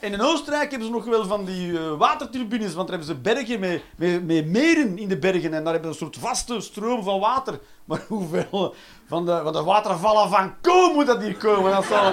En 0.00 0.12
in 0.12 0.20
Oostenrijk 0.20 0.70
hebben 0.70 0.88
ze 0.88 0.94
nog 0.94 1.04
wel 1.04 1.26
van 1.26 1.44
die 1.44 1.70
uh, 1.70 1.92
waterturbines, 1.92 2.74
want 2.74 2.88
daar 2.88 2.98
hebben 2.98 3.16
ze 3.16 3.22
bergen 3.22 3.60
met, 3.60 3.82
met, 4.26 4.46
meren 4.46 4.98
in 4.98 5.08
de 5.08 5.18
bergen 5.18 5.54
en 5.54 5.64
daar 5.64 5.72
hebben 5.72 5.94
ze 5.94 6.04
een 6.04 6.10
soort 6.12 6.24
vaste 6.24 6.60
stroom 6.60 7.02
van 7.02 7.20
water. 7.20 7.60
Maar 7.84 8.00
hoeveel 8.08 8.74
van 9.06 9.26
de, 9.26 9.48
de 9.52 9.62
watervallen 9.62 10.28
van 10.28 10.54
Ko 10.60 10.92
moet 10.92 11.06
dat 11.06 11.22
hier 11.22 11.36
komen? 11.36 11.72
Dat 11.72 11.84
zal, 11.84 12.12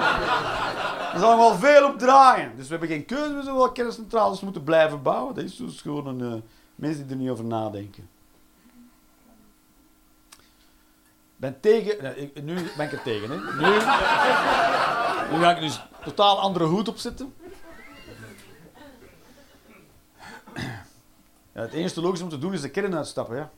dat 1.20 1.28
zal 1.28 1.38
wel 1.38 1.54
veel 1.54 1.88
op 1.88 1.98
draaien. 1.98 2.52
Dus 2.56 2.64
we 2.64 2.70
hebben 2.70 2.88
geen 2.88 3.04
keuze, 3.04 3.34
we 3.34 3.42
zullen 3.42 3.56
wel 3.56 3.72
kerncentrales 3.72 4.40
moeten 4.40 4.64
blijven 4.64 5.02
bouwen. 5.02 5.34
Dat 5.34 5.44
is 5.44 5.56
dus 5.56 5.80
gewoon 5.80 6.06
een, 6.06 6.34
uh, 6.34 6.42
mensen 6.74 7.02
die 7.06 7.16
er 7.16 7.22
niet 7.22 7.30
over 7.30 7.44
nadenken. 7.44 8.08
ben 11.36 11.60
tegen... 11.60 12.02
Nee, 12.02 12.32
nu 12.42 12.54
ben 12.76 12.86
ik 12.86 12.92
er 12.92 13.02
tegen, 13.02 13.30
hè. 13.30 13.36
Nu, 13.36 13.80
ga 15.40 15.54
ik 15.54 15.60
dus 15.60 15.80
totaal 16.04 16.40
andere 16.40 16.64
hoed 16.64 16.88
opzetten. 16.88 17.34
Ja, 21.52 21.62
het 21.62 21.72
enige 21.72 22.00
logische 22.00 22.24
om 22.24 22.30
te 22.30 22.38
doen 22.38 22.52
is 22.52 22.60
de 22.60 22.70
kern 22.70 22.96
uitstappen, 22.96 23.36
ja. 23.36 23.50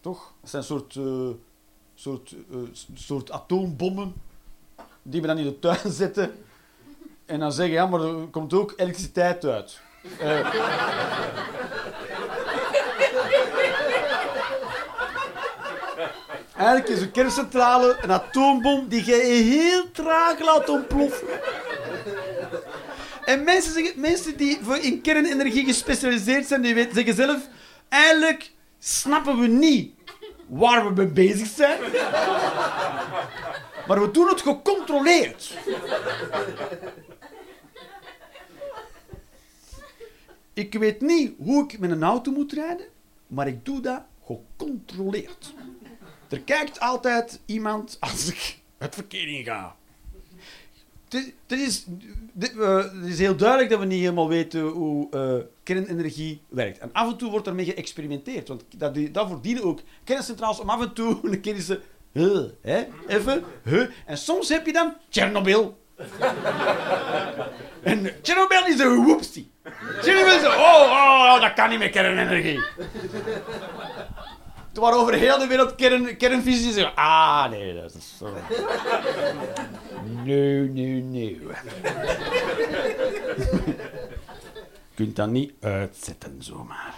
Toch? 0.00 0.34
Het 0.40 0.50
zijn 0.50 0.62
soort, 0.62 0.94
uh, 0.94 1.30
soort, 1.94 2.34
soort 2.94 3.30
atoombommen 3.30 4.14
die 5.02 5.20
we 5.20 5.26
dan 5.26 5.38
in 5.38 5.44
de 5.44 5.58
tuin 5.58 5.92
zetten 6.02 6.45
en 7.26 7.40
dan 7.40 7.52
zeggen, 7.52 7.74
ja, 7.74 7.86
maar 7.86 8.00
er 8.00 8.26
komt 8.30 8.52
ook 8.52 8.72
elektriciteit 8.76 9.44
uit. 9.44 9.80
Uh, 10.22 10.54
Eigenlijk 16.56 16.88
is 16.88 17.00
een 17.00 17.10
kerncentrale 17.10 17.96
een 18.00 18.12
atoombom 18.12 18.88
die 18.88 19.04
je 19.06 19.14
heel 19.14 19.90
traag 19.90 20.38
laat 20.38 20.68
ontploffen. 20.68 21.28
En 23.24 23.44
mensen, 23.44 23.92
mensen 23.96 24.36
die 24.36 24.58
in 24.80 25.00
kernenergie 25.00 25.64
gespecialiseerd 25.64 26.46
zijn, 26.46 26.62
die 26.62 26.74
weten, 26.74 26.94
zeggen 26.94 27.14
zelf... 27.14 27.48
Eigenlijk 27.88 28.50
snappen 28.78 29.40
we 29.40 29.46
niet 29.46 29.94
waar 30.46 30.86
we 30.86 30.92
mee 30.92 31.06
bezig 31.06 31.48
zijn. 31.48 31.80
Maar 33.86 34.00
we 34.00 34.10
doen 34.10 34.28
het 34.28 34.40
gecontroleerd. 34.40 35.54
Ik 40.56 40.74
weet 40.74 41.00
niet 41.00 41.32
hoe 41.38 41.64
ik 41.64 41.78
met 41.78 41.90
een 41.90 42.02
auto 42.02 42.32
moet 42.32 42.52
rijden, 42.52 42.86
maar 43.26 43.46
ik 43.46 43.64
doe 43.64 43.80
dat 43.80 44.02
gecontroleerd. 44.24 45.54
Er 46.28 46.40
kijkt 46.40 46.80
altijd 46.80 47.40
iemand 47.46 47.96
als 48.00 48.28
ik 48.28 48.58
het 48.78 48.94
verkeer 48.94 49.28
in 49.28 49.44
ga. 49.44 49.76
Het 51.08 51.34
is, 51.46 51.86
is 53.04 53.18
heel 53.18 53.36
duidelijk 53.36 53.70
dat 53.70 53.78
we 53.78 53.84
niet 53.84 54.00
helemaal 54.00 54.28
weten 54.28 54.60
hoe 54.60 55.08
uh, 55.10 55.44
kernenergie 55.62 56.40
werkt. 56.48 56.78
En 56.78 56.92
af 56.92 57.10
en 57.10 57.16
toe 57.16 57.30
wordt 57.30 57.46
ermee 57.46 57.64
geëxperimenteerd. 57.64 58.48
Want 58.48 58.64
dat, 58.76 58.98
daarvoor 59.12 59.40
dienen 59.40 59.64
ook 59.64 59.80
kerncentrales 60.04 60.60
om 60.60 60.70
af 60.70 60.80
en 60.80 60.92
toe 60.92 61.18
een 61.22 61.40
keer 61.40 61.54
eens... 61.54 61.72
Hè, 62.60 62.86
even. 63.06 63.44
En 64.06 64.18
soms 64.18 64.48
heb 64.48 64.66
je 64.66 64.72
dan 64.72 64.94
Tsjernobyl. 65.08 65.78
en 67.82 68.10
Tsjernobyl 68.22 68.66
is 68.66 68.78
een 68.78 69.04
whoopsie. 69.04 69.50
Tsjernobyl 70.00 70.34
is 70.34 70.42
een... 70.42 70.48
Oh, 70.48 70.90
oh, 70.90 71.40
dat 71.40 71.52
kan 71.52 71.68
niet 71.68 71.78
met 71.78 71.90
kernenergie. 71.90 72.60
Waar 74.72 74.94
over 74.94 75.14
heel 75.14 75.38
de 75.38 75.46
wereld 75.46 75.74
kern, 75.74 76.16
kernfysici. 76.16 76.88
Ah, 76.94 77.50
nee, 77.50 77.74
dat 77.74 77.94
is 77.94 78.14
zo... 78.18 78.28
Nee, 80.24 80.60
nee, 80.60 81.02
nee. 81.02 81.40
Je 84.88 85.04
kunt 85.04 85.16
dat 85.16 85.28
niet 85.28 85.52
uitzetten, 85.60 86.36
zomaar. 86.38 86.94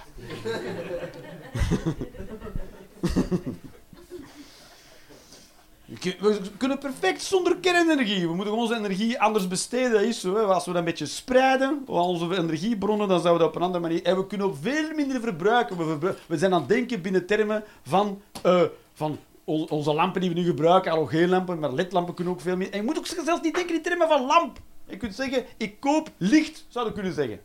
We 5.88 6.40
kunnen 6.56 6.78
perfect 6.78 7.22
zonder 7.22 7.56
kernenergie. 7.56 8.28
We 8.28 8.34
moeten 8.34 8.54
onze 8.54 8.76
energie 8.76 9.20
anders 9.20 9.48
besteden. 9.48 10.14
Zo. 10.14 10.34
Als 10.34 10.64
we 10.64 10.70
dat 10.70 10.78
een 10.78 10.84
beetje 10.84 11.06
spreiden, 11.06 11.82
onze 11.86 12.36
energiebronnen, 12.36 13.08
dan 13.08 13.20
zouden 13.20 13.32
we 13.32 13.38
dat 13.38 13.48
op 13.48 13.56
een 13.56 13.66
andere 13.66 13.82
manier... 13.82 14.04
En 14.04 14.16
we 14.16 14.26
kunnen 14.26 14.46
ook 14.46 14.56
veel 14.60 14.94
minder 14.94 15.20
verbruiken. 15.20 15.98
We, 16.26 16.38
zijn 16.38 16.52
aan 16.52 16.60
het 16.60 16.68
denken 16.68 17.02
binnen 17.02 17.26
termen 17.26 17.64
van, 17.82 18.22
uh, 18.46 18.62
van 18.92 19.18
onze 19.44 19.94
lampen 19.94 20.20
die 20.20 20.30
we 20.30 20.36
nu 20.36 20.44
gebruiken, 20.44 20.90
halogeenlampen, 20.90 21.58
maar 21.58 21.72
ledlampen 21.72 22.14
kunnen 22.14 22.34
ook 22.34 22.40
veel 22.40 22.56
meer... 22.56 22.70
En 22.70 22.78
je 22.78 22.84
moet 22.84 22.98
ook 22.98 23.06
zelfs 23.06 23.42
niet 23.42 23.54
denken 23.54 23.74
in 23.74 23.82
termen 23.82 24.08
van 24.08 24.26
lamp. 24.26 24.58
Je 24.84 24.96
kunt 24.96 25.14
zeggen, 25.14 25.44
ik 25.56 25.80
koop 25.80 26.10
licht, 26.16 26.66
zouden 26.68 26.94
kunnen 26.94 27.12
zeggen. 27.12 27.40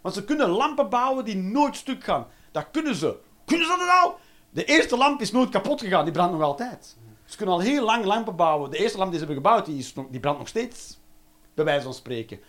Want 0.00 0.14
ze 0.14 0.24
kunnen 0.24 0.48
lampen 0.48 0.88
bouwen 0.88 1.24
die 1.24 1.36
nooit 1.36 1.76
stuk 1.76 2.04
gaan. 2.04 2.26
Dat 2.52 2.66
kunnen 2.72 2.94
ze. 2.94 3.16
Kunnen 3.44 3.66
ze 3.66 3.76
dat 3.78 3.88
al? 4.02 4.18
De 4.50 4.64
eerste 4.64 4.96
lamp 4.96 5.20
is 5.20 5.32
nooit 5.32 5.50
kapot 5.50 5.80
gegaan, 5.80 6.04
die 6.04 6.12
brandt 6.12 6.32
nog 6.32 6.42
altijd. 6.42 6.96
Ze 7.30 7.36
kunnen 7.36 7.54
al 7.54 7.60
heel 7.60 7.84
lang 7.84 8.04
lampen 8.04 8.36
bouwen. 8.36 8.70
De 8.70 8.78
eerste 8.78 8.98
lamp 8.98 9.10
die 9.10 9.20
ze 9.20 9.26
hebben 9.26 9.42
gebouwd, 9.44 9.66
die, 9.66 9.78
is 9.78 9.92
die 10.10 10.20
brandt 10.20 10.38
nog 10.38 10.48
steeds. 10.48 10.98
Bij 11.54 11.64
wijze 11.64 11.84
van 11.84 11.94
spreken. 11.94 12.40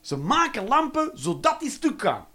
Ze 0.00 0.16
maken 0.16 0.68
lampen 0.68 1.10
zodat 1.14 1.60
die 1.60 1.70
stuk 1.70 2.00
gaan. 2.00 2.26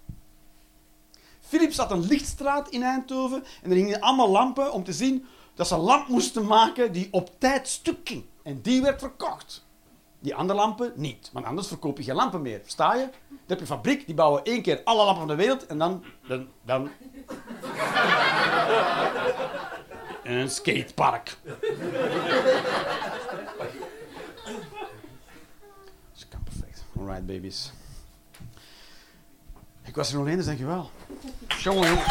Philips 1.40 1.78
had 1.78 1.92
een 1.92 2.08
lichtstraat 2.08 2.70
in 2.70 2.84
Eindhoven 2.84 3.44
en 3.64 3.70
er 3.70 3.76
hingen 3.76 4.02
allemaal 4.02 4.30
lampen 4.30 4.72
om 4.72 4.84
te 4.84 4.94
zien 4.94 5.26
dat 5.54 5.68
ze 5.68 5.74
een 5.74 5.80
lamp 5.80 6.08
moesten 6.08 6.46
maken 6.46 6.92
die 6.92 7.08
op 7.12 7.30
tijd 7.38 7.68
stuk 7.68 8.00
ging. 8.04 8.26
En 8.44 8.62
die 8.62 8.82
werd 8.82 9.00
verkocht. 9.00 9.66
Die 10.20 10.36
andere 10.36 10.60
lampen 10.60 10.94
niet, 10.96 11.30
want 11.34 11.46
anders 11.46 11.68
verkoop 11.68 11.98
je 11.98 12.04
geen 12.04 12.16
lampen 12.16 12.42
meer. 12.42 12.60
Versta 12.62 12.94
je? 12.94 13.10
Dan 13.30 13.38
heb 13.48 13.58
je 13.58 13.64
een 13.64 13.68
fabriek, 13.68 14.06
die 14.06 14.16
bouwen 14.16 14.44
één 14.44 14.62
keer 14.62 14.82
alle 14.84 15.06
lampen 15.06 15.28
van 15.28 15.38
de 15.38 15.44
wereld 15.44 15.66
en 15.66 15.78
dan, 15.78 16.04
dan... 16.64 16.90
een 20.26 20.50
skatepark. 20.50 21.38
Dat 26.14 26.28
kan 26.30 26.44
perfect. 26.44 26.84
Alright, 26.98 27.26
babies. 27.26 27.74
Ik 29.84 29.96
was 29.96 30.14
er 30.14 30.20
alleen, 30.20 30.36
dus 30.36 30.46
dankjewel. 30.46 30.90
Jongen, 31.48 31.88
jongen. 31.88 32.04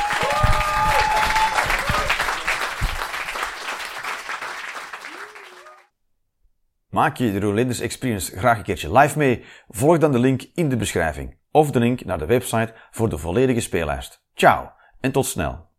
Maak 6.89 7.17
je 7.17 7.33
de 7.33 7.41
Rolanders 7.41 7.81
Experience 7.81 8.39
graag 8.39 8.59
een 8.59 8.65
keertje 8.65 8.99
live 8.99 9.19
mee? 9.19 9.45
Volg 9.69 9.99
dan 9.99 10.13
de 10.13 10.19
link 10.19 10.43
in 10.55 10.69
de 10.69 10.77
beschrijving 10.77 11.39
of 11.51 11.71
de 11.71 11.79
link 11.79 12.05
naar 12.05 12.19
de 12.19 12.27
website 12.27 12.75
voor 12.91 13.09
de 13.09 13.19
volledige 13.19 13.61
speellijst. 13.61 14.23
Ciao 14.35 14.73
en 15.01 15.13
tot 15.13 15.27
snel. 15.27 15.74